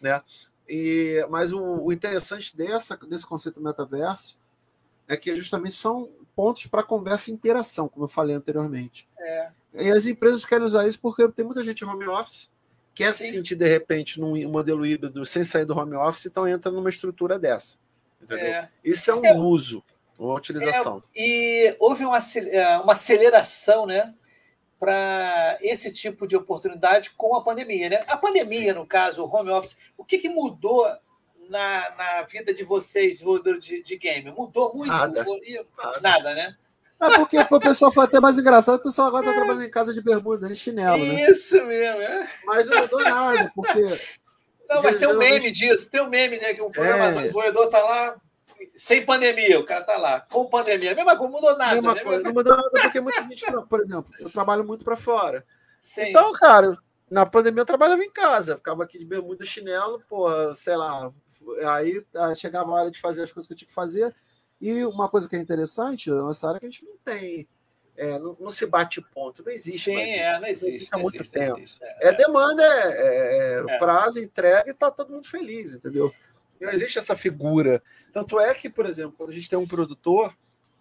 Né? 0.00 0.22
E, 0.68 1.26
mas 1.28 1.52
o, 1.52 1.62
o 1.62 1.92
interessante 1.92 2.56
dessa, 2.56 2.96
desse 2.96 3.26
conceito 3.26 3.60
metaverso 3.60 4.38
é 5.08 5.16
que 5.16 5.34
justamente 5.34 5.74
são 5.74 6.08
pontos 6.34 6.66
para 6.66 6.82
conversa 6.82 7.30
e 7.30 7.34
interação, 7.34 7.88
como 7.88 8.04
eu 8.04 8.08
falei 8.08 8.36
anteriormente. 8.36 9.08
É. 9.18 9.50
E 9.74 9.90
as 9.90 10.06
empresas 10.06 10.44
querem 10.44 10.64
usar 10.64 10.86
isso 10.86 11.00
porque 11.00 11.26
tem 11.28 11.44
muita 11.44 11.62
gente 11.62 11.82
em 11.82 11.88
home 11.88 12.06
office, 12.06 12.48
quer 12.94 13.12
Sim. 13.12 13.24
se 13.24 13.30
sentir 13.32 13.56
de 13.56 13.68
repente 13.68 14.20
num 14.20 14.48
modelo 14.48 14.86
híbrido 14.86 15.24
sem 15.24 15.44
sair 15.44 15.64
do 15.64 15.76
home 15.76 15.96
office, 15.96 16.26
então 16.26 16.46
entra 16.46 16.70
numa 16.70 16.88
estrutura 16.88 17.38
dessa. 17.38 17.76
Entendeu? 18.22 18.46
É. 18.46 18.70
Isso 18.82 19.10
é 19.10 19.14
um 19.14 19.24
é. 19.24 19.34
uso 19.36 19.82
uma 20.18 20.34
utilização. 20.34 21.02
É, 21.14 21.20
e 21.20 21.76
houve 21.78 22.04
uma, 22.04 22.18
é, 22.18 22.78
uma 22.78 22.92
aceleração 22.92 23.86
né, 23.86 24.14
para 24.78 25.58
esse 25.60 25.92
tipo 25.92 26.26
de 26.26 26.36
oportunidade 26.36 27.10
com 27.10 27.34
a 27.34 27.42
pandemia. 27.42 27.88
Né? 27.88 28.04
A 28.08 28.16
pandemia, 28.16 28.72
Sim. 28.72 28.78
no 28.78 28.86
caso, 28.86 29.24
o 29.24 29.34
home 29.34 29.50
office, 29.50 29.76
o 29.96 30.04
que, 30.04 30.18
que 30.18 30.28
mudou 30.28 30.86
na, 31.48 31.94
na 31.96 32.22
vida 32.22 32.52
de 32.52 32.64
vocês, 32.64 33.14
desenvolvedores 33.14 33.64
de, 33.64 33.82
de 33.82 33.96
game? 33.96 34.30
Mudou 34.30 34.74
muito? 34.74 34.88
Nada, 34.88 35.24
nada. 35.24 36.00
nada 36.00 36.34
né? 36.34 36.56
É 37.00 37.16
porque 37.16 37.36
o 37.38 37.60
pessoal 37.60 37.92
foi 37.92 38.04
até 38.04 38.20
mais 38.20 38.38
engraçado, 38.38 38.76
o 38.76 38.82
pessoal 38.82 39.08
agora 39.08 39.24
está 39.24 39.32
é. 39.32 39.36
trabalhando 39.36 39.66
em 39.66 39.70
casa 39.70 39.92
de 39.92 40.00
bermuda, 40.00 40.48
de 40.48 40.54
chinelo. 40.54 41.04
Né? 41.04 41.30
Isso 41.30 41.56
né? 41.56 41.64
mesmo, 41.64 42.00
é. 42.02 42.28
Mas 42.44 42.66
não 42.66 42.80
mudou 42.80 43.02
nada, 43.02 43.52
porque. 43.54 43.80
Não, 44.68 44.82
mas 44.82 44.96
tem 44.96 45.08
um 45.08 45.18
meme 45.18 45.50
disso, 45.50 45.90
tem 45.90 46.00
um 46.00 46.08
meme, 46.08 46.38
né? 46.38 46.54
Que 46.54 46.62
um 46.62 46.70
programa 46.70 47.06
é. 47.06 47.22
desenvolvedor 47.22 47.66
está 47.66 47.82
lá 47.82 48.16
sem 48.76 49.04
pandemia, 49.04 49.58
o 49.58 49.64
cara 49.64 49.84
tá 49.84 49.96
lá. 49.96 50.20
Com 50.20 50.46
pandemia, 50.46 50.92
a 50.92 50.94
mesma 50.94 51.16
coisa, 51.16 51.32
não 51.32 51.40
mudou 51.40 51.58
nada. 51.58 51.74
Mesma 51.74 51.94
né? 51.94 52.02
coisa, 52.02 52.22
não 52.22 52.32
mudou 52.32 52.56
nada 52.56 52.70
porque 52.70 53.00
muita 53.00 53.22
gente, 53.22 53.44
por 53.68 53.80
exemplo, 53.80 54.12
eu 54.18 54.30
trabalho 54.30 54.64
muito 54.64 54.84
para 54.84 54.96
fora. 54.96 55.44
Sim. 55.80 56.02
Então, 56.08 56.32
cara, 56.32 56.76
na 57.10 57.26
pandemia 57.26 57.60
eu 57.60 57.66
trabalhava 57.66 58.02
em 58.02 58.10
casa, 58.10 58.56
ficava 58.56 58.84
aqui 58.84 58.98
de 58.98 59.04
bermuda 59.04 59.44
chinelo, 59.44 60.02
pô, 60.08 60.28
sei 60.54 60.76
lá. 60.76 61.12
Aí 61.74 62.04
chegava 62.36 62.70
a 62.70 62.74
hora 62.74 62.90
de 62.90 63.00
fazer 63.00 63.22
as 63.22 63.32
coisas 63.32 63.46
que 63.46 63.52
eu 63.52 63.56
tinha 63.58 63.68
que 63.68 63.74
fazer. 63.74 64.14
E 64.60 64.84
uma 64.84 65.08
coisa 65.08 65.28
que 65.28 65.36
é 65.36 65.38
interessante, 65.38 66.10
na 66.10 66.22
nossa 66.22 66.48
área, 66.48 66.56
é 66.56 66.60
que 66.60 66.66
a 66.66 66.70
gente 66.70 66.84
não 66.84 66.96
tem. 67.04 67.46
É, 67.96 68.18
não, 68.18 68.36
não, 68.40 68.50
se 68.50 68.66
bate 68.66 69.00
ponto, 69.00 69.44
não 69.44 69.52
existe. 69.52 69.90
Sim, 69.90 69.96
é, 69.96 70.40
não 70.40 70.48
existe. 70.48 70.76
existe 70.76 70.88
há 70.92 70.98
muito 70.98 71.16
existe, 71.16 71.32
tempo. 71.32 71.58
Existe, 71.58 71.78
é, 71.82 72.08
é, 72.08 72.12
demanda, 72.14 72.62
é, 72.62 73.58
é, 73.58 73.64
é, 73.68 73.78
prazo, 73.78 74.18
entrega 74.18 74.68
e 74.68 74.74
tá 74.74 74.90
todo 74.90 75.12
mundo 75.12 75.28
feliz, 75.28 75.74
entendeu? 75.74 76.12
Não 76.64 76.72
existe 76.72 76.98
essa 76.98 77.14
figura. 77.14 77.82
Tanto 78.12 78.38
é 78.40 78.54
que, 78.54 78.70
por 78.70 78.86
exemplo, 78.86 79.14
quando 79.16 79.30
a 79.30 79.34
gente 79.34 79.48
tem 79.48 79.58
um 79.58 79.66
produtor 79.66 80.34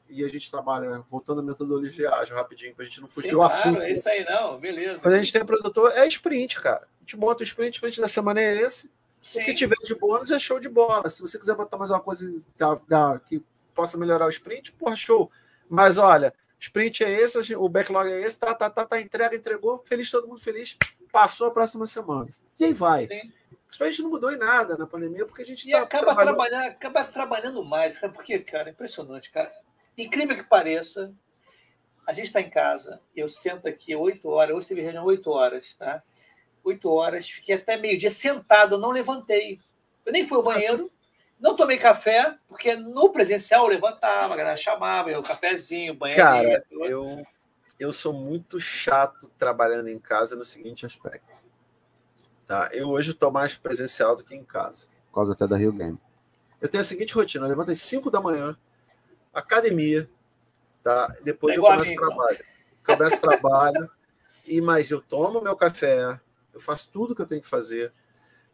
e 0.09 0.23
a 0.23 0.27
gente 0.27 0.49
trabalha, 0.49 1.03
voltando 1.09 1.41
à 1.41 1.43
metodologia 1.43 2.11
ágil 2.11 2.35
rapidinho, 2.35 2.75
para 2.75 2.83
a 2.83 2.87
gente 2.87 3.01
não 3.01 3.07
fugir 3.07 3.31
do 3.31 3.37
claro, 3.37 3.53
assunto. 3.53 3.81
É 3.81 3.91
isso 3.91 4.07
aí, 4.07 4.23
não, 4.23 4.59
beleza. 4.59 4.99
Quando 4.99 5.13
a 5.15 5.17
gente 5.17 5.33
tem 5.33 5.41
um 5.41 5.45
produtor, 5.45 5.91
é 5.95 6.07
sprint, 6.07 6.61
cara. 6.61 6.83
A 6.83 6.99
gente 6.99 7.17
bota 7.17 7.41
o 7.41 7.43
sprint, 7.43 7.75
o 7.75 7.77
sprint 7.77 7.99
da 7.99 8.07
semana 8.07 8.39
é 8.39 8.61
esse. 8.61 8.91
Sim. 9.21 9.41
O 9.41 9.45
que 9.45 9.53
tiver 9.53 9.75
de 9.83 9.95
bônus 9.95 10.31
é 10.31 10.37
show 10.37 10.59
de 10.59 10.69
bola. 10.69 11.09
Se 11.09 11.21
você 11.21 11.39
quiser 11.39 11.55
botar 11.55 11.77
mais 11.77 11.89
uma 11.89 12.01
coisa 12.01 12.31
da, 12.57 12.77
da, 12.87 13.19
que 13.19 13.41
possa 13.73 13.97
melhorar 13.97 14.25
o 14.25 14.29
sprint, 14.29 14.71
porra, 14.73 14.95
show. 14.95 15.31
Mas 15.69 15.97
olha, 15.97 16.33
sprint 16.59 17.03
é 17.03 17.11
esse, 17.11 17.55
o 17.55 17.69
backlog 17.69 18.09
é 18.09 18.21
esse, 18.21 18.37
tá, 18.37 18.53
tá, 18.53 18.69
tá, 18.69 18.85
tá, 18.85 19.01
entrega, 19.01 19.35
entregou, 19.35 19.81
feliz, 19.85 20.11
todo 20.11 20.27
mundo 20.27 20.39
feliz, 20.39 20.77
passou 21.11 21.47
a 21.47 21.51
próxima 21.51 21.85
semana. 21.85 22.29
E 22.59 22.65
aí 22.65 22.73
vai. 22.73 23.07
Sim. 23.07 23.31
A 23.79 23.85
gente 23.87 24.03
não 24.03 24.09
mudou 24.11 24.31
em 24.31 24.37
nada 24.37 24.77
na 24.77 24.85
pandemia, 24.85 25.25
porque 25.25 25.41
a 25.41 25.45
gente 25.45 25.67
e 25.67 25.71
tá 25.71 25.81
acaba, 25.81 26.05
trabalhando... 26.05 26.35
trabalhando... 26.35 26.71
acaba 26.71 27.03
trabalhando 27.03 27.63
mais, 27.63 27.93
sabe 27.93 28.13
por 28.13 28.23
quê, 28.23 28.39
cara? 28.39 28.69
Impressionante, 28.69 29.31
cara. 29.31 29.51
Incrível 29.97 30.35
que 30.35 30.43
pareça, 30.43 31.11
a 32.05 32.13
gente 32.13 32.25
está 32.25 32.41
em 32.41 32.49
casa, 32.49 33.01
eu 33.15 33.27
sento 33.27 33.67
aqui 33.67 33.95
oito 33.95 34.29
horas, 34.29 34.55
hoje 34.55 34.67
teve 34.67 34.81
reunião 34.81 35.05
oito 35.05 35.31
horas, 35.31 35.73
tá? 35.73 36.03
Oito 36.63 36.89
horas, 36.89 37.29
fiquei 37.29 37.55
até 37.55 37.77
meio-dia 37.77 38.11
sentado, 38.11 38.77
não 38.77 38.91
levantei. 38.91 39.59
Eu 40.05 40.11
nem 40.11 40.27
fui 40.27 40.37
ao 40.37 40.43
banheiro, 40.43 40.91
não 41.39 41.55
tomei 41.55 41.77
café, 41.77 42.37
porque 42.47 42.75
no 42.75 43.11
presencial 43.11 43.63
eu 43.63 43.69
levantava, 43.69 44.33
a 44.33 44.37
galera 44.37 44.55
chamava, 44.55 45.11
eu 45.11 45.23
cafezinho, 45.23 45.93
banheiro. 45.93 46.21
Cara, 46.23 46.65
eu, 46.71 47.25
eu 47.79 47.91
sou 47.91 48.13
muito 48.13 48.59
chato 48.59 49.29
trabalhando 49.37 49.87
em 49.87 49.99
casa 49.99 50.35
no 50.35 50.45
seguinte 50.45 50.85
aspecto 50.85 51.42
Tá? 52.45 52.69
Eu 52.73 52.89
hoje 52.89 53.11
estou 53.11 53.31
mais 53.31 53.55
presencial 53.55 54.15
do 54.15 54.23
que 54.23 54.35
em 54.35 54.43
casa, 54.43 54.87
por 55.07 55.15
causa 55.15 55.33
até 55.33 55.47
da 55.47 55.55
Rio 55.55 55.71
Game. 55.71 55.97
Eu 56.59 56.67
tenho 56.67 56.81
a 56.81 56.85
seguinte 56.85 57.13
rotina: 57.13 57.45
eu 57.45 57.49
levanto 57.49 57.71
às 57.71 57.79
5 57.79 58.11
da 58.11 58.21
manhã, 58.21 58.57
academia, 59.33 60.07
tá? 60.81 61.07
depois 61.23 61.55
é 61.55 61.57
eu 61.57 61.63
começo 61.63 61.93
trabalho. 61.95 62.39
Começo 62.85 63.21
trabalho, 63.21 63.91
e 64.45 64.61
mais 64.61 64.91
eu 64.91 65.01
tomo 65.01 65.41
meu 65.41 65.55
café, 65.55 66.19
eu 66.53 66.59
faço 66.59 66.89
tudo 66.91 67.15
que 67.15 67.21
eu 67.21 67.27
tenho 67.27 67.41
que 67.41 67.47
fazer. 67.47 67.93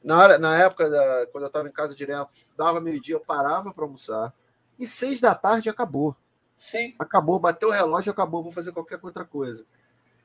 Na, 0.04 0.18
hora, 0.18 0.38
na 0.38 0.58
época, 0.58 0.90
da, 0.90 1.28
quando 1.32 1.44
eu 1.44 1.48
estava 1.48 1.68
em 1.68 1.72
casa 1.72 1.96
direto, 1.96 2.34
dava 2.56 2.80
meio-dia, 2.80 3.16
eu 3.16 3.20
parava 3.20 3.74
para 3.74 3.84
almoçar, 3.84 4.34
e 4.78 4.88
seis 4.88 5.20
da 5.20 5.36
tarde 5.36 5.68
acabou. 5.68 6.16
Sim. 6.56 6.94
Acabou, 7.00 7.40
bateu 7.40 7.70
o 7.70 7.72
relógio, 7.72 8.12
acabou, 8.12 8.44
vou 8.44 8.52
fazer 8.52 8.72
qualquer 8.72 9.00
outra 9.02 9.26
coisa. 9.26 9.66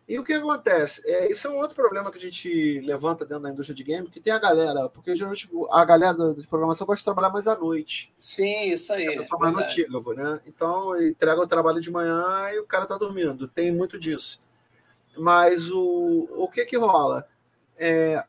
E 0.07 0.19
o 0.19 0.25
que 0.25 0.35
acontece? 0.35 1.03
É, 1.07 1.33
isso 1.33 1.47
é 1.47 1.51
um 1.51 1.57
outro 1.57 1.75
problema 1.75 2.11
que 2.11 2.19
a 2.19 2.21
gente 2.21 2.81
levanta 2.81 3.25
dentro 3.25 3.43
da 3.43 3.51
indústria 3.51 3.75
de 3.75 3.83
game, 3.83 4.11
que 4.11 4.21
tem 4.21 4.33
a 4.33 4.39
galera, 4.39 4.87
porque 4.91 5.17
geralmente 5.17 5.49
a 5.71 5.85
galera 5.85 6.35
de 6.35 6.47
programação 6.47 6.87
gosta 6.87 7.01
de 7.01 7.05
trabalhar 7.05 7.31
mais 7.31 7.49
à 7.49 7.57
noite. 7.57 8.13
Sim, 8.19 8.71
isso 8.71 8.93
aí. 8.93 9.07
É 9.07 9.17
pessoal 9.17 9.41
mais 9.41 9.55
notívago, 9.55 10.13
né? 10.13 10.41
Então, 10.47 11.01
entrega 11.03 11.41
o 11.41 11.47
trabalho 11.47 11.81
de 11.81 11.91
manhã 11.91 12.51
e 12.53 12.59
o 12.59 12.67
cara 12.67 12.85
tá 12.85 12.99
dormindo. 12.99 13.49
Tem 13.49 13.73
muito 13.73 13.99
disso. 13.99 14.43
Mas 15.17 15.71
o, 15.71 16.29
o 16.37 16.49
que 16.49 16.67
que 16.67 16.77
rola? 16.77 17.27
É, 17.79 18.23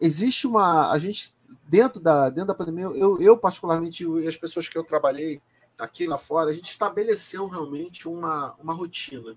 existe 0.00 0.48
uma. 0.48 0.90
A 0.90 0.98
gente, 0.98 1.32
dentro 1.68 2.00
da, 2.00 2.28
dentro 2.28 2.48
da 2.48 2.54
pandemia, 2.54 2.86
eu, 2.86 3.20
eu 3.20 3.36
particularmente 3.36 4.04
e 4.04 4.26
as 4.26 4.36
pessoas 4.36 4.68
que 4.68 4.76
eu 4.76 4.82
trabalhei 4.82 5.40
aqui 5.78 6.08
lá 6.08 6.18
fora, 6.18 6.50
a 6.50 6.54
gente 6.54 6.70
estabeleceu 6.70 7.46
realmente 7.46 8.08
uma, 8.08 8.56
uma 8.60 8.74
rotina 8.74 9.36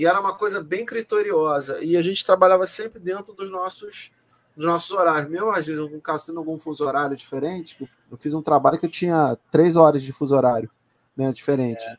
e 0.00 0.06
era 0.06 0.18
uma 0.18 0.34
coisa 0.34 0.62
bem 0.62 0.86
criteriosa. 0.86 1.84
E 1.84 1.94
a 1.94 2.00
gente 2.00 2.24
trabalhava 2.24 2.66
sempre 2.66 2.98
dentro 2.98 3.34
dos 3.34 3.50
nossos, 3.50 4.10
dos 4.56 4.64
nossos 4.64 4.90
horários. 4.92 5.30
Mesmo 5.30 5.50
às 5.50 5.66
vezes, 5.66 5.78
um 5.78 6.00
caso 6.00 6.24
tendo 6.24 6.38
algum 6.38 6.58
fuso 6.58 6.86
horário 6.86 7.14
diferente, 7.14 7.76
eu 8.10 8.16
fiz 8.16 8.32
um 8.32 8.40
trabalho 8.40 8.78
que 8.78 8.86
eu 8.86 8.90
tinha 8.90 9.36
três 9.52 9.76
horas 9.76 10.02
de 10.02 10.10
fuso 10.10 10.34
horário 10.34 10.70
né, 11.14 11.30
diferente. 11.32 11.82
É. 11.82 11.98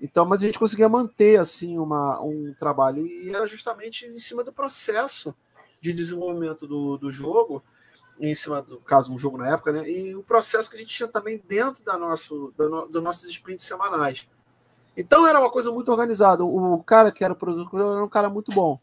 Então, 0.00 0.24
mas 0.24 0.42
a 0.42 0.46
gente 0.46 0.58
conseguia 0.58 0.88
manter 0.88 1.38
assim 1.38 1.78
uma, 1.78 2.18
um 2.22 2.54
trabalho 2.58 3.06
e 3.06 3.28
era 3.28 3.46
justamente 3.46 4.06
em 4.06 4.18
cima 4.18 4.42
do 4.42 4.50
processo 4.50 5.34
de 5.78 5.92
desenvolvimento 5.92 6.66
do, 6.66 6.96
do 6.96 7.12
jogo, 7.12 7.62
em 8.18 8.34
cima 8.34 8.62
do 8.62 8.80
caso 8.80 9.12
um 9.12 9.18
jogo 9.18 9.36
na 9.36 9.52
época, 9.52 9.72
né? 9.72 9.86
E 9.86 10.14
o 10.14 10.22
processo 10.22 10.70
que 10.70 10.76
a 10.76 10.78
gente 10.78 10.94
tinha 10.94 11.06
também 11.06 11.42
dentro 11.46 11.84
da 11.84 11.98
nosso, 11.98 12.54
da 12.56 12.66
no, 12.66 12.86
dos 12.86 13.02
nossos 13.02 13.28
sprints 13.28 13.66
semanais. 13.66 14.26
Então 14.96 15.26
era 15.26 15.38
uma 15.38 15.50
coisa 15.50 15.70
muito 15.70 15.90
organizada. 15.90 16.44
O 16.44 16.82
cara 16.82 17.12
que 17.12 17.22
era 17.22 17.32
o 17.32 17.36
produtor 17.36 17.80
era 17.80 18.04
um 18.04 18.08
cara 18.08 18.30
muito 18.30 18.52
bom. 18.52 18.80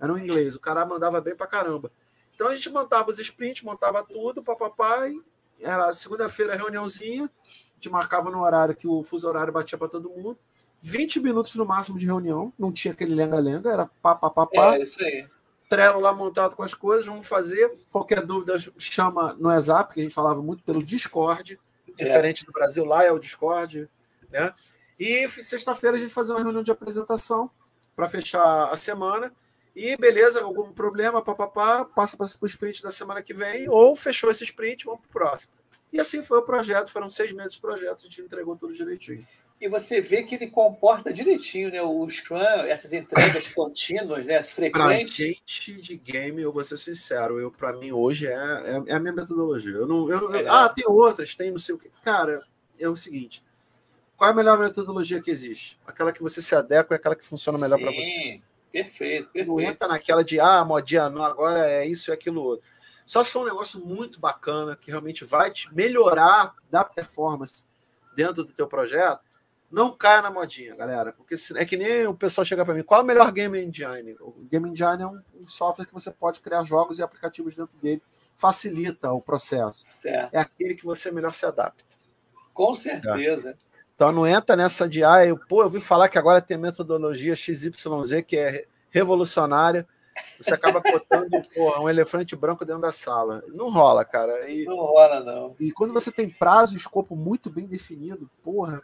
Era 0.00 0.12
um 0.12 0.18
inglês. 0.18 0.56
O 0.56 0.60
cara 0.60 0.84
mandava 0.84 1.20
bem 1.20 1.36
pra 1.36 1.46
caramba. 1.46 1.90
Então 2.34 2.48
a 2.48 2.54
gente 2.54 2.68
montava 2.68 3.10
os 3.10 3.18
sprints, 3.18 3.62
montava 3.62 4.02
tudo, 4.02 4.42
papapá, 4.42 5.08
e 5.08 5.22
era 5.60 5.92
segunda-feira 5.92 6.54
reuniãozinha. 6.54 7.24
A 7.24 7.74
gente 7.74 7.88
marcava 7.90 8.30
no 8.30 8.42
horário 8.42 8.74
que 8.74 8.86
o 8.86 9.02
fuso 9.02 9.26
horário 9.26 9.52
batia 9.52 9.78
para 9.78 9.88
todo 9.88 10.10
mundo. 10.10 10.38
20 10.82 11.20
minutos 11.20 11.54
no 11.56 11.64
máximo 11.64 11.98
de 11.98 12.06
reunião, 12.06 12.52
não 12.58 12.70
tinha 12.70 12.92
aquele 12.92 13.14
lenga-lenga, 13.14 13.72
era 13.72 13.86
pá, 14.02 14.14
pá, 14.14 14.30
pá, 14.30 14.46
pá. 14.46 14.76
É 14.76 14.82
isso 14.82 15.02
aí. 15.02 15.26
Trello 15.68 15.98
lá 15.98 16.12
montado 16.12 16.54
com 16.54 16.62
as 16.62 16.74
coisas, 16.74 17.06
vamos 17.06 17.26
fazer. 17.26 17.72
Qualquer 17.90 18.20
dúvida, 18.24 18.56
chama 18.78 19.32
no 19.34 19.48
WhatsApp, 19.48 19.94
que 19.94 20.00
a 20.00 20.02
gente 20.02 20.14
falava 20.14 20.40
muito 20.42 20.62
pelo 20.62 20.82
Discord, 20.82 21.58
é. 21.88 22.04
diferente 22.04 22.44
é. 22.44 22.46
do 22.46 22.52
Brasil, 22.52 22.84
lá 22.84 23.04
é 23.04 23.10
o 23.10 23.18
Discord, 23.18 23.88
né? 24.30 24.52
E 24.98 25.28
sexta-feira 25.28 25.96
a 25.96 26.00
gente 26.00 26.12
fazia 26.12 26.34
uma 26.34 26.42
reunião 26.42 26.62
de 26.62 26.70
apresentação 26.70 27.50
para 27.94 28.06
fechar 28.06 28.70
a 28.70 28.76
semana. 28.76 29.32
E 29.74 29.96
beleza, 29.96 30.40
algum 30.40 30.72
problema, 30.72 31.20
papapá, 31.20 31.84
passa 31.84 32.16
para 32.16 32.24
o 32.24 32.46
sprint 32.46 32.82
da 32.82 32.90
semana 32.90 33.22
que 33.22 33.34
vem, 33.34 33.68
ou 33.68 33.94
fechou 33.94 34.30
esse 34.30 34.42
sprint, 34.44 34.86
vamos 34.86 35.00
para 35.00 35.08
o 35.08 35.12
próximo. 35.12 35.52
E 35.92 36.00
assim 36.00 36.22
foi 36.22 36.38
o 36.38 36.42
projeto, 36.42 36.90
foram 36.90 37.10
seis 37.10 37.30
meses 37.32 37.54
de 37.54 37.60
projeto, 37.60 38.00
a 38.00 38.02
gente 38.04 38.22
entregou 38.22 38.56
tudo 38.56 38.74
direitinho. 38.74 39.26
E 39.58 39.68
você 39.68 40.02
vê 40.02 40.22
que 40.22 40.34
ele 40.34 40.48
comporta 40.48 41.10
direitinho, 41.10 41.70
né? 41.70 41.80
O 41.80 42.08
Scrum, 42.10 42.36
essas 42.36 42.92
entregas 42.92 43.48
contínuas, 43.48 44.26
né? 44.26 44.36
As 44.36 44.50
frequentes. 44.50 45.16
Pra 45.16 45.24
gente 45.24 45.80
de 45.80 45.96
game, 45.96 46.42
eu 46.42 46.52
vou 46.52 46.62
ser 46.62 46.76
sincero, 46.76 47.40
eu, 47.40 47.50
para 47.50 47.72
mim, 47.72 47.90
hoje 47.90 48.26
é, 48.26 48.34
é, 48.34 48.82
é, 48.86 48.94
a 48.94 49.00
minha 49.00 49.14
metodologia. 49.14 49.72
Eu 49.72 49.86
não, 49.86 50.10
eu, 50.10 50.30
eu, 50.30 50.52
ah, 50.52 50.68
tem 50.68 50.86
outras, 50.86 51.34
tem 51.34 51.50
não 51.50 51.58
sei 51.58 51.74
o 51.74 51.78
que. 51.78 51.90
Cara, 52.04 52.42
é 52.78 52.86
o 52.86 52.96
seguinte: 52.96 53.42
qual 54.16 54.30
é 54.30 54.32
a 54.32 54.36
melhor 54.36 54.58
metodologia 54.58 55.20
que 55.20 55.30
existe? 55.30 55.78
Aquela 55.86 56.12
que 56.12 56.22
você 56.22 56.40
se 56.40 56.54
adequa 56.54 56.94
é 56.94 56.96
aquela 56.96 57.14
que 57.14 57.24
funciona 57.24 57.58
melhor 57.58 57.78
para 57.78 57.90
você. 57.90 58.40
Perfeito, 58.72 59.28
perfeito. 59.30 59.48
Não 59.48 59.60
entra 59.60 59.88
naquela 59.88 60.24
de, 60.24 60.40
ah, 60.40 60.64
modinha, 60.64 61.08
não, 61.08 61.22
agora 61.22 61.68
é 61.70 61.86
isso 61.86 62.10
e 62.10 62.12
aquilo 62.12 62.42
outro. 62.42 62.66
Só 63.04 63.22
se 63.22 63.30
for 63.30 63.42
um 63.42 63.46
negócio 63.46 63.80
muito 63.80 64.18
bacana, 64.18 64.76
que 64.76 64.90
realmente 64.90 65.24
vai 65.24 65.50
te 65.50 65.72
melhorar 65.72 66.54
da 66.68 66.84
performance 66.84 67.64
dentro 68.16 68.44
do 68.44 68.52
teu 68.52 68.66
projeto, 68.66 69.20
não 69.70 69.96
caia 69.96 70.22
na 70.22 70.30
modinha, 70.30 70.74
galera. 70.74 71.12
Porque 71.12 71.34
é 71.54 71.64
que 71.64 71.76
nem 71.76 72.06
o 72.06 72.14
pessoal 72.14 72.44
chega 72.44 72.64
para 72.64 72.74
mim, 72.74 72.82
qual 72.82 73.00
é 73.00 73.04
o 73.04 73.06
melhor 73.06 73.30
Game 73.30 73.58
Engine? 73.58 74.16
O 74.20 74.32
Game 74.50 74.68
Engine 74.68 75.02
é 75.02 75.06
um, 75.06 75.22
um, 75.40 75.46
software 75.46 75.86
que 75.86 75.92
você 75.92 76.10
pode 76.10 76.40
criar 76.40 76.64
jogos 76.64 76.98
e 76.98 77.02
aplicativos 77.02 77.54
dentro 77.54 77.76
dele, 77.78 78.02
facilita 78.34 79.12
o 79.12 79.20
processo. 79.20 79.84
Certo. 79.84 80.34
É 80.34 80.38
aquele 80.38 80.74
que 80.74 80.84
você 80.84 81.10
melhor 81.10 81.32
se 81.32 81.46
adapta. 81.46 81.84
Com 82.52 82.74
certeza. 82.74 83.52
Tá? 83.52 83.58
Então 83.96 84.12
não 84.12 84.26
entra 84.26 84.54
nessa 84.54 84.86
de, 84.86 85.02
ah, 85.02 85.24
eu, 85.24 85.38
pô, 85.38 85.62
eu 85.62 85.64
ouvi 85.64 85.80
falar 85.80 86.10
que 86.10 86.18
agora 86.18 86.42
tem 86.42 86.58
metodologia 86.58 87.34
XYZ 87.34 87.70
que 88.26 88.36
é 88.36 88.66
revolucionária. 88.90 89.88
Você 90.38 90.52
acaba 90.52 90.80
botando 90.80 91.30
porra, 91.54 91.80
um 91.80 91.88
elefante 91.88 92.36
branco 92.36 92.64
dentro 92.64 92.82
da 92.82 92.92
sala. 92.92 93.42
Não 93.48 93.70
rola, 93.70 94.04
cara. 94.04 94.50
E, 94.50 94.66
não 94.66 94.76
rola, 94.76 95.20
não. 95.20 95.56
E 95.58 95.72
quando 95.72 95.94
você 95.94 96.12
tem 96.12 96.28
prazo 96.28 96.74
e 96.74 96.76
escopo 96.76 97.16
muito 97.16 97.48
bem 97.48 97.66
definido, 97.66 98.30
porra, 98.44 98.82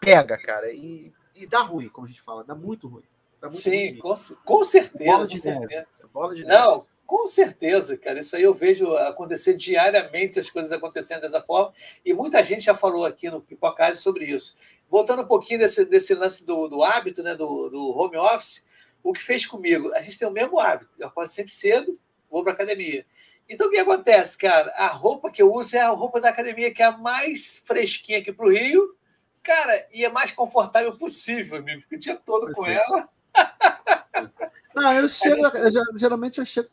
pega, 0.00 0.38
cara. 0.38 0.72
E, 0.72 1.12
e 1.36 1.46
dá 1.46 1.60
ruim, 1.60 1.90
como 1.90 2.06
a 2.06 2.08
gente 2.08 2.22
fala, 2.22 2.42
dá 2.42 2.54
muito 2.54 2.88
ruim. 2.88 3.04
Dá 3.38 3.48
muito 3.48 3.60
Sim, 3.60 3.90
ruim. 3.90 3.98
Com, 3.98 4.14
com 4.44 4.64
certeza. 4.64 5.10
Bola 5.10 5.26
de 5.26 5.40
com 5.42 5.48
neve. 5.48 5.60
Certeza. 5.60 5.86
Bola 6.10 6.34
de 6.34 6.44
não, 6.44 6.70
neve. 6.70 6.84
Com 7.12 7.26
certeza, 7.26 7.94
cara. 7.98 8.20
Isso 8.20 8.34
aí 8.34 8.42
eu 8.42 8.54
vejo 8.54 8.96
acontecer 8.96 9.52
diariamente, 9.52 10.38
as 10.38 10.48
coisas 10.48 10.72
acontecendo 10.72 11.20
dessa 11.20 11.42
forma. 11.42 11.70
E 12.02 12.14
muita 12.14 12.42
gente 12.42 12.62
já 12.62 12.74
falou 12.74 13.04
aqui 13.04 13.28
no 13.28 13.42
Pipocário 13.42 13.96
sobre 13.96 14.24
isso. 14.24 14.56
Voltando 14.88 15.20
um 15.20 15.26
pouquinho 15.26 15.58
desse, 15.58 15.84
desse 15.84 16.14
lance 16.14 16.42
do, 16.46 16.68
do 16.68 16.82
hábito, 16.82 17.22
né, 17.22 17.34
do, 17.34 17.68
do 17.68 17.90
home 17.90 18.16
office, 18.16 18.64
o 19.02 19.12
que 19.12 19.22
fez 19.22 19.44
comigo? 19.44 19.92
A 19.92 20.00
gente 20.00 20.18
tem 20.18 20.26
o 20.26 20.30
mesmo 20.30 20.58
hábito. 20.58 20.90
Eu 20.98 21.08
acordo 21.08 21.28
sempre 21.28 21.52
cedo, 21.52 22.00
vou 22.30 22.42
para 22.42 22.54
academia. 22.54 23.04
Então, 23.46 23.66
o 23.66 23.70
que 23.70 23.76
acontece, 23.76 24.38
cara? 24.38 24.72
A 24.74 24.86
roupa 24.86 25.30
que 25.30 25.42
eu 25.42 25.52
uso 25.52 25.76
é 25.76 25.80
a 25.80 25.90
roupa 25.90 26.18
da 26.18 26.30
academia, 26.30 26.72
que 26.72 26.82
é 26.82 26.86
a 26.86 26.96
mais 26.96 27.62
fresquinha 27.66 28.20
aqui 28.20 28.32
para 28.32 28.46
o 28.46 28.50
Rio. 28.50 28.96
Cara, 29.42 29.86
e 29.92 30.02
é 30.02 30.08
mais 30.08 30.32
confortável 30.32 30.96
possível, 30.96 31.58
amigo. 31.58 31.82
Fico 31.82 31.94
o 31.94 31.98
dia 31.98 32.16
todo 32.16 32.50
com 32.54 32.64
ela. 32.64 33.06
Não, 34.74 34.92
eu 34.92 35.08
chego, 35.08 35.46
eu, 35.46 35.98
geralmente 35.98 36.38
eu 36.38 36.44
chego. 36.44 36.68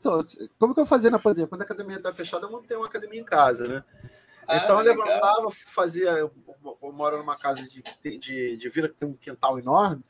Como 0.58 0.74
que 0.74 0.80
eu 0.80 0.86
fazia 0.86 1.10
na 1.10 1.20
pandemia? 1.20 1.48
Quando 1.48 1.62
a 1.62 1.66
academia 1.66 1.98
estava 1.98 2.16
fechada, 2.16 2.46
eu 2.46 2.52
montei 2.52 2.78
uma 2.78 2.88
academia 2.88 3.20
em 3.20 3.24
casa, 3.24 3.68
né? 3.68 3.84
Ah, 4.48 4.58
então 4.58 4.80
eu 4.80 4.86
levantava, 4.86 5.52
fazia. 5.52 6.10
Eu, 6.12 6.32
eu, 6.82 6.92
moro 6.92 7.18
numa 7.18 7.38
casa 7.38 7.62
de, 7.64 7.84
de, 8.18 8.58
de 8.58 8.70
vila 8.70 8.88
que 8.88 8.96
tem 8.96 9.08
um 9.08 9.14
quintal 9.14 9.60
enorme. 9.60 10.04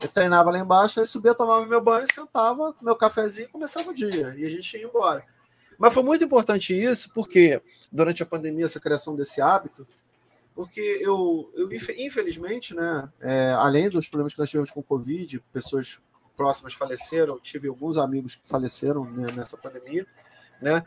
Eu 0.00 0.08
treinava 0.08 0.50
lá 0.50 0.58
embaixo, 0.58 1.00
aí 1.00 1.06
subia, 1.06 1.34
tomava 1.34 1.64
meu 1.64 1.80
banho, 1.80 2.06
sentava, 2.12 2.74
meu 2.82 2.94
cafezinho 2.94 3.48
e 3.48 3.50
começava 3.50 3.88
o 3.88 3.94
dia. 3.94 4.34
E 4.36 4.44
a 4.44 4.48
gente 4.48 4.76
ia 4.76 4.84
embora. 4.84 5.24
Mas 5.78 5.94
foi 5.94 6.02
muito 6.02 6.24
importante 6.24 6.74
isso, 6.74 7.10
porque 7.14 7.62
durante 7.90 8.22
a 8.22 8.26
pandemia, 8.26 8.66
essa 8.66 8.80
criação 8.80 9.16
desse 9.16 9.40
hábito, 9.40 9.86
porque 10.54 10.80
eu, 11.00 11.50
eu 11.54 11.70
infelizmente, 11.72 12.74
né, 12.74 13.10
é, 13.20 13.52
além 13.52 13.88
dos 13.88 14.08
problemas 14.08 14.32
que 14.32 14.38
nós 14.40 14.48
tivemos 14.48 14.70
com 14.70 14.80
o 14.80 14.84
Covid, 14.84 15.38
pessoas 15.52 15.98
próximas 16.36 16.74
faleceram, 16.74 17.38
tive 17.40 17.68
alguns 17.68 17.96
amigos 17.96 18.34
que 18.34 18.46
faleceram 18.46 19.04
né, 19.04 19.32
nessa 19.32 19.56
pandemia, 19.56 20.06
né? 20.60 20.84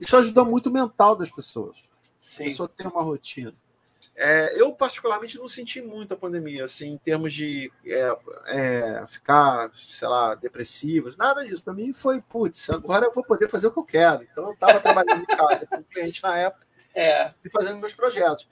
Isso 0.00 0.16
ajuda 0.16 0.44
muito 0.44 0.68
o 0.68 0.72
mental 0.72 1.14
das 1.14 1.30
pessoas. 1.30 1.82
Sim. 2.18 2.44
A 2.44 2.46
pessoa 2.46 2.68
tem 2.68 2.86
uma 2.86 3.02
rotina. 3.02 3.54
É, 4.22 4.60
eu, 4.60 4.70
particularmente, 4.74 5.38
não 5.38 5.48
senti 5.48 5.80
muito 5.80 6.12
a 6.12 6.16
pandemia, 6.16 6.64
assim, 6.64 6.88
em 6.92 6.98
termos 6.98 7.32
de 7.32 7.72
é, 7.86 8.18
é, 8.48 9.06
ficar, 9.06 9.70
sei 9.74 10.08
lá, 10.08 10.34
depressivos, 10.34 11.16
nada 11.16 11.42
disso. 11.46 11.64
Para 11.64 11.72
mim 11.72 11.92
foi, 11.92 12.20
putz, 12.20 12.68
agora 12.68 13.06
eu 13.06 13.12
vou 13.12 13.24
poder 13.24 13.48
fazer 13.48 13.68
o 13.68 13.70
que 13.70 13.78
eu 13.78 13.84
quero. 13.84 14.22
Então, 14.22 14.44
eu 14.44 14.52
estava 14.52 14.78
trabalhando 14.78 15.22
em 15.22 15.36
casa 15.36 15.66
com 15.66 15.76
um 15.76 15.82
cliente 15.82 16.22
na 16.22 16.36
época 16.36 16.66
é. 16.94 17.32
e 17.42 17.48
fazendo 17.48 17.78
meus 17.78 17.94
projetos. 17.94 18.46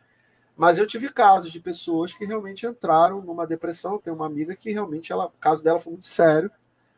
Mas 0.59 0.77
eu 0.77 0.85
tive 0.89 1.09
casos 1.09 1.53
de 1.53 1.61
pessoas 1.61 2.13
que 2.13 2.25
realmente 2.25 2.67
entraram 2.67 3.23
numa 3.23 3.47
depressão. 3.47 3.97
Tem 3.97 4.13
uma 4.13 4.27
amiga 4.27 4.57
que 4.57 4.73
realmente, 4.73 5.13
ela, 5.13 5.27
o 5.27 5.31
caso 5.39 5.63
dela 5.63 5.79
foi 5.79 5.93
muito 5.93 6.09
sério. 6.09 6.51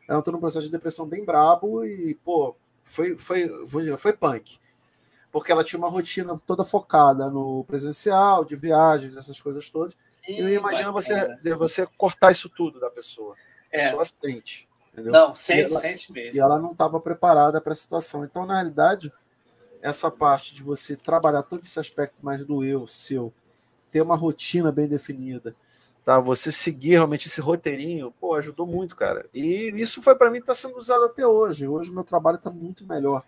Ela 0.09 0.17
entrou 0.17 0.33
num 0.33 0.39
processo 0.39 0.65
de 0.65 0.71
depressão 0.71 1.05
bem 1.05 1.23
brabo 1.23 1.85
e, 1.85 2.15
pô, 2.25 2.55
foi, 2.83 3.15
foi, 3.15 3.47
foi 3.97 4.13
punk. 4.13 4.57
Porque 5.31 5.51
ela 5.51 5.63
tinha 5.63 5.77
uma 5.77 5.89
rotina 5.89 6.35
toda 6.47 6.65
focada 6.65 7.29
no 7.29 7.63
presencial, 7.65 8.43
de 8.43 8.55
viagens, 8.55 9.15
essas 9.15 9.39
coisas 9.39 9.69
todas. 9.69 9.95
E 10.27 10.39
eu 10.39 10.49
imagino 10.49 10.91
você, 10.91 11.13
você 11.55 11.87
cortar 11.95 12.31
isso 12.31 12.49
tudo 12.49 12.79
da 12.79 12.89
pessoa. 12.89 13.35
A 13.71 13.77
é. 13.77 13.83
pessoa 13.83 14.03
sente. 14.03 14.67
Entendeu? 14.91 15.11
Não, 15.11 15.35
sente, 15.35 15.71
sente 15.71 16.11
mesmo. 16.11 16.35
E 16.35 16.39
ela 16.39 16.57
não 16.57 16.71
estava 16.71 16.99
preparada 16.99 17.61
para 17.61 17.73
a 17.73 17.75
situação. 17.75 18.25
Então, 18.25 18.43
na 18.43 18.55
realidade, 18.55 19.13
essa 19.83 20.09
parte 20.09 20.55
de 20.55 20.63
você 20.63 20.95
trabalhar 20.95 21.43
todo 21.43 21.61
esse 21.61 21.79
aspecto 21.79 22.15
mais 22.23 22.43
do 22.43 22.63
eu 22.63 22.87
seu 22.87 23.31
ter 23.91 24.01
uma 24.01 24.15
rotina 24.15 24.71
bem 24.71 24.87
definida, 24.87 25.55
tá? 26.03 26.19
Você 26.19 26.51
seguir 26.51 26.91
realmente 26.91 27.27
esse 27.27 27.41
roteirinho, 27.41 28.13
pô, 28.19 28.33
ajudou 28.35 28.65
muito, 28.65 28.95
cara. 28.95 29.25
E 29.33 29.71
isso 29.75 30.01
foi 30.01 30.15
para 30.15 30.31
mim 30.31 30.39
está 30.39 30.55
sendo 30.55 30.77
usado 30.77 31.03
até 31.05 31.27
hoje. 31.27 31.67
Hoje 31.67 31.91
meu 31.91 32.03
trabalho 32.03 32.37
está 32.37 32.49
muito 32.49 32.85
melhor. 32.85 33.23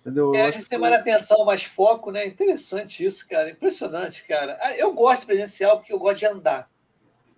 Entendeu? 0.00 0.34
É, 0.34 0.46
a 0.46 0.50
gente 0.50 0.66
tem 0.66 0.78
mais 0.78 0.94
atenção, 0.94 1.44
mais 1.44 1.64
foco, 1.64 2.10
né? 2.10 2.26
Interessante 2.26 3.04
isso, 3.04 3.28
cara. 3.28 3.50
Impressionante, 3.50 4.24
cara. 4.24 4.58
Ah, 4.60 4.74
eu 4.76 4.92
gosto 4.94 5.20
de 5.20 5.26
presencial 5.26 5.76
porque 5.76 5.92
eu 5.92 5.98
gosto 5.98 6.18
de 6.18 6.26
andar. 6.26 6.70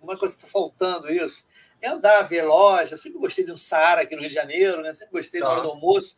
Uma 0.01 0.17
coisa 0.17 0.33
que 0.33 0.41
está 0.41 0.51
faltando 0.51 1.11
isso. 1.11 1.45
é 1.81 1.89
andar, 1.89 2.21
ver 2.23 2.43
loja. 2.43 2.93
Eu 2.93 2.97
sempre 2.97 3.19
gostei 3.19 3.43
de 3.43 3.51
um 3.51 3.57
Saara 3.57 4.03
aqui 4.03 4.15
no 4.15 4.21
Rio 4.21 4.29
de 4.29 4.35
Janeiro, 4.35 4.81
né? 4.81 4.93
Sempre 4.93 5.13
gostei 5.13 5.41
tá. 5.41 5.47
na 5.47 5.53
hora 5.53 5.61
do 5.63 5.69
almoço, 5.69 6.15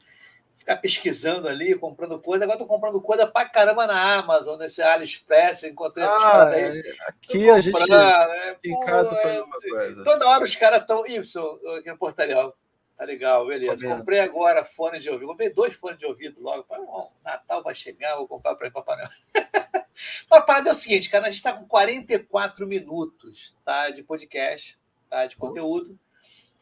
ficar 0.58 0.78
pesquisando 0.78 1.48
ali, 1.48 1.76
comprando 1.76 2.20
coisa. 2.20 2.46
Agora 2.46 2.58
estou 2.58 2.68
comprando 2.68 3.02
coisa 3.02 3.28
pra 3.28 3.48
caramba 3.48 3.86
na 3.86 4.16
Amazon, 4.18 4.58
nesse 4.58 4.82
AliExpress, 4.82 5.64
encontrei 5.64 6.06
essas 6.06 6.24
ah, 6.24 6.50
aí. 6.50 6.80
É, 6.80 6.94
aqui 7.08 7.50
a 7.50 7.60
gente 7.60 7.90
né? 7.90 8.58
em 8.64 8.74
Pô, 8.74 8.86
casa 8.86 9.16
foi 9.16 9.42
uma 9.42 9.60
coisa. 9.60 10.04
Toda 10.04 10.28
hora 10.28 10.44
os 10.44 10.56
caras 10.56 10.82
estão. 10.82 11.06
Isso, 11.06 11.40
aqui 11.78 11.88
na 11.88 11.98
portaria, 11.98 12.54
Tá 12.96 13.06
legal, 13.06 13.48
beleza. 13.48 13.88
Comprei 13.88 14.20
agora 14.20 14.64
fone 14.64 15.00
de 15.00 15.10
ouvido. 15.10 15.28
Comprei 15.28 15.54
dois 15.54 15.74
fones 15.74 15.98
de 15.98 16.06
ouvido 16.06 16.42
logo. 16.42 16.66
O 16.70 17.12
Natal 17.24 17.64
vai 17.64 17.74
chegar, 17.74 18.16
vou 18.16 18.28
comprar 18.28 18.56
para 18.56 18.70
Papai 18.70 18.98
Noel. 18.98 19.10
Mas 20.30 20.40
a 20.40 20.42
parada 20.42 20.70
é 20.70 20.72
o 20.72 20.76
seguinte, 20.76 21.10
cara, 21.10 21.26
a 21.26 21.30
gente 21.30 21.38
está 21.38 21.54
com 21.54 21.68
44 21.68 22.66
minutos 22.68 23.56
tá, 23.66 23.90
de 23.90 24.04
podcast, 24.04 24.80
tá, 25.10 25.26
de 25.26 25.36
conteúdo. 25.36 25.98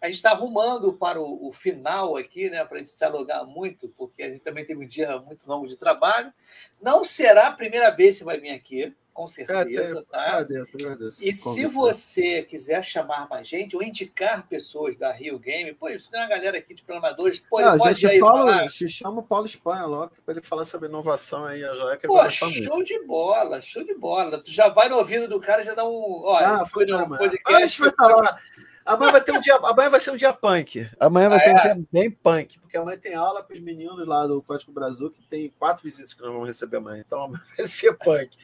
A 0.02 0.08
gente 0.08 0.16
está 0.16 0.32
arrumando 0.32 0.94
para 0.94 1.22
o, 1.22 1.48
o, 1.48 1.52
final 1.52 2.18
aqui, 2.18 2.50
né, 2.50 2.66
para 2.66 2.78
a 2.78 2.80
gente 2.80 2.98
dialogar 2.98 3.44
muito, 3.44 3.88
porque 3.90 4.24
a 4.24 4.32
gente 4.32 4.42
também 4.42 4.66
teve 4.66 4.84
um 4.84 4.88
dia 4.88 5.20
muito 5.20 5.48
longo 5.48 5.68
de 5.68 5.78
trabalho. 5.78 6.34
Não 6.82 7.04
será 7.04 7.48
a 7.48 7.52
primeira 7.52 7.92
vez 7.92 8.16
que 8.16 8.20
você 8.20 8.24
vai 8.26 8.40
vir 8.40 8.50
aqui 8.50 8.96
com 9.14 9.28
certeza. 9.28 10.00
É, 10.00 10.04
tá? 10.12 10.22
Agradeço, 10.22 10.72
agradeço. 10.76 11.28
E 11.28 11.34
se 11.34 11.66
você 11.66 12.44
quiser 12.44 12.84
chamar 12.84 13.28
mais 13.30 13.48
gente 13.48 13.76
ou 13.76 13.84
indicar 13.84 14.48
pessoas 14.48 14.98
da 14.98 15.12
Rio 15.12 15.38
Game, 15.38 15.74
pô, 15.74 15.90
isso 15.90 16.10
tem 16.10 16.20
uma 16.20 16.30
galera 16.30 16.58
aqui 16.58 16.74
de 16.74 16.84
programadores, 16.84 17.40
pô, 17.40 17.60
ah, 17.60 17.78
pode 17.78 18.00
gente 18.00 18.20
fala, 18.20 18.66
te 18.68 18.90
chama 18.90 19.20
o 19.20 19.24
Paulo 19.24 19.46
Espanha 19.46 19.86
logo 19.86 20.14
para 20.26 20.34
ele 20.34 20.42
falar 20.42 20.66
sobre 20.66 20.88
inovação 20.88 21.46
aí, 21.46 21.64
a 21.64 21.74
joia 21.74 21.98
que 21.98 22.08
Pô, 22.08 22.28
show 22.30 22.50
muito. 22.50 22.84
de 22.84 23.00
bola, 23.06 23.62
show 23.62 23.84
de 23.84 23.94
bola. 23.94 24.42
Tu 24.42 24.52
já 24.52 24.70
vai 24.70 24.88
no 24.88 24.98
ouvido 24.98 25.28
do 25.28 25.40
cara 25.40 25.64
já 25.64 25.74
dá 25.74 25.86
um. 25.86 26.24
Olha, 26.24 26.62
ah, 26.62 26.66
foi 26.66 26.86
no 26.86 27.08
podcast. 27.08 27.44
Ah, 27.46 27.58
a 27.58 27.68
gente 27.68 27.80
vai. 27.82 27.92
Amanhã 28.92 29.12
vai, 29.12 29.22
ter 29.22 29.32
um 29.32 29.40
dia, 29.40 29.56
amanhã 29.56 29.90
vai 29.90 30.00
ser 30.00 30.12
um 30.12 30.16
dia 30.18 30.34
punk. 30.34 30.90
Amanhã 31.00 31.30
vai 31.30 31.38
ah, 31.38 31.42
ser 31.42 31.54
um 31.54 31.58
é? 31.58 31.62
dia 31.62 31.86
bem 31.92 32.12
punk, 32.12 32.60
porque 32.60 32.76
amanhã 32.76 32.98
tem 32.98 33.16
aula 33.16 33.42
com 33.42 33.54
os 33.54 33.60
meninos 33.60 34.06
lá 34.08 34.28
do 34.28 34.42
Código 34.42 34.72
Brasil, 34.72 35.10
que 35.10 35.22
tem 35.28 35.50
quatro 35.58 35.82
visitas 35.84 36.14
que 36.14 36.22
nós 36.22 36.32
vamos 36.32 36.48
receber 36.48 36.78
amanhã. 36.78 37.04
Então 37.06 37.24
amanhã 37.26 37.42
vai 37.58 37.68
ser 37.68 37.98
punk. 37.98 38.38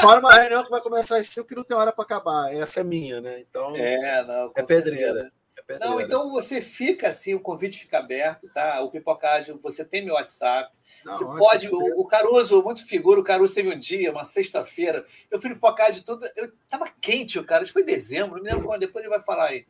Fora 0.00 0.20
uma 0.20 0.32
reunião 0.32 0.64
que 0.64 0.70
vai 0.70 0.80
começar 0.80 1.18
às 1.18 1.26
5 1.28 1.46
que 1.46 1.54
não 1.54 1.64
tem 1.64 1.76
hora 1.76 1.92
para 1.92 2.04
acabar. 2.04 2.52
Essa 2.52 2.80
é 2.80 2.84
minha, 2.84 3.20
né? 3.20 3.40
Então 3.40 3.76
é, 3.76 4.24
não, 4.24 4.52
é 4.54 4.62
pedreira. 4.62 5.32
É 5.68 5.78
não, 5.78 6.00
então 6.00 6.30
você 6.30 6.60
fica 6.60 7.08
assim, 7.08 7.34
o 7.34 7.40
convite 7.40 7.78
fica 7.78 7.98
aberto, 7.98 8.48
tá? 8.52 8.80
O 8.80 8.90
Pipocagem, 8.90 9.56
você 9.62 9.84
tem 9.84 10.04
meu 10.04 10.14
WhatsApp. 10.14 10.72
Não, 11.04 11.16
você 11.16 11.24
pode. 11.24 11.68
O, 11.68 12.00
o, 12.00 12.06
Caruso, 12.06 12.62
muito 12.62 12.84
figura, 12.86 13.20
o 13.20 13.24
Caruso 13.24 13.54
teve 13.54 13.72
um 13.72 13.78
dia, 13.78 14.10
uma 14.10 14.24
sexta-feira. 14.24 15.06
Eu 15.30 15.40
fui 15.40 15.50
Pipocagem 15.50 16.02
tudo. 16.02 16.26
Eu 16.36 16.52
tava 16.68 16.88
quente, 17.00 17.38
o 17.38 17.44
cara. 17.44 17.62
Acho 17.62 17.70
que 17.70 17.78
foi 17.78 17.84
dezembro, 17.84 18.38
não 18.38 18.44
lembro 18.44 18.66
quando, 18.66 18.80
depois 18.80 19.04
ele 19.04 19.14
vai 19.14 19.22
falar 19.22 19.48
aí. 19.48 19.66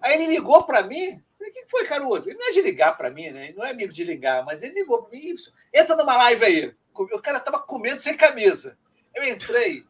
Aí 0.00 0.14
ele 0.14 0.32
ligou 0.32 0.64
para 0.64 0.82
mim. 0.82 1.22
O 1.40 1.52
que 1.52 1.66
foi, 1.68 1.84
Caruso? 1.84 2.28
Ele 2.28 2.38
não 2.38 2.48
é 2.48 2.52
de 2.52 2.62
ligar 2.62 2.96
para 2.96 3.10
mim, 3.10 3.30
né? 3.30 3.48
Ele 3.48 3.56
não 3.56 3.64
é 3.64 3.70
amigo 3.70 3.92
de 3.92 4.04
ligar, 4.04 4.44
mas 4.44 4.62
ele 4.62 4.74
ligou 4.74 5.02
para 5.02 5.18
mim. 5.18 5.34
Entra 5.72 5.96
numa 5.96 6.16
live 6.16 6.44
aí. 6.44 6.74
O 6.94 7.20
cara 7.20 7.40
tava 7.40 7.60
comendo 7.60 8.00
sem 8.00 8.16
camisa. 8.16 8.78
Eu 9.14 9.24
entrei. 9.24 9.84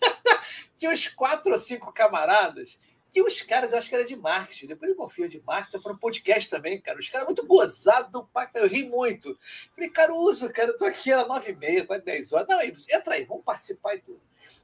Tinha 0.78 0.90
uns 0.90 1.08
quatro 1.08 1.52
ou 1.52 1.58
cinco 1.58 1.92
camaradas. 1.92 2.78
E 3.14 3.22
os 3.22 3.40
caras, 3.42 3.70
eu 3.72 3.78
acho 3.78 3.88
que 3.88 3.94
era 3.94 4.04
de 4.04 4.16
marketing. 4.16 4.66
Depois 4.66 4.90
eu 4.90 4.96
confio 4.96 5.28
de 5.28 5.40
marketing. 5.40 5.80
Foi 5.80 5.92
um 5.92 5.98
podcast 5.98 6.50
também, 6.50 6.80
cara. 6.80 6.98
Os 6.98 7.08
caras 7.08 7.26
muito 7.26 7.46
gozados 7.46 8.10
do 8.10 8.24
pacto. 8.24 8.58
Eu 8.58 8.66
ri 8.66 8.88
muito. 8.88 9.38
Falei, 9.72 9.88
Caruso, 9.88 10.52
cara, 10.52 10.70
eu 10.70 10.76
tô 10.76 10.84
aqui 10.84 11.12
às 11.12 11.26
nove 11.26 11.52
e 11.52 11.54
meia, 11.54 11.86
quase 11.86 12.04
dez 12.04 12.32
horas. 12.32 12.48
Não, 12.48 12.60
entra 12.60 13.14
aí, 13.14 13.24
vamos 13.24 13.44
participar 13.44 13.94
e 13.94 14.00
tudo. 14.00 14.20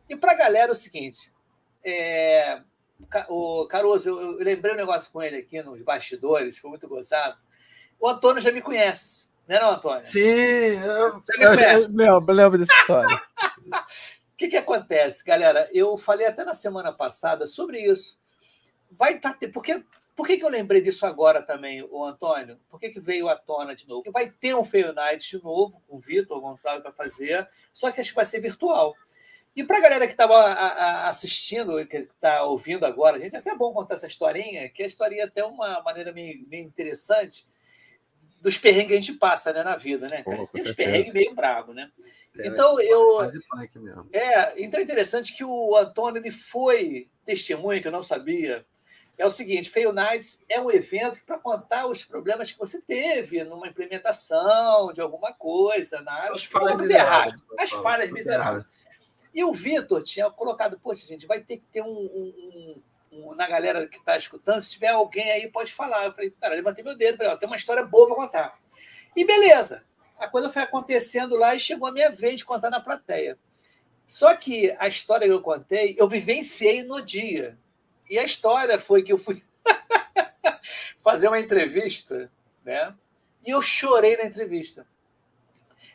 E 0.08 0.16
pra 0.16 0.34
galera 0.34 0.70
é 0.70 0.72
o 0.72 0.74
seguinte. 0.74 1.32
É, 1.84 2.60
o 3.28 3.66
Caruso, 3.66 4.08
eu, 4.08 4.20
eu, 4.20 4.38
lembrei 4.38 4.74
um 4.74 4.76
negócio 4.76 5.10
com 5.12 5.22
ele 5.22 5.36
aqui 5.36 5.62
nos 5.62 5.82
bastidores, 5.82 6.58
foi 6.58 6.70
muito 6.70 6.88
gozado. 6.88 7.38
O 7.98 8.08
Antônio 8.08 8.40
já 8.40 8.52
me 8.52 8.62
conhece, 8.62 9.28
né, 9.46 9.58
não, 9.58 9.72
Antônio? 9.72 10.00
Sim, 10.00 10.20
eu, 10.20 11.12
Você 11.14 11.36
me 11.36 11.46
conhece. 11.46 11.90
Eu, 11.98 12.06
eu, 12.06 12.20
lembro 12.20 12.58
dessa 12.58 12.72
história. 12.72 13.22
O 13.66 14.36
que, 14.36 14.48
que 14.48 14.56
acontece, 14.56 15.24
galera? 15.24 15.68
Eu 15.72 15.98
falei 15.98 16.26
até 16.26 16.44
na 16.44 16.54
semana 16.54 16.92
passada 16.92 17.46
sobre 17.46 17.78
isso. 17.78 18.18
Vai 18.90 19.16
estar. 19.16 19.34
Tá, 19.34 19.48
porque, 19.52 19.84
por 20.14 20.26
que, 20.26 20.36
que 20.36 20.44
eu 20.44 20.50
lembrei 20.50 20.80
disso 20.80 21.06
agora 21.06 21.42
também, 21.42 21.82
o 21.82 22.04
Antônio? 22.04 22.58
Por 22.68 22.78
que, 22.78 22.90
que 22.90 23.00
veio 23.00 23.28
à 23.28 23.36
tona 23.36 23.74
de 23.74 23.88
novo? 23.88 24.10
Vai 24.12 24.30
ter 24.30 24.54
um 24.54 24.64
Feio 24.64 24.92
Night 24.92 25.30
de 25.30 25.42
novo, 25.42 25.82
com 25.86 25.96
o 25.96 26.00
Vitor 26.00 26.40
Gonçalves 26.40 26.82
para 26.82 26.92
fazer, 26.92 27.48
só 27.72 27.90
que 27.90 28.00
acho 28.00 28.10
que 28.10 28.16
vai 28.16 28.24
ser 28.24 28.40
virtual. 28.40 28.94
E 29.54 29.64
para 29.64 29.78
a 29.78 29.80
galera 29.80 30.06
que 30.06 30.12
estava 30.12 30.52
assistindo, 31.08 31.84
que 31.86 31.96
está 31.96 32.44
ouvindo 32.44 32.86
agora, 32.86 33.18
gente, 33.18 33.34
é 33.34 33.38
até 33.38 33.54
bom 33.54 33.72
contar 33.72 33.94
essa 33.94 34.06
historinha, 34.06 34.68
que 34.68 34.82
a 34.82 34.86
historinha 34.86 35.22
é 35.22 35.26
até 35.26 35.44
uma 35.44 35.82
maneira 35.82 36.12
meio, 36.12 36.46
meio 36.48 36.64
interessante 36.64 37.46
dos 38.40 38.56
perrengues 38.56 38.88
que 38.88 38.94
a 38.94 39.00
gente 39.00 39.12
passa 39.14 39.52
né, 39.52 39.62
na 39.62 39.76
vida, 39.76 40.06
né? 40.10 40.22
Cara? 40.22 40.36
Pô, 40.38 40.46
Tem 40.46 40.62
uns 40.62 40.72
perrengues 40.72 41.12
meio 41.12 41.34
bravo, 41.34 41.74
né? 41.74 41.90
Tem 42.34 42.46
então, 42.46 42.80
eu. 42.80 43.20
É, 44.12 44.62
então 44.62 44.80
é 44.80 44.82
interessante 44.82 45.36
que 45.36 45.44
o 45.44 45.76
Antônio 45.76 46.20
ele 46.20 46.30
foi 46.30 47.10
testemunha, 47.24 47.80
que 47.80 47.88
eu 47.88 47.92
não 47.92 48.02
sabia. 48.02 48.64
É 49.18 49.26
o 49.26 49.30
seguinte: 49.30 49.68
Fail 49.68 49.92
Nights 49.92 50.40
é 50.48 50.60
um 50.60 50.70
evento 50.70 51.20
para 51.26 51.38
contar 51.38 51.86
os 51.86 52.04
problemas 52.04 52.50
que 52.50 52.58
você 52.58 52.80
teve 52.80 53.44
numa 53.44 53.68
implementação 53.68 54.92
de 54.92 55.00
alguma 55.00 55.32
coisa, 55.32 56.00
na 56.00 56.12
área. 56.12 56.32
As 56.32 56.44
falhas 56.44 56.76
miseráveis. 56.76 57.34
As 57.58 57.70
falhas 57.70 58.10
miseráveis. 58.10 58.64
E 59.34 59.44
o 59.44 59.52
Vitor 59.52 60.02
tinha 60.02 60.30
colocado, 60.30 60.78
poxa, 60.78 61.06
gente, 61.06 61.26
vai 61.26 61.40
ter 61.40 61.58
que 61.58 61.66
ter 61.66 61.82
um, 61.82 61.86
um, 61.86 62.82
um, 63.12 63.20
um 63.28 63.34
na 63.34 63.46
galera 63.46 63.86
que 63.86 63.98
está 63.98 64.16
escutando, 64.16 64.60
se 64.60 64.72
tiver 64.72 64.88
alguém 64.88 65.30
aí, 65.30 65.48
pode 65.48 65.72
falar. 65.72 66.06
Eu 66.06 66.12
falei, 66.12 66.30
cara, 66.30 66.54
levantei 66.54 66.82
meu 66.82 66.96
dedo, 66.96 67.18
falei, 67.18 67.32
ó, 67.32 67.36
tem 67.36 67.48
uma 67.48 67.56
história 67.56 67.84
boa 67.84 68.06
para 68.06 68.16
contar. 68.16 68.58
E 69.16 69.24
beleza, 69.24 69.84
a 70.18 70.28
coisa 70.28 70.50
foi 70.50 70.62
acontecendo 70.62 71.36
lá 71.36 71.54
e 71.54 71.60
chegou 71.60 71.88
a 71.88 71.92
minha 71.92 72.10
vez 72.10 72.38
de 72.38 72.44
contar 72.44 72.70
na 72.70 72.80
plateia. 72.80 73.38
Só 74.06 74.34
que 74.34 74.74
a 74.78 74.88
história 74.88 75.26
que 75.26 75.32
eu 75.32 75.40
contei, 75.40 75.94
eu 75.96 76.08
vivenciei 76.08 76.82
no 76.82 77.00
dia. 77.00 77.56
E 78.08 78.18
a 78.18 78.24
história 78.24 78.78
foi 78.78 79.04
que 79.04 79.12
eu 79.12 79.18
fui 79.18 79.40
fazer 81.00 81.28
uma 81.28 81.38
entrevista, 81.38 82.30
né? 82.64 82.92
E 83.46 83.50
eu 83.50 83.62
chorei 83.62 84.16
na 84.16 84.24
entrevista. 84.24 84.84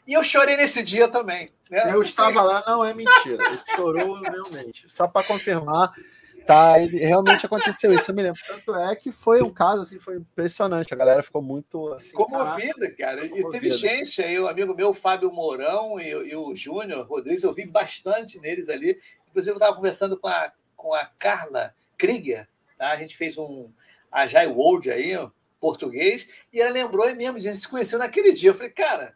E 0.07 0.13
eu 0.13 0.23
chorei 0.23 0.55
nesse 0.55 0.83
dia 0.83 1.07
também. 1.07 1.49
Né? 1.69 1.91
Eu 1.91 2.01
estava 2.01 2.43
lá, 2.43 2.63
não 2.67 2.85
é 2.85 2.93
mentira. 2.93 3.43
Ele 3.43 3.59
chorou 3.75 4.13
realmente. 4.21 4.87
Só 4.87 5.07
para 5.07 5.25
confirmar, 5.25 5.91
tá? 6.45 6.77
Realmente 6.77 7.45
aconteceu 7.45 7.91
isso, 7.91 8.11
eu 8.11 8.15
me 8.15 8.21
lembro. 8.21 8.39
Tanto 8.47 8.75
é 8.75 8.95
que 8.95 9.11
foi 9.11 9.41
um 9.41 9.51
caso 9.51 9.81
assim, 9.81 9.97
foi 9.97 10.17
impressionante. 10.17 10.93
A 10.93 10.97
galera 10.97 11.23
ficou 11.23 11.41
muito 11.41 11.91
assim. 11.93 12.15
Comovida, 12.15 12.95
cara. 12.95 13.25
E 13.25 13.49
teve 13.49 13.71
gente 13.71 14.21
aí, 14.21 14.39
o 14.39 14.47
amigo 14.47 14.75
meu, 14.75 14.93
Fábio 14.93 15.31
Mourão 15.31 15.99
e, 15.99 16.09
e 16.09 16.35
o 16.35 16.55
Júnior 16.55 17.07
Rodrigues, 17.07 17.43
eu 17.43 17.53
vi 17.53 17.65
bastante 17.65 18.39
neles 18.39 18.69
ali. 18.69 18.99
Inclusive, 19.29 19.53
eu 19.53 19.57
estava 19.57 19.75
conversando 19.75 20.17
com 20.17 20.27
a, 20.27 20.51
com 20.75 20.93
a 20.93 21.05
Carla 21.17 21.73
Krieger, 21.97 22.47
tá? 22.77 22.91
A 22.91 22.97
gente 22.97 23.17
fez 23.17 23.39
um 23.39 23.71
Agile 24.11 24.53
World 24.53 24.91
aí, 24.91 25.17
português, 25.59 26.29
e 26.53 26.61
ela 26.61 26.69
lembrou 26.69 27.09
e 27.09 27.15
mesmo, 27.15 27.37
a 27.37 27.39
gente 27.39 27.57
se 27.57 27.67
conheceu 27.67 27.97
naquele 27.97 28.31
dia. 28.31 28.51
Eu 28.51 28.53
falei, 28.53 28.69
cara 28.69 29.15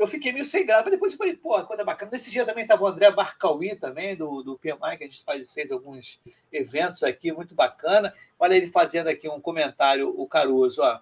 eu 0.00 0.06
fiquei 0.06 0.32
meio 0.32 0.44
sem 0.46 0.64
graça, 0.64 0.84
mas 0.84 0.92
depois 0.92 1.12
eu 1.12 1.18
falei, 1.18 1.36
pô, 1.36 1.62
coisa 1.64 1.84
bacana. 1.84 2.10
Nesse 2.10 2.30
dia 2.30 2.46
também 2.46 2.62
estava 2.62 2.82
o 2.82 2.86
André 2.86 3.10
Barcauí 3.10 3.76
também, 3.76 4.16
do, 4.16 4.42
do 4.42 4.58
PMI, 4.58 4.96
que 4.96 5.04
a 5.04 5.06
gente 5.06 5.22
faz, 5.22 5.52
fez 5.52 5.70
alguns 5.70 6.18
eventos 6.50 7.02
aqui, 7.02 7.30
muito 7.30 7.54
bacana. 7.54 8.14
Olha 8.38 8.54
ele 8.54 8.68
fazendo 8.68 9.08
aqui 9.08 9.28
um 9.28 9.40
comentário, 9.40 10.12
o 10.18 10.26
Caruso, 10.26 10.82
ó. 10.82 11.00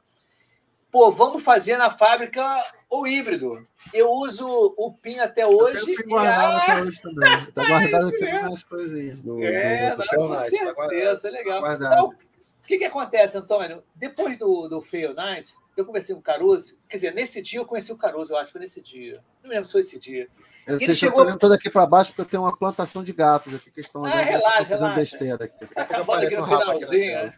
Pô, 0.90 1.12
vamos 1.12 1.42
fazer 1.42 1.76
na 1.76 1.90
fábrica 1.90 2.42
o 2.90 3.06
híbrido. 3.06 3.64
Eu 3.92 4.10
uso 4.10 4.74
o 4.76 4.92
PIN 4.92 5.18
até 5.18 5.46
hoje. 5.46 5.92
Eu 5.92 6.08
guardado 6.08 6.52
e... 6.52 6.56
até 6.56 6.82
hoje 6.82 7.02
também. 7.02 7.34
Está 7.34 7.64
guardado 7.68 8.14
é 8.14 8.16
aqui 8.16 8.50
nas 8.50 8.62
coisinhas 8.64 9.20
do. 9.20 9.44
É, 9.44 9.94
do, 9.94 10.02
do 10.02 10.08
não, 10.12 10.28
com 10.28 10.38
certeza, 10.38 11.22
tá 11.22 11.28
é 11.28 11.30
legal. 11.30 11.62
Tá 11.62 11.74
então, 11.74 12.08
o 12.08 12.27
que, 12.68 12.76
que 12.76 12.84
acontece, 12.84 13.38
Antônio? 13.38 13.82
Depois 13.94 14.36
do, 14.36 14.68
do 14.68 14.82
Fail 14.82 15.14
Night, 15.14 15.54
eu 15.74 15.86
conversei 15.86 16.14
com 16.14 16.20
o 16.20 16.24
Caruso, 16.24 16.78
quer 16.86 16.98
dizer, 16.98 17.14
nesse 17.14 17.40
dia 17.40 17.58
eu 17.58 17.64
conheci 17.64 17.90
o 17.90 17.96
Caruso, 17.96 18.34
eu 18.34 18.36
acho, 18.36 18.52
foi 18.52 18.60
nesse 18.60 18.82
dia. 18.82 19.24
Não 19.42 19.48
lembro 19.48 19.64
se 19.64 19.72
foi 19.72 19.80
esse 19.80 19.98
dia. 19.98 20.28
Eu 20.66 20.78
sei, 20.78 20.94
chegou... 20.94 21.26
eu 21.26 21.52
aqui 21.52 21.70
para 21.70 21.86
baixo 21.86 22.10
porque 22.10 22.20
eu 22.20 22.26
tenho 22.26 22.42
uma 22.42 22.54
plantação 22.54 23.02
de 23.02 23.12
gatos 23.14 23.54
aqui 23.54 23.70
que 23.70 23.80
estão 23.80 24.04
ah, 24.04 24.10
relaxa, 24.10 24.66
fazendo 24.66 24.94
besteira 24.94 25.44
aqui. 25.46 25.74
Tá 25.74 25.82
acabando 25.82 26.26
aqui 26.26 26.36
no 26.36 26.42
um 26.42 26.46
finalzinho. 26.46 27.18
Aqui 27.18 27.32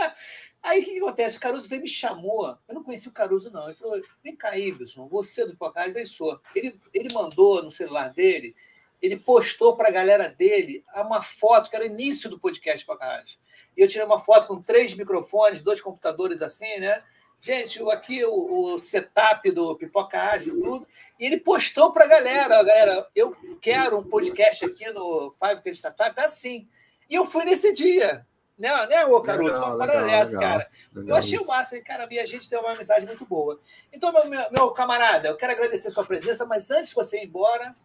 é. 0.00 0.12
Aí 0.64 0.80
o 0.80 0.84
que, 0.84 0.94
que, 0.94 0.98
acontece? 0.98 1.36
O 1.36 1.40
Caruso 1.40 1.68
veio 1.68 1.82
me 1.82 1.88
chamou. 1.88 2.58
Eu 2.66 2.74
não 2.74 2.82
conheci 2.82 3.06
o 3.06 3.12
Caruso, 3.12 3.52
não. 3.52 3.66
Ele 3.66 3.74
falou: 3.74 4.02
vem 4.24 4.34
cá, 4.34 4.58
Ibson, 4.58 5.06
você 5.06 5.46
do 5.46 5.56
Pocahontas, 5.56 5.94
vem 5.94 6.04
só. 6.04 6.40
Ele, 6.56 6.80
ele 6.92 7.14
mandou 7.14 7.62
no 7.62 7.70
celular 7.70 8.12
dele, 8.12 8.56
ele 9.00 9.16
postou 9.16 9.76
para 9.76 9.88
a 9.88 9.92
galera 9.92 10.28
dele 10.28 10.84
uma 10.92 11.22
foto, 11.22 11.70
que 11.70 11.76
era 11.76 11.84
o 11.84 11.88
início 11.88 12.28
do 12.28 12.40
podcast 12.40 12.84
Pocahontas. 12.84 13.38
E 13.76 13.82
eu 13.82 13.88
tirei 13.88 14.06
uma 14.06 14.18
foto 14.18 14.46
com 14.46 14.62
três 14.62 14.94
microfones, 14.94 15.62
dois 15.62 15.80
computadores 15.80 16.40
assim, 16.40 16.78
né? 16.78 17.02
Gente, 17.40 17.80
aqui 17.90 18.24
o, 18.24 18.72
o 18.72 18.78
setup 18.78 19.50
do 19.50 19.76
Pipoca 19.76 20.20
Ágil, 20.20 20.60
tudo. 20.60 20.86
E 21.20 21.26
ele 21.26 21.38
postou 21.38 21.92
para 21.92 22.04
a 22.04 22.08
galera, 22.08 22.62
galera, 22.62 23.06
eu 23.14 23.36
quero 23.60 23.98
um 23.98 24.02
podcast 24.02 24.64
aqui 24.64 24.90
no 24.90 25.34
Five 25.38 25.60
Credit 25.62 25.76
Startup, 25.76 26.20
assim. 26.20 26.66
E 27.08 27.14
eu 27.14 27.26
fui 27.26 27.44
nesse 27.44 27.72
dia. 27.72 28.26
Né, 28.58 28.70
né 28.86 29.04
ô 29.04 29.20
Caruso? 29.20 29.52
Legal, 29.54 29.68
uma 29.68 29.78
parada 29.78 30.06
dessa, 30.06 30.38
cara. 30.38 30.68
Legal 30.94 31.10
eu 31.10 31.16
achei 31.16 31.36
isso. 31.36 31.44
o 31.44 31.48
máximo, 31.48 31.84
cara, 31.84 32.08
e 32.10 32.18
a 32.18 32.24
gente 32.24 32.48
tem 32.48 32.58
uma 32.58 32.72
amizade 32.72 33.06
muito 33.06 33.24
boa. 33.26 33.60
Então, 33.92 34.12
meu, 34.12 34.26
meu, 34.28 34.50
meu, 34.50 34.70
camarada, 34.70 35.28
eu 35.28 35.36
quero 35.36 35.52
agradecer 35.52 35.88
a 35.88 35.90
sua 35.90 36.06
presença, 36.06 36.46
mas 36.46 36.70
antes 36.70 36.88
de 36.88 36.94
você 36.94 37.18
ir 37.18 37.26
embora, 37.26 37.76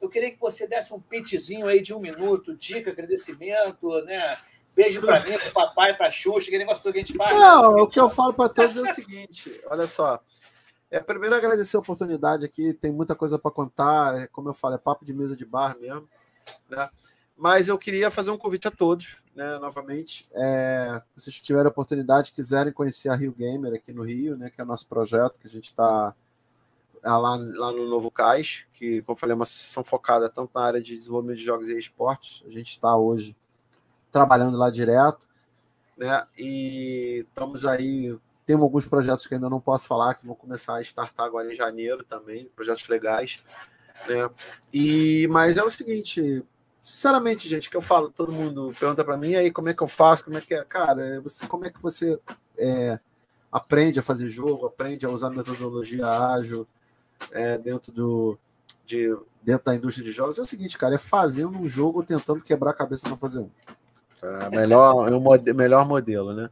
eu 0.00 0.08
queria 0.08 0.30
que 0.30 0.40
você 0.40 0.66
desse 0.66 0.94
um 0.94 1.00
pitchzinho 1.00 1.66
aí 1.66 1.82
de 1.82 1.92
um 1.92 1.98
minuto, 1.98 2.56
dica, 2.56 2.90
agradecimento, 2.90 4.00
né? 4.04 4.38
Beijo 4.74 5.00
para 5.00 5.20
mim, 5.20 5.26
pro 5.26 5.52
papai, 5.52 5.96
para 5.96 6.10
Xuxa, 6.10 6.46
aquele 6.46 6.58
negócio 6.58 6.82
todo 6.82 6.92
que 6.92 6.98
a 7.00 7.02
gente 7.02 7.16
faz. 7.16 7.36
Não, 7.36 7.74
né? 7.74 7.82
o 7.82 7.86
que 7.86 8.00
eu 8.00 8.08
falo 8.08 8.32
para 8.32 8.48
todos 8.48 8.76
é 8.76 8.82
o 8.82 8.86
seguinte: 8.86 9.60
olha 9.66 9.86
só. 9.86 10.20
É, 10.90 11.00
primeiro, 11.00 11.34
agradecer 11.34 11.76
a 11.76 11.80
oportunidade 11.80 12.44
aqui, 12.44 12.74
tem 12.74 12.92
muita 12.92 13.14
coisa 13.14 13.38
para 13.38 13.50
contar. 13.50 14.20
É, 14.20 14.26
como 14.26 14.50
eu 14.50 14.54
falo, 14.54 14.74
é 14.74 14.78
papo 14.78 15.04
de 15.04 15.12
mesa 15.14 15.34
de 15.34 15.44
bar 15.44 15.76
mesmo. 15.78 16.06
Né? 16.68 16.88
Mas 17.36 17.68
eu 17.68 17.78
queria 17.78 18.10
fazer 18.10 18.30
um 18.30 18.36
convite 18.36 18.68
a 18.68 18.70
todos, 18.70 19.16
né, 19.34 19.58
novamente. 19.58 20.28
É, 20.32 21.02
se 21.16 21.24
vocês 21.24 21.40
tiverem 21.40 21.66
a 21.66 21.70
oportunidade, 21.70 22.30
quiserem 22.30 22.72
conhecer 22.72 23.08
a 23.08 23.14
Rio 23.14 23.32
Gamer 23.32 23.74
aqui 23.74 23.92
no 23.92 24.02
Rio, 24.02 24.36
né, 24.36 24.50
que 24.50 24.60
é 24.60 24.64
o 24.64 24.66
nosso 24.66 24.86
projeto, 24.86 25.38
que 25.38 25.46
a 25.46 25.50
gente 25.50 25.68
está 25.68 26.14
é, 27.02 27.08
lá, 27.08 27.36
lá 27.36 27.72
no 27.72 27.88
Novo 27.88 28.10
Cais, 28.10 28.66
que, 28.74 29.00
como 29.02 29.16
eu 29.16 29.18
falei, 29.18 29.32
é 29.32 29.34
uma 29.34 29.44
associação 29.44 29.82
focada 29.82 30.28
tanto 30.28 30.50
na 30.54 30.62
área 30.62 30.82
de 30.82 30.94
desenvolvimento 30.94 31.38
de 31.38 31.44
jogos 31.44 31.68
e 31.68 31.78
esportes. 31.78 32.44
A 32.46 32.50
gente 32.50 32.68
está 32.68 32.96
hoje 32.96 33.34
trabalhando 34.12 34.56
lá 34.56 34.70
direto, 34.70 35.26
né? 35.96 36.24
E 36.38 37.24
estamos 37.26 37.66
aí. 37.66 38.16
Temos 38.44 38.64
alguns 38.64 38.86
projetos 38.86 39.26
que 39.26 39.34
ainda 39.34 39.48
não 39.48 39.60
posso 39.60 39.86
falar, 39.86 40.14
que 40.14 40.26
vão 40.26 40.34
começar 40.34 40.76
a 40.76 40.80
startar 40.82 41.26
agora 41.26 41.50
em 41.50 41.56
janeiro 41.56 42.04
também, 42.04 42.50
projetos 42.54 42.86
legais. 42.88 43.40
Né? 44.08 44.28
E, 44.72 45.28
mas 45.30 45.56
é 45.56 45.62
o 45.62 45.70
seguinte, 45.70 46.44
sinceramente, 46.80 47.48
gente, 47.48 47.70
que 47.70 47.76
eu 47.76 47.80
falo, 47.80 48.10
todo 48.10 48.32
mundo 48.32 48.74
pergunta 48.78 49.04
para 49.04 49.16
mim, 49.16 49.36
aí 49.36 49.50
como 49.52 49.68
é 49.68 49.74
que 49.74 49.82
eu 49.82 49.86
faço, 49.86 50.24
como 50.24 50.36
é 50.36 50.40
que 50.40 50.54
é, 50.54 50.64
cara, 50.64 51.20
você, 51.20 51.46
como 51.46 51.64
é 51.64 51.70
que 51.70 51.80
você 51.80 52.18
é, 52.58 52.98
aprende 53.50 54.00
a 54.00 54.02
fazer 54.02 54.28
jogo, 54.28 54.66
aprende 54.66 55.06
a 55.06 55.10
usar 55.10 55.30
metodologia 55.30 56.08
ágil 56.08 56.66
é, 57.30 57.56
dentro 57.56 57.92
do 57.92 58.38
de, 58.84 59.16
dentro 59.40 59.66
da 59.66 59.76
indústria 59.76 60.04
de 60.04 60.10
jogos? 60.10 60.36
É 60.36 60.42
o 60.42 60.46
seguinte, 60.46 60.76
cara, 60.76 60.96
é 60.96 60.98
fazendo 60.98 61.56
um 61.56 61.68
jogo 61.68 62.02
tentando 62.02 62.42
quebrar 62.42 62.72
a 62.72 62.74
cabeça 62.74 63.06
para 63.06 63.16
fazer 63.16 63.38
um. 63.38 63.50
Melhor, 64.50 65.08
é 65.08 65.16
um 65.16 65.54
melhor 65.54 65.86
modelo, 65.86 66.32
né? 66.32 66.48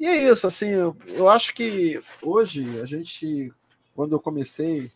E 0.00 0.06
é 0.06 0.30
isso, 0.30 0.46
assim, 0.46 0.68
eu, 0.68 0.96
eu 1.06 1.28
acho 1.28 1.54
que 1.54 2.02
hoje 2.22 2.80
a 2.80 2.84
gente, 2.84 3.52
quando 3.94 4.12
eu 4.12 4.20
comecei, 4.20 4.90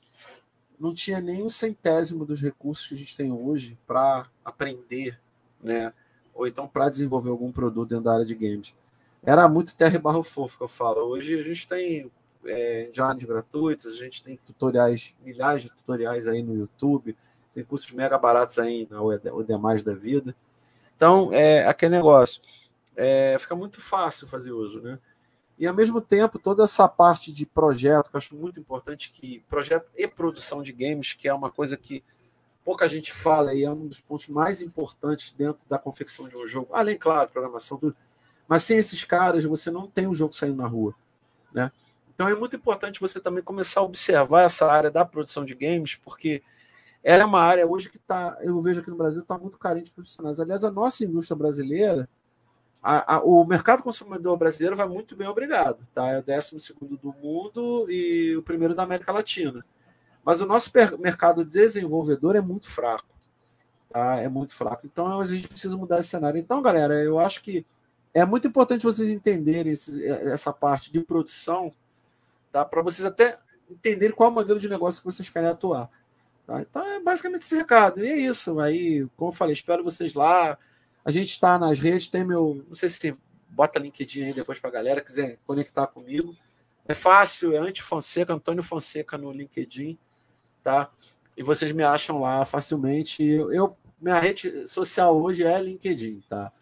não 0.79 0.93
tinha 0.93 1.21
nem 1.21 1.43
um 1.43 1.51
centésimo 1.51 2.25
dos 2.25 2.41
recursos 2.41 2.87
que 2.87 2.95
a 2.95 2.97
gente 2.97 3.17
tem 3.17 3.33
hoje 3.33 3.79
para 3.87 4.27
aprender, 4.45 5.19
né? 5.63 5.93
Ou 6.35 6.47
então 6.47 6.67
para 6.67 6.89
desenvolver 6.89 7.31
algum 7.31 7.53
produto 7.53 7.91
dentro 7.91 8.05
da 8.05 8.15
área 8.15 8.25
de 8.25 8.35
games. 8.35 8.75
Era 9.23 9.49
muito 9.49 9.77
terra 9.77 9.95
e 9.95 9.99
barro 9.99 10.25
fofo 10.25 10.59
que 10.59 10.65
eu 10.65 10.69
falo. 10.69 11.03
Hoje 11.03 11.39
a 11.39 11.43
gente 11.43 11.69
tem 11.69 12.11
é, 12.45 12.91
gratuitos, 13.25 13.87
a 13.87 13.97
gente 13.97 14.23
tem 14.23 14.37
tutoriais, 14.45 15.15
milhares 15.25 15.63
de 15.63 15.71
tutoriais 15.71 16.27
aí 16.27 16.43
no 16.43 16.57
YouTube, 16.57 17.17
tem 17.53 17.63
cursos 17.63 17.93
mega 17.93 18.19
baratos 18.19 18.59
aí 18.59 18.89
na 18.91 19.01
o 19.01 19.43
demais 19.45 19.83
da 19.83 19.95
vida. 19.95 20.35
Então, 21.03 21.33
é 21.33 21.67
aquele 21.67 21.97
negócio. 21.97 22.41
É, 22.95 23.37
fica 23.37 23.57
muito 23.57 23.81
fácil 23.81 24.29
fazer 24.29 24.53
uso, 24.53 24.81
né? 24.81 25.01
E 25.59 25.67
ao 25.67 25.75
mesmo 25.75 26.01
tempo, 26.01 26.39
toda 26.39 26.63
essa 26.63 26.87
parte 26.87 27.33
de 27.33 27.45
projeto, 27.45 28.09
que 28.09 28.15
eu 28.15 28.19
acho 28.19 28.37
muito 28.37 28.61
importante, 28.61 29.11
que 29.11 29.41
projeto 29.49 29.91
e 29.97 30.07
produção 30.07 30.63
de 30.63 30.73
games, 30.73 31.13
que 31.13 31.27
é 31.27 31.35
uma 31.35 31.51
coisa 31.51 31.77
que 31.77 32.05
pouca 32.65 32.87
gente 32.87 33.13
fala 33.13 33.53
e 33.53 33.65
é 33.65 33.71
um 33.73 33.89
dos 33.89 33.99
pontos 33.99 34.29
mais 34.29 34.63
importantes 34.63 35.33
dentro 35.33 35.67
da 35.69 35.77
confecção 35.77 36.29
de 36.29 36.37
um 36.37 36.47
jogo, 36.47 36.69
além, 36.73 36.97
claro, 36.97 37.29
programação, 37.29 37.79
tudo. 37.79 37.97
Mas 38.47 38.63
sem 38.63 38.79
esses 38.79 39.03
caras, 39.03 39.43
você 39.43 39.73
não 39.73 39.89
tem 39.89 40.07
um 40.07 40.15
jogo 40.15 40.33
saindo 40.33 40.63
na 40.63 40.69
rua, 40.69 40.95
né? 41.53 41.73
Então 42.15 42.29
é 42.29 42.35
muito 42.37 42.55
importante 42.55 43.01
você 43.01 43.19
também 43.19 43.43
começar 43.43 43.81
a 43.81 43.85
observar 43.85 44.43
essa 44.43 44.71
área 44.71 44.89
da 44.89 45.05
produção 45.05 45.45
de 45.45 45.57
games, 45.57 45.97
porque 45.97 46.45
ela 47.03 47.23
é 47.25 47.27
uma 47.27 47.41
área 47.41 47.67
hoje 47.67 47.91
que 47.91 47.97
está, 47.97 48.39
eu 48.43 48.61
vejo 48.61 48.81
aqui 48.81 48.91
no 48.91 48.97
Brasil, 48.97 49.23
está 49.23 49.37
muito 49.37 49.59
carente 49.59 49.87
de 49.87 49.93
profissionais. 49.93 50.39
Aliás, 50.39 50.63
a 50.63 50.71
nossa 50.71 51.05
indústria 51.05 51.37
brasileira, 51.37 52.09
a, 52.81 53.17
a, 53.17 53.23
o 53.23 53.45
mercado 53.45 53.83
consumidor 53.83 54.37
brasileiro 54.37 54.77
vai 54.77 54.87
muito 54.87 55.17
bem, 55.17 55.27
obrigado. 55.27 55.79
Tá? 55.93 56.09
É 56.09 56.19
o 56.19 56.23
décimo 56.23 56.61
segundo 56.61 56.97
do 56.97 57.13
mundo 57.13 57.91
e 57.91 58.37
o 58.37 58.43
primeiro 58.43 58.75
da 58.75 58.85
América 58.85 59.13
Latina. 59.13 59.65
Mas 60.25 60.41
o 60.41 60.47
nosso 60.47 60.71
mercado 61.01 61.45
desenvolvedor 61.45 62.37
é 62.37 62.41
muito 62.41 62.71
fraco. 62.71 63.07
Tá? 63.91 64.17
É 64.17 64.29
muito 64.29 64.55
fraco. 64.55 64.87
Então 64.87 65.21
a 65.21 65.27
gente 65.27 65.49
precisa 65.49 65.77
mudar 65.77 65.99
esse 65.99 66.09
cenário. 66.09 66.39
Então, 66.39 66.63
galera, 66.63 66.95
eu 67.03 67.19
acho 67.19 67.43
que 67.43 67.67
é 68.15 68.25
muito 68.25 68.47
importante 68.47 68.85
vocês 68.85 69.09
entenderem 69.09 69.73
esse, 69.73 70.07
essa 70.07 70.53
parte 70.53 70.93
de 70.93 71.01
produção, 71.01 71.73
tá? 72.53 72.65
para 72.65 72.83
vocês 72.83 73.05
até 73.05 73.39
entenderem 73.69 74.15
qual 74.15 74.29
é 74.29 74.33
o 74.33 74.35
modelo 74.35 74.61
de 74.61 74.69
negócio 74.69 75.01
que 75.01 75.07
vocês 75.07 75.29
querem 75.29 75.49
atuar. 75.49 75.91
Tá? 76.53 76.61
Então 76.61 76.85
é 76.85 77.01
basicamente 77.01 77.43
esse 77.43 77.57
recado. 77.57 78.05
E 78.05 78.09
é 78.09 78.17
isso. 78.17 78.61
Aí, 78.61 79.07
como 79.17 79.31
eu 79.31 79.35
falei, 79.35 79.55
espero 79.55 79.83
vocês 79.83 80.13
lá. 80.13 80.59
A 81.05 81.11
gente 81.11 81.31
está 81.31 81.59
nas 81.59 81.79
redes, 81.79 82.07
tem 82.07 82.25
meu. 82.25 82.63
Não 82.69 82.75
sei 82.75 82.89
se 82.89 83.17
bota 83.49 83.79
LinkedIn 83.79 84.25
aí 84.25 84.33
depois 84.33 84.59
para 84.59 84.71
a 84.71 84.73
galera, 84.73 85.01
quiser 85.01 85.39
conectar 85.47 85.87
comigo. 85.87 86.37
É 86.87 86.95
fácil, 86.95 87.55
é 87.55 87.59
Anti 87.59 87.83
Fonseca, 87.83 88.35
Antônio 88.35 88.63
Fonseca 88.63 89.17
no 89.17 89.31
LinkedIn, 89.31 89.97
tá? 90.63 90.91
E 91.37 91.43
vocês 91.43 91.71
me 91.73 91.83
acham 91.83 92.21
lá 92.21 92.45
facilmente. 92.45 93.23
Eu, 93.25 93.77
minha 94.01 94.19
rede 94.19 94.67
social 94.67 95.17
hoje 95.21 95.45
é 95.45 95.61
LinkedIn, 95.61 96.23
tá? 96.29 96.53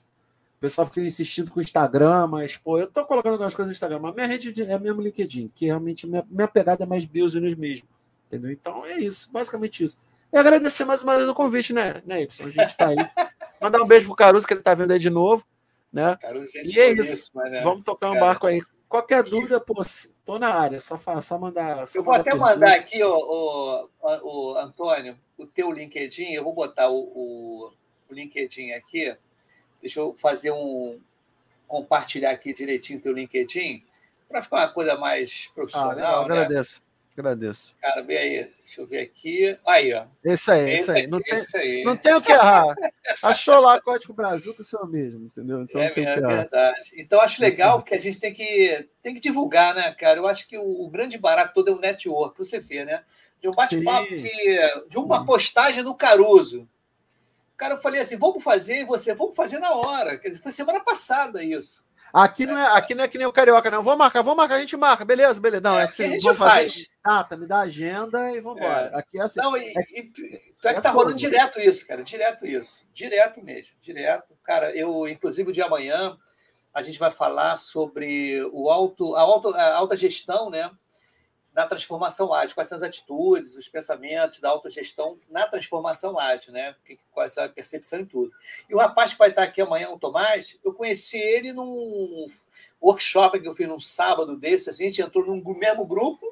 O 0.57 0.61
pessoal 0.61 0.87
fica 0.87 1.01
insistindo 1.01 1.51
com 1.51 1.59
o 1.59 1.63
Instagram, 1.63 2.27
mas, 2.27 2.57
pô, 2.57 2.79
eu 2.79 2.87
tô 2.87 3.05
colocando 3.07 3.33
algumas 3.33 3.55
coisas 3.55 3.71
no 3.71 3.75
Instagram, 3.75 3.99
mas 3.99 4.15
minha 4.15 4.27
rede 4.27 4.63
é 4.63 4.79
mesmo 4.79 5.01
LinkedIn, 5.01 5.49
que 5.49 5.65
realmente 5.65 6.07
minha, 6.07 6.25
minha 6.29 6.49
pegada 6.49 6.85
é 6.85 6.87
mais 6.87 7.05
business 7.07 7.55
mesmo. 7.57 7.89
Entendeu? 8.31 8.53
Então 8.53 8.87
é 8.87 8.95
isso, 8.95 9.29
basicamente 9.33 9.83
isso. 9.83 9.99
E 10.33 10.39
agradecer 10.39 10.85
mais 10.85 11.03
uma 11.03 11.17
vez 11.17 11.29
o 11.29 11.35
convite, 11.35 11.73
né, 11.73 12.01
né 12.07 12.23
Y? 12.23 12.47
A 12.47 12.51
gente 12.51 12.77
tá 12.77 12.89
aí. 12.89 12.97
Mandar 13.61 13.83
um 13.83 13.87
beijo 13.87 14.07
pro 14.07 14.15
Caruso, 14.15 14.47
que 14.47 14.55
ele 14.55 14.63
tá 14.63 14.73
vendo 14.73 14.93
aí 14.93 14.99
de 15.01 15.11
novo. 15.11 15.45
Né? 15.93 16.17
Caruso, 16.21 16.53
e 16.55 16.79
é 16.79 16.93
isso. 16.93 17.31
Né? 17.35 17.61
Vamos 17.63 17.83
tocar 17.83 18.09
um 18.09 18.15
Cara, 18.15 18.27
barco 18.27 18.47
aí. 18.47 18.63
Qualquer 18.89 19.25
dúvida, 19.25 19.61
pô, 19.61 19.83
tô 20.25 20.39
na 20.39 20.49
área, 20.49 20.81
só, 20.81 20.97
só 21.21 21.39
mandar. 21.39 21.87
Só 21.89 21.99
eu 21.99 22.05
vou 22.05 22.15
até 22.15 22.31
pergunta. 22.31 22.51
mandar 22.51 22.75
aqui, 22.75 23.03
o, 23.03 23.89
o, 24.01 24.57
Antônio, 24.57 25.19
o 25.37 25.47
teu 25.47 25.73
LinkedIn, 25.73 26.33
eu 26.33 26.45
vou 26.45 26.53
botar 26.53 26.89
o, 26.89 26.99
o, 26.99 27.73
o 28.09 28.15
LinkedIn 28.15 28.73
aqui. 28.73 29.17
Deixa 29.81 29.99
eu 29.99 30.15
fazer 30.15 30.53
um. 30.53 31.01
compartilhar 31.67 32.31
aqui 32.31 32.53
direitinho 32.53 32.99
o 32.99 33.03
teu 33.03 33.13
LinkedIn, 33.13 33.85
para 34.29 34.43
ficar 34.43 34.57
uma 34.57 34.69
coisa 34.69 34.97
mais 34.97 35.49
profissional. 35.55 35.91
Ah, 35.91 35.95
legal, 35.95 36.29
né? 36.29 36.35
agradeço. 36.35 36.83
Agradeço. 37.17 37.77
Cara, 37.81 38.03
vem 38.03 38.17
aí. 38.17 38.51
Deixa 38.65 38.81
eu 38.81 38.87
ver 38.87 39.01
aqui. 39.01 39.59
Aí, 39.67 39.93
ó. 39.93 40.07
Esse 40.25 40.51
aí, 40.51 40.71
esse, 40.71 40.83
esse 40.83 40.91
aí. 40.93 41.07
Não, 41.07 41.21
tem, 41.21 41.39
aí. 41.57 41.85
não 41.85 41.97
tem 41.97 42.15
o 42.15 42.21
que 42.21 42.33
errar. 42.33 42.65
Achou 43.23 43.61
lá 43.61 43.81
Código 43.81 44.15
Brasil 44.15 44.55
que 44.55 44.61
o 44.61 44.65
seu 44.65 44.87
mesmo, 44.87 45.27
entendeu? 45.27 45.63
Então, 45.63 45.81
é, 45.81 45.87
é 45.87 45.91
verdade. 45.93 46.93
Então, 46.97 47.21
acho 47.21 47.41
legal 47.41 47.79
porque 47.79 47.95
a 47.95 47.99
gente 47.99 48.19
tem 48.19 48.33
que, 48.33 48.89
tem 49.03 49.15
que 49.15 49.21
divulgar, 49.21 49.75
né, 49.75 49.93
cara? 49.93 50.19
Eu 50.19 50.27
acho 50.27 50.49
que 50.49 50.57
o, 50.57 50.85
o 50.85 50.89
grande 50.89 51.19
barato 51.19 51.53
todo 51.53 51.69
é 51.69 51.73
o 51.73 51.81
network, 51.81 52.39
você 52.39 52.59
vê, 52.59 52.85
né? 52.85 53.03
De 53.41 53.49
um 53.49 53.53
bate-papo, 53.53 54.09
de 54.89 54.99
uma 54.99 55.27
postagem 55.27 55.83
no 55.83 55.95
Caruso. 55.95 56.69
Cara, 57.57 57.75
eu 57.75 57.79
falei 57.79 58.01
assim, 58.01 58.17
vamos 58.17 58.43
fazer, 58.43 58.81
e 58.81 58.85
você, 58.85 59.13
vamos 59.13 59.37
fazer 59.37 59.59
na 59.59 59.75
hora. 59.75 60.17
Quer 60.17 60.29
dizer, 60.29 60.43
foi 60.43 60.53
semana 60.53 60.81
passada 60.81 61.45
isso. 61.45 61.85
Aqui 62.13 62.47
não, 62.47 62.57
é, 62.57 62.77
aqui 62.77 62.95
não 62.95 63.05
é 63.05 63.09
que 63.09 63.19
nem 63.19 63.27
o 63.27 63.33
Carioca, 63.33 63.71
não. 63.71 63.83
Vou 63.83 63.97
marcar, 63.97 64.23
vou 64.23 64.35
marcar, 64.35 64.57
a 64.57 64.61
gente 64.61 64.77
marca, 64.77 65.05
beleza, 65.05 65.41
beleza. 65.41 65.61
Não, 65.61 65.79
é, 65.79 65.85
é 65.85 65.87
que 65.87 65.95
vocês 65.95 66.23
vão 66.23 66.35
fazer. 66.35 66.51
Faz. 66.51 66.87
Ah, 67.05 67.25
tá, 67.25 67.37
me 67.37 67.47
dá 67.47 67.61
agenda 67.61 68.33
e 68.33 68.41
vamos 68.41 68.59
embora. 68.59 68.91
É. 68.93 68.99
Aqui 68.99 69.19
é 69.19 69.23
assim. 69.23 69.41
Não, 69.41 69.57
e, 69.57 69.73
é, 69.77 69.81
e, 69.99 70.03
pior 70.03 70.71
é 70.71 70.75
que 70.75 70.81
tá 70.81 70.91
fogo. 70.91 71.03
rolando 71.03 71.17
direto 71.17 71.61
isso, 71.61 71.87
cara. 71.87 72.03
Direto 72.03 72.47
isso. 72.47 72.87
Direto 72.93 73.43
mesmo. 73.43 73.75
Direto. 73.81 74.37
Cara, 74.45 74.75
eu, 74.77 75.07
inclusive, 75.09 75.51
o 75.51 75.53
de 75.53 75.63
amanhã, 75.63 76.17
a 76.75 76.83
gente 76.83 76.99
vai 76.99 77.11
falar 77.11 77.57
sobre 77.57 78.43
o 78.53 78.69
alto, 78.71 79.15
a, 79.15 79.21
auto, 79.21 79.55
a 79.55 79.75
alta 79.77 79.97
gestão, 79.97 80.51
né? 80.51 80.71
Na 81.61 81.67
transformação 81.67 82.33
ágil, 82.33 82.55
quais 82.55 82.69
são 82.69 82.77
as 82.77 82.83
atitudes, 82.83 83.55
os 83.55 83.69
pensamentos 83.69 84.41
da 84.41 84.49
autogestão 84.49 85.19
na 85.29 85.47
transformação 85.47 86.19
ágil, 86.19 86.53
né? 86.53 86.75
Qual 87.13 87.27
é 87.27 87.45
a 87.45 87.49
percepção 87.51 88.01
em 88.01 88.07
tudo. 88.07 88.33
E 88.69 88.75
o 88.75 88.79
rapaz 88.79 89.13
que 89.13 89.19
vai 89.19 89.29
estar 89.29 89.43
aqui 89.43 89.61
amanhã, 89.61 89.91
o 89.91 89.99
Tomás, 89.99 90.59
eu 90.65 90.73
conheci 90.73 91.19
ele 91.19 91.53
num 91.53 92.27
workshop 92.81 93.39
que 93.39 93.47
eu 93.47 93.55
fiz 93.55 93.69
num 93.69 93.79
sábado 93.79 94.37
desse, 94.37 94.71
assim, 94.71 94.85
a 94.85 94.87
gente 94.87 95.03
entrou 95.03 95.27
no 95.27 95.55
mesmo 95.55 95.85
grupo, 95.85 96.27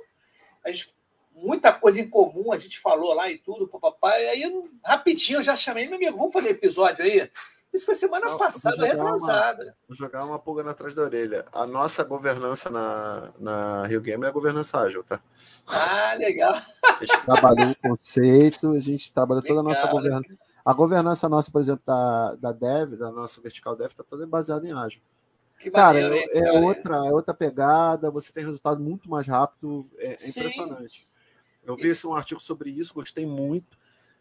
a 0.64 0.72
gente, 0.72 0.95
muita 1.35 1.72
coisa 1.74 2.01
em 2.01 2.09
comum, 2.09 2.51
a 2.51 2.57
gente 2.57 2.79
falou 2.81 3.12
lá 3.12 3.31
e 3.31 3.37
tudo, 3.37 3.68
papai. 3.68 4.29
Aí, 4.29 4.70
rapidinho, 4.83 5.41
eu 5.41 5.43
já 5.43 5.55
chamei 5.55 5.87
meu 5.87 5.97
amigo, 5.97 6.16
vamos 6.16 6.33
fazer 6.33 6.49
episódio 6.49 7.05
aí? 7.05 7.31
Isso 7.72 7.84
foi 7.84 7.94
semana 7.94 8.26
não, 8.26 8.38
passada, 8.38 8.84
retrasada. 8.84 9.76
Vou 9.86 9.96
jogar 9.96 10.24
uma 10.24 10.38
pulga 10.38 10.68
atrás 10.68 10.94
da 10.94 11.02
orelha. 11.02 11.44
A 11.52 11.66
nossa 11.66 12.02
governança 12.02 12.70
na, 12.70 13.32
na 13.38 13.86
Rio 13.86 14.00
Gamer 14.00 14.26
é 14.26 14.30
a 14.30 14.32
governança 14.32 14.80
ágil, 14.80 15.04
tá? 15.04 15.20
Ah, 15.66 16.14
legal. 16.14 16.54
A 16.82 17.04
gente 17.04 17.24
trabalhou 17.24 17.70
o 17.70 17.76
conceito, 17.76 18.70
a 18.72 18.80
gente 18.80 19.12
trabalhou 19.12 19.42
legal, 19.42 19.56
toda 19.56 19.68
a 19.68 19.74
nossa 19.74 19.86
governança. 19.92 20.48
A 20.64 20.72
governança 20.72 21.28
nossa, 21.28 21.50
por 21.50 21.60
exemplo, 21.60 21.82
da, 21.86 22.34
da 22.36 22.52
Dev, 22.52 22.96
da 22.96 23.10
nossa 23.10 23.40
vertical 23.40 23.76
Dev, 23.76 23.88
está 23.88 24.02
toda 24.02 24.26
baseada 24.26 24.66
em 24.66 24.72
ágil. 24.72 25.00
Que 25.58 25.70
cara, 25.70 26.00
maneiro, 26.00 26.30
é, 26.30 26.38
é 26.38 26.52
outra, 26.52 26.96
é 26.96 27.12
outra 27.12 27.34
pegada, 27.34 28.10
você 28.10 28.32
tem 28.32 28.44
resultado 28.44 28.80
muito 28.82 29.10
mais 29.10 29.26
rápido, 29.26 29.88
é, 29.98 30.12
é 30.12 30.28
impressionante. 30.28 31.08
Eu 31.64 31.76
vi 31.76 31.88
esse, 31.88 32.06
um 32.06 32.14
artigo 32.14 32.40
sobre 32.40 32.70
isso, 32.70 32.94
gostei 32.94 33.26
muito. 33.26 33.76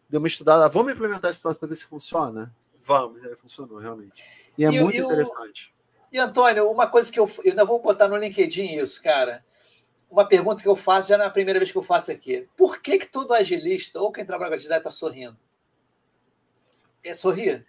Deu 0.08 0.20
uma 0.20 0.26
estudada, 0.26 0.68
vamos 0.68 0.92
implementar 0.92 1.30
esse 1.30 1.40
troço 1.40 1.58
para 1.58 1.68
ver 1.68 1.76
se 1.76 1.86
funciona? 1.86 2.54
Vamos, 2.80 3.24
é, 3.24 3.36
funcionou 3.36 3.78
realmente. 3.78 4.24
E 4.56 4.64
é 4.64 4.70
e, 4.70 4.80
muito 4.80 4.96
e 4.96 5.00
interessante. 5.00 5.74
O... 5.74 6.14
E 6.14 6.18
Antônio, 6.18 6.70
uma 6.70 6.86
coisa 6.86 7.12
que 7.12 7.20
eu, 7.20 7.30
eu 7.44 7.50
ainda 7.50 7.64
vou 7.64 7.80
botar 7.80 8.08
no 8.08 8.16
LinkedIn 8.16 8.78
isso, 8.78 9.02
cara. 9.02 9.44
Uma 10.10 10.26
pergunta 10.26 10.62
que 10.62 10.68
eu 10.68 10.76
faço 10.76 11.08
já 11.08 11.18
na 11.18 11.28
primeira 11.28 11.58
vez 11.58 11.70
que 11.70 11.76
eu 11.76 11.82
faço 11.82 12.10
aqui. 12.10 12.48
Por 12.56 12.80
que, 12.80 12.98
que 12.98 13.06
todo 13.06 13.34
agilista 13.34 14.00
ou 14.00 14.10
quem 14.10 14.24
trabalha 14.24 14.50
com 14.50 14.54
agilidade 14.54 14.80
está 14.80 14.90
sorrindo? 14.90 15.36
É 17.04 17.12
sorrir? 17.14 17.66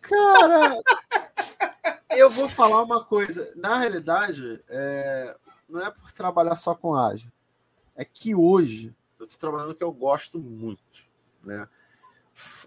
Cara, 0.00 0.76
eu 2.16 2.30
vou 2.30 2.48
falar 2.48 2.82
uma 2.82 3.04
coisa. 3.04 3.52
Na 3.54 3.78
realidade, 3.78 4.62
é, 4.68 5.36
não 5.68 5.84
é 5.84 5.90
por 5.90 6.10
trabalhar 6.12 6.56
só 6.56 6.74
com 6.74 6.94
ágil. 6.94 7.30
É 7.94 8.04
que 8.04 8.34
hoje 8.34 8.94
eu 9.18 9.26
estou 9.26 9.38
trabalhando 9.38 9.74
que 9.74 9.84
eu 9.84 9.92
gosto 9.92 10.38
muito, 10.38 11.06
né? 11.42 11.68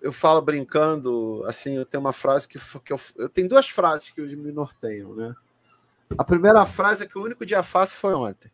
Eu 0.01 0.13
falo 0.13 0.41
brincando, 0.41 1.43
assim, 1.45 1.75
eu 1.75 1.85
tenho 1.85 2.01
uma 2.01 2.13
frase 2.13 2.47
que, 2.47 2.57
que 2.83 2.93
eu, 2.93 2.99
eu 3.17 3.27
tenho 3.27 3.49
duas 3.49 3.67
frases 3.67 4.09
que 4.09 4.21
me 4.21 4.51
norteiam, 4.51 5.13
né? 5.13 5.35
A 6.17 6.23
primeira 6.23 6.65
frase 6.65 7.03
é 7.03 7.07
que 7.07 7.17
o 7.17 7.23
único 7.23 7.45
dia 7.45 7.61
fácil 7.63 7.97
foi 7.97 8.13
ontem. 8.13 8.49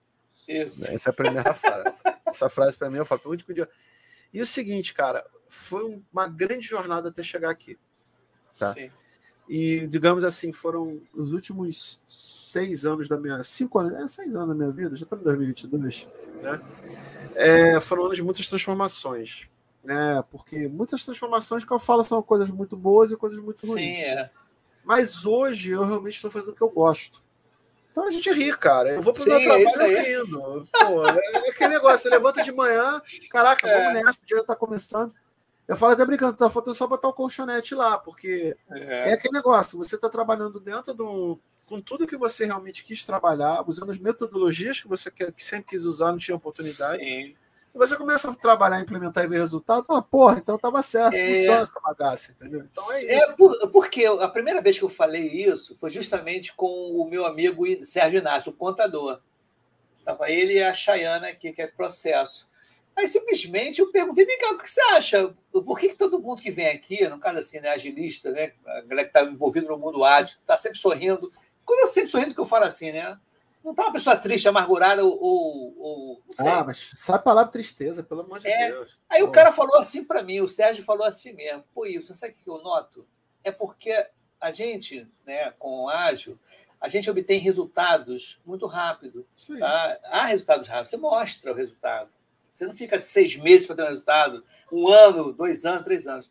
Isso. 0.47 0.86
Essa 0.86 1.09
é 1.09 1.11
a 1.11 1.16
primeira 1.16 1.53
frase. 1.53 2.01
Essa 2.26 2.49
frase 2.49 2.78
para 2.78 2.89
mim 2.89 2.97
eu 2.97 3.05
falo, 3.05 3.22
o 3.26 3.30
único 3.30 3.53
dia. 3.53 3.70
E 4.34 4.41
o 4.41 4.45
seguinte, 4.45 4.93
cara, 4.93 5.24
foi 5.47 6.01
uma 6.11 6.28
grande 6.28 6.66
jornada 6.66 7.09
até 7.09 7.22
chegar 7.22 7.51
aqui. 7.51 7.78
Tá? 8.57 8.74
Sim. 8.74 8.91
E, 9.47 9.86
digamos 9.88 10.24
assim, 10.24 10.51
foram 10.51 11.01
os 11.14 11.34
últimos 11.34 12.01
seis 12.07 12.86
anos 12.86 13.07
da 13.07 13.20
minha. 13.20 13.43
Cinco 13.43 13.78
anos, 13.80 13.93
é 13.93 14.07
seis 14.07 14.36
anos 14.36 14.49
da 14.49 14.55
minha 14.55 14.72
vida, 14.72 14.95
já 14.95 15.03
estamos 15.03 15.22
em 15.22 15.26
2022, 15.26 16.07
né? 16.41 16.61
É, 17.36 17.80
foram 17.80 18.05
anos 18.05 18.18
de 18.18 18.24
muitas 18.24 18.47
transformações, 18.47 19.49
né? 19.84 20.23
Porque 20.31 20.67
muitas 20.67 21.03
transformações 21.03 21.65
que 21.65 21.71
eu 21.71 21.79
falo 21.79 22.03
são 22.03 22.21
coisas 22.21 22.49
muito 22.49 22.77
boas 22.77 23.11
e 23.11 23.17
coisas 23.17 23.39
muito 23.39 23.65
ruins. 23.65 23.81
Sim, 23.81 24.01
é. 24.01 24.29
Mas 24.84 25.25
hoje 25.25 25.71
eu 25.71 25.86
realmente 25.86 26.15
estou 26.15 26.31
fazendo 26.31 26.53
o 26.53 26.55
que 26.55 26.61
eu 26.61 26.69
gosto. 26.69 27.21
Então 27.91 28.07
a 28.07 28.11
gente 28.11 28.31
ri, 28.31 28.55
cara. 28.57 28.89
Eu 28.89 29.01
vou 29.01 29.13
pro 29.13 29.23
Sim, 29.23 29.29
meu 29.29 29.41
trabalho 29.43 30.03
rindo. 30.03 30.67
Pô, 30.71 31.07
é 31.07 31.49
aquele 31.49 31.73
negócio, 31.75 31.99
você 31.99 32.09
levanta 32.09 32.41
de 32.41 32.51
manhã, 32.51 33.01
caraca, 33.29 33.67
é. 33.67 33.91
vamos 33.91 34.03
nessa, 34.03 34.23
o 34.23 34.25
dia 34.25 34.43
tá 34.43 34.55
começando. 34.55 35.13
Eu 35.67 35.77
falo 35.77 35.93
até 35.93 36.05
brincando, 36.05 36.36
tá 36.36 36.49
faltando 36.49 36.75
só 36.75 36.88
botar 36.88 37.07
o 37.07 37.13
colchonete 37.13 37.73
lá, 37.75 37.97
porque 37.97 38.57
é, 38.71 39.11
é 39.11 39.13
aquele 39.13 39.34
negócio, 39.34 39.77
você 39.77 39.95
está 39.95 40.09
trabalhando 40.09 40.59
dentro 40.59 40.93
de 40.93 41.01
um, 41.01 41.39
com 41.65 41.79
tudo 41.79 42.07
que 42.07 42.17
você 42.17 42.45
realmente 42.45 42.84
quis 42.84 43.03
trabalhar, 43.05 43.63
usando 43.65 43.91
as 43.91 43.97
metodologias 43.97 44.81
que 44.81 44.88
você 44.88 45.09
quer, 45.09 45.31
que 45.31 45.43
sempre 45.43 45.69
quis 45.69 45.86
usar, 45.86 46.11
não 46.11 46.17
tinha 46.17 46.36
oportunidade. 46.36 47.01
Sim. 47.01 47.36
E 47.74 47.78
você 47.78 47.97
começa 47.97 48.30
a 48.30 48.36
trabalhar, 48.36 48.80
implementar 48.80 49.24
e 49.24 49.28
ver 49.28 49.39
resultado, 49.39 49.86
fala, 49.86 50.01
porra, 50.01 50.38
então 50.38 50.55
estava 50.55 50.84
certo, 50.84 51.15
é... 51.15 51.34
funciona 51.34 51.61
essa 51.61 51.80
bagaça, 51.80 52.32
entendeu? 52.32 52.67
Então 52.71 52.91
é, 52.91 53.03
é 53.03 53.17
isso. 53.17 53.63
É 53.63 53.67
porque 53.67 54.05
a 54.05 54.28
primeira 54.28 54.61
vez 54.61 54.78
que 54.78 54.86
eu 54.86 54.89
falei 54.89 55.28
isso 55.28 55.76
foi 55.80 55.89
justamente 55.89 56.53
com 56.53 56.67
o 56.67 57.09
meu 57.09 57.26
amigo 57.26 57.65
Sérgio 57.84 58.19
Inácio, 58.19 58.51
o 58.51 58.55
contador. 58.55 59.19
Tava 60.05 60.30
ele 60.30 60.53
e 60.55 60.63
a 60.63 60.74
Chayana 60.74 61.30
aqui, 61.30 61.51
que 61.51 61.61
é 61.61 61.67
processo. 61.67 62.47
Aí 62.95 63.07
simplesmente 63.07 63.80
eu 63.80 63.91
perguntei, 63.91 64.26
vem 64.26 64.38
cá, 64.38 64.51
o 64.51 64.57
que 64.57 64.69
você 64.69 64.82
acha? 64.91 65.34
Por 65.51 65.80
que, 65.80 65.89
que 65.89 65.95
todo 65.95 66.19
mundo 66.19 66.41
que 66.41 66.51
vem 66.51 66.67
aqui, 66.67 67.07
no 67.07 67.19
caso 67.19 67.39
assim, 67.39 67.59
né, 67.59 67.69
agilista, 67.69 68.30
né, 68.30 68.53
a 68.67 68.82
galera 68.82 69.09
que 69.09 69.17
está 69.17 69.24
envolvida 69.24 69.67
no 69.67 69.80
mundo 69.80 70.03
ágil, 70.03 70.38
está 70.39 70.55
sempre 70.57 70.78
sorrindo. 70.78 71.32
Quando 71.65 71.80
eu 71.80 71.88
sempre 71.88 72.11
sorrindo 72.11 72.36
que 72.36 72.39
eu 72.39 72.45
falo 72.45 72.65
assim, 72.65 72.91
né? 72.91 73.17
Não 73.64 73.72
está 73.72 73.84
uma 73.84 73.93
pessoa 73.93 74.18
triste, 74.18 74.47
amargurada 74.47 75.05
ou. 75.05 75.74
ou 75.80 76.24
ah, 76.39 76.64
mas 76.66 76.91
sabe 76.95 77.20
a 77.20 77.22
palavra 77.22 77.51
tristeza, 77.51 78.03
pelo 78.03 78.22
amor 78.22 78.39
de 78.39 78.47
é. 78.47 78.72
Deus. 78.72 78.99
Aí 79.09 79.22
Pô. 79.22 79.28
o 79.28 79.32
cara 79.32 79.53
falou 79.53 79.78
assim 79.78 80.03
para 80.03 80.22
mim, 80.22 80.41
o 80.41 80.47
Sérgio 80.47 80.84
falou 80.84 81.05
assim 81.05 81.34
mesmo. 81.34 81.64
Pô, 81.74 81.86
você 81.86 82.14
sabe 82.14 82.34
o 82.34 82.36
que 82.36 82.49
eu 82.49 82.61
noto? 82.61 83.07
É 83.43 83.51
porque 83.51 84.07
a 84.39 84.51
gente, 84.51 85.07
né, 85.26 85.51
com 85.51 85.84
o 85.84 85.89
ágil, 85.89 86.38
a 86.82 86.89
gente 86.89 87.09
obtém 87.09 87.39
resultados 87.39 88.41
muito 88.45 88.66
rápido. 88.68 89.26
Tá? 89.57 89.97
Há 90.03 90.26
resultados 90.26 90.68
rápidos, 90.68 90.89
você 90.89 90.97
mostra 90.97 91.53
o 91.53 91.55
resultado. 91.55 92.09
Você 92.51 92.68
não 92.68 92.76
fica 92.76 92.99
de 92.99 93.07
seis 93.07 93.38
meses 93.38 93.66
para 93.66 93.78
ter 93.78 93.84
um 93.84 93.88
resultado, 93.88 94.43
um 94.72 94.88
ano, 94.89 95.32
dois 95.32 95.66
anos, 95.66 95.86
três 95.86 96.05
anos. 96.05 96.30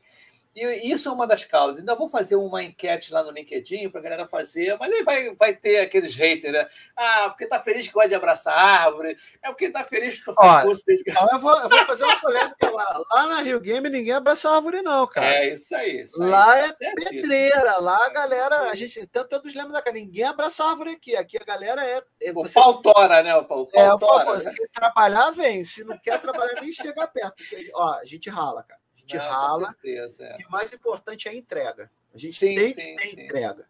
E 0.54 0.92
isso 0.92 1.08
é 1.08 1.12
uma 1.12 1.26
das 1.26 1.44
causas. 1.44 1.78
Ainda 1.78 1.94
vou 1.94 2.08
fazer 2.08 2.36
uma 2.36 2.62
enquete 2.62 3.12
lá 3.12 3.22
no 3.22 3.30
LinkedIn 3.30 3.88
para 3.88 4.00
a 4.00 4.02
galera 4.02 4.26
fazer, 4.26 4.76
mas 4.78 4.92
aí 4.92 5.02
vai, 5.02 5.34
vai 5.34 5.56
ter 5.56 5.78
aqueles 5.78 6.14
haters, 6.14 6.52
né? 6.52 6.68
Ah, 6.94 7.30
porque 7.30 7.46
tá 7.46 7.58
feliz 7.60 7.86
que 7.86 7.92
gosta 7.92 8.10
de 8.10 8.14
abraçar 8.14 8.56
árvore, 8.56 9.16
é 9.42 9.48
porque 9.48 9.70
tá 9.70 9.82
feliz 9.82 10.18
que 10.18 10.24
só 10.24 10.34
faz 10.34 10.64
curso 10.64 10.82
desde... 10.86 11.10
então 11.10 11.26
eu, 11.32 11.38
vou, 11.38 11.58
eu 11.58 11.68
vou 11.68 11.86
fazer 11.86 12.04
uma 12.04 12.20
polêmica 12.20 12.70
lá. 12.70 13.02
Lá 13.10 13.26
na 13.28 13.40
Rio 13.40 13.60
Game 13.60 13.88
ninguém 13.88 14.12
abraça 14.12 14.50
árvore, 14.50 14.82
não, 14.82 15.06
cara. 15.06 15.26
É 15.26 15.52
isso 15.52 15.74
aí. 15.74 16.02
Isso 16.02 16.22
aí 16.22 16.28
lá 16.28 16.56
tá 16.56 16.68
é 16.82 16.94
pedreira. 16.94 17.80
Lá 17.80 18.06
a 18.06 18.10
galera, 18.10 18.70
a 18.70 18.74
gente, 18.74 19.06
tanto 19.06 19.30
todos 19.30 19.54
lembram 19.54 19.72
da 19.72 19.80
cara, 19.80 19.96
ninguém 19.96 20.24
abraça 20.24 20.64
árvore 20.64 20.90
aqui. 20.90 21.16
Aqui 21.16 21.38
a 21.38 21.44
galera 21.44 21.82
é. 21.82 22.02
é 22.22 22.30
o 22.30 22.34
você, 22.34 22.54
faltora, 22.54 23.22
né? 23.22 23.34
O 23.34 23.46
faltora, 23.46 23.86
é, 23.86 23.94
o 23.94 23.98
faltora, 23.98 24.34
né? 24.34 24.38
Se 24.38 24.50
quer 24.50 24.68
trabalhar, 24.68 25.30
vem. 25.30 25.64
Se 25.64 25.84
não 25.84 25.98
quer 25.98 26.20
trabalhar, 26.20 26.60
nem 26.60 26.70
chega 26.70 27.06
perto. 27.06 27.36
Porque, 27.36 27.70
ó, 27.74 27.94
a 27.94 28.04
gente 28.04 28.28
rala, 28.28 28.62
cara 28.62 28.81
gente 29.06 29.16
Não, 29.16 29.30
rala. 29.30 29.68
Certeza, 29.80 30.24
é. 30.24 30.36
E 30.40 30.44
o 30.46 30.50
mais 30.50 30.72
importante 30.72 31.28
é 31.28 31.30
a 31.30 31.34
entrega. 31.34 31.90
A 32.14 32.18
gente 32.18 32.38
sim, 32.38 32.54
tem 32.54 32.68
sim, 32.68 32.74
que 32.74 32.96
ter 32.96 33.10
sim. 33.10 33.20
entrega. 33.20 33.66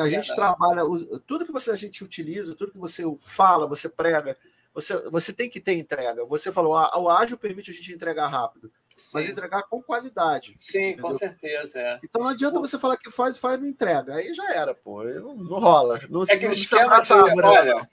A 0.00 0.08
gente 0.08 0.34
trabalha, 0.34 0.82
tudo 1.26 1.44
que 1.44 1.52
você, 1.52 1.70
a 1.70 1.76
gente 1.76 2.02
utiliza, 2.02 2.54
tudo 2.54 2.72
que 2.72 2.78
você 2.78 3.02
fala, 3.18 3.66
você 3.66 3.88
prega, 3.88 4.36
você, 4.72 4.96
você 5.10 5.32
tem 5.32 5.50
que 5.50 5.60
ter 5.60 5.74
entrega. 5.74 6.24
Você 6.24 6.50
falou, 6.50 6.76
ah, 6.76 6.96
o 6.98 7.10
ágil 7.10 7.36
permite 7.36 7.70
a 7.70 7.74
gente 7.74 7.92
entregar 7.92 8.28
rápido, 8.28 8.72
mas 9.12 9.28
entregar 9.28 9.64
com 9.64 9.82
qualidade. 9.82 10.54
Sim, 10.56 10.90
entendeu? 10.90 11.02
com 11.08 11.14
certeza. 11.14 11.78
É. 11.78 12.00
Então 12.02 12.22
não 12.22 12.30
adianta 12.30 12.60
você 12.60 12.78
falar 12.78 12.96
que 12.96 13.10
faz, 13.10 13.36
faz 13.36 13.60
não 13.60 13.66
entrega. 13.66 14.14
Aí 14.14 14.32
já 14.32 14.54
era, 14.54 14.74
pô. 14.74 15.04
Não, 15.04 15.34
não 15.34 15.58
rola. 15.58 16.00
Não, 16.08 16.22
é 16.22 16.36
que 16.36 16.46
não, 16.46 16.52
esquema, 16.52 17.04
se 17.04 17.12
olha, 17.12 17.88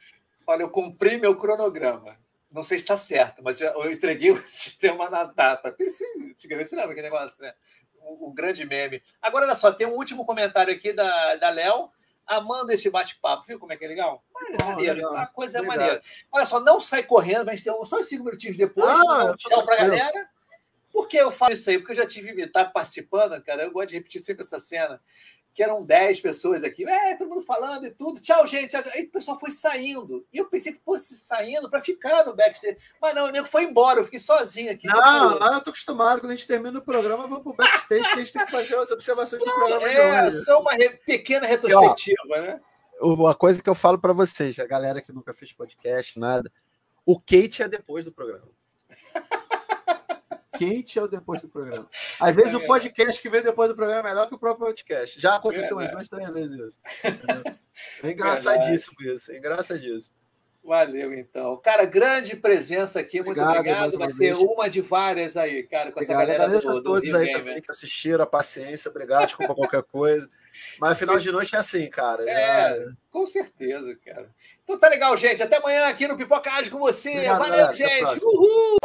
olha, 0.47 0.61
eu 0.61 0.69
cumpri 0.69 1.17
meu 1.17 1.35
cronograma 1.35 2.22
não 2.53 2.61
sei 2.61 2.77
se 2.77 2.83
está 2.83 2.95
certo, 2.95 3.41
mas 3.43 3.59
eu 3.59 3.91
entreguei 3.91 4.31
o 4.31 4.37
sistema 4.41 5.09
na 5.09 5.23
data. 5.23 5.69
Antigamente 5.69 6.69
você 6.69 6.75
lembra 6.75 6.91
aquele 6.91 7.09
negócio, 7.09 7.41
né? 7.41 7.53
O, 7.99 8.29
o, 8.29 8.33
grande 8.33 8.63
meme. 8.63 9.01
Agora, 9.21 9.45
olha 9.45 9.55
só, 9.55 9.71
tem 9.71 9.87
um 9.87 9.95
último 9.95 10.25
comentário 10.25 10.73
aqui 10.73 10.93
da, 10.93 11.35
da 11.37 11.49
Léo, 11.49 11.89
amando 12.27 12.71
esse 12.71 12.89
bate-papo. 12.89 13.45
Viu 13.47 13.57
como 13.57 13.73
é 13.73 13.77
que 13.77 13.85
é 13.85 13.87
legal? 13.87 14.23
Maneiro, 14.63 15.07
a 15.15 15.25
coisa 15.25 15.59
é 15.59 15.61
maneira. 15.61 16.01
Olha 16.31 16.45
só, 16.45 16.59
não 16.59 16.79
sai 16.79 17.01
correndo, 17.01 17.45
mas 17.45 17.63
tem 17.63 17.73
só 17.85 18.03
cinco 18.03 18.25
minutinhos 18.25 18.55
depois, 18.55 18.87
ah, 18.87 19.33
tchau 19.35 19.65
para 19.65 19.75
a 19.75 19.77
galera. 19.87 20.29
Por 20.91 21.07
que 21.07 21.17
eu 21.17 21.31
falo 21.31 21.53
isso 21.53 21.67
aí? 21.71 21.79
Porque 21.79 21.93
eu 21.93 21.97
já 21.97 22.05
tive 22.05 22.39
estar 22.39 22.65
participando, 22.65 23.41
cara. 23.43 23.63
Eu 23.63 23.71
gosto 23.71 23.89
de 23.89 23.95
repetir 23.95 24.21
sempre 24.21 24.43
essa 24.43 24.59
cena 24.59 25.01
que 25.53 25.61
eram 25.61 25.81
10 25.81 26.19
pessoas 26.19 26.63
aqui, 26.63 26.87
é, 26.87 27.15
todo 27.15 27.29
mundo 27.29 27.41
falando 27.41 27.85
e 27.85 27.91
tudo, 27.91 28.19
tchau, 28.19 28.45
gente. 28.47 28.71
Tchau, 28.71 28.81
Aí 28.93 29.03
o 29.03 29.11
pessoal 29.11 29.39
foi 29.39 29.51
saindo. 29.51 30.25
E 30.33 30.37
eu 30.39 30.45
pensei 30.47 30.73
que 30.73 30.81
fosse 30.83 31.15
saindo 31.15 31.69
para 31.69 31.81
ficar 31.81 32.25
no 32.25 32.35
backstage. 32.35 32.77
Mas 32.99 33.13
não, 33.13 33.27
o 33.27 33.31
nego 33.31 33.47
foi 33.47 33.63
embora, 33.63 33.99
eu 33.99 34.03
fiquei 34.03 34.19
sozinho 34.19 34.71
aqui. 34.71 34.87
Não, 34.87 34.95
tipo... 34.95 35.43
lá 35.43 35.53
eu 35.53 35.61
tô 35.61 35.69
acostumado, 35.69 36.21
quando 36.21 36.31
a 36.31 36.35
gente 36.35 36.47
termina 36.47 36.79
o 36.79 36.81
programa, 36.81 37.27
vamos 37.27 37.43
pro 37.43 37.53
backstage, 37.53 38.03
que 38.03 38.13
a 38.13 38.17
gente 38.17 38.33
tem 38.33 38.45
que 38.45 38.51
fazer 38.51 38.75
as 38.75 38.91
observações 38.91 39.43
são, 39.43 39.53
do 39.53 39.55
programa. 39.55 39.87
É, 39.87 40.29
só 40.31 40.59
uma 40.59 40.73
re... 40.73 40.89
pequena 41.05 41.45
retrospectiva, 41.45 42.17
e, 42.25 42.31
ó, 42.31 42.41
né? 42.41 42.61
Uma 42.99 43.35
coisa 43.35 43.61
que 43.61 43.69
eu 43.69 43.75
falo 43.75 43.99
para 43.99 44.13
vocês, 44.13 44.57
a 44.57 44.65
galera 44.65 45.01
que 45.01 45.11
nunca 45.11 45.33
fez 45.33 45.53
podcast, 45.53 46.17
nada, 46.19 46.51
o 47.05 47.19
Kate 47.19 47.61
é 47.61 47.67
depois 47.67 48.05
do 48.05 48.11
programa. 48.11 48.49
quente 50.57 50.99
é 50.99 51.01
o 51.01 51.07
depois 51.07 51.41
do 51.41 51.49
programa. 51.49 51.87
Às 52.19 52.35
vezes 52.35 52.53
é, 52.53 52.57
o 52.57 52.65
podcast 52.65 53.21
que 53.21 53.29
vem 53.29 53.41
depois 53.41 53.69
do 53.69 53.75
programa 53.75 54.01
é 54.01 54.11
melhor 54.11 54.27
que 54.27 54.35
o 54.35 54.39
próprio 54.39 54.67
podcast. 54.67 55.19
Já 55.19 55.35
aconteceu 55.35 55.77
umas 55.77 55.91
duas, 55.91 56.09
três 56.09 56.29
vezes 56.29 56.59
isso. 56.59 56.79
É 58.03 58.11
engraçadíssimo 58.11 58.95
Verdade. 58.99 59.17
isso, 59.19 59.31
é 59.31 59.37
engraçadíssimo. 59.37 60.15
Valeu, 60.63 61.13
então. 61.13 61.57
Cara, 61.57 61.83
grande 61.83 62.37
presença 62.37 62.99
aqui, 62.99 63.17
muito 63.17 63.31
obrigado. 63.41 63.57
obrigado. 63.57 63.97
Vai 63.97 64.09
ser 64.11 64.33
uma 64.35 64.69
de 64.69 64.79
várias 64.79 65.35
aí, 65.35 65.63
cara, 65.63 65.91
com 65.91 65.99
obrigado. 65.99 66.03
essa 66.03 66.13
galera 66.13 66.43
Agradeço 66.43 66.71
do, 66.71 66.77
a 66.77 66.81
todos 66.83 67.13
aí 67.13 67.33
também 67.33 67.61
que 67.61 67.69
assistiram, 67.69 68.23
a 68.23 68.27
paciência, 68.27 68.89
obrigado, 68.89 69.25
desculpa 69.25 69.53
qualquer 69.53 69.83
coisa. 69.83 70.29
Mas 70.79 70.97
final 70.97 71.19
de 71.19 71.31
noite 71.33 71.53
é 71.53 71.59
assim, 71.59 71.89
cara. 71.89 72.23
É, 72.29 72.77
é, 72.77 72.85
com 73.11 73.25
certeza, 73.25 73.93
cara. 74.05 74.29
Então 74.63 74.79
tá 74.79 74.87
legal, 74.87 75.17
gente. 75.17 75.43
Até 75.43 75.57
amanhã 75.57 75.87
aqui 75.87 76.07
no 76.07 76.15
Pipoca 76.15 76.49
com 76.69 76.79
você. 76.79 77.09
Obrigado, 77.09 77.39
Valeu, 77.39 77.51
galera. 77.51 77.73
gente. 77.73 78.23
Uhul! 78.23 78.77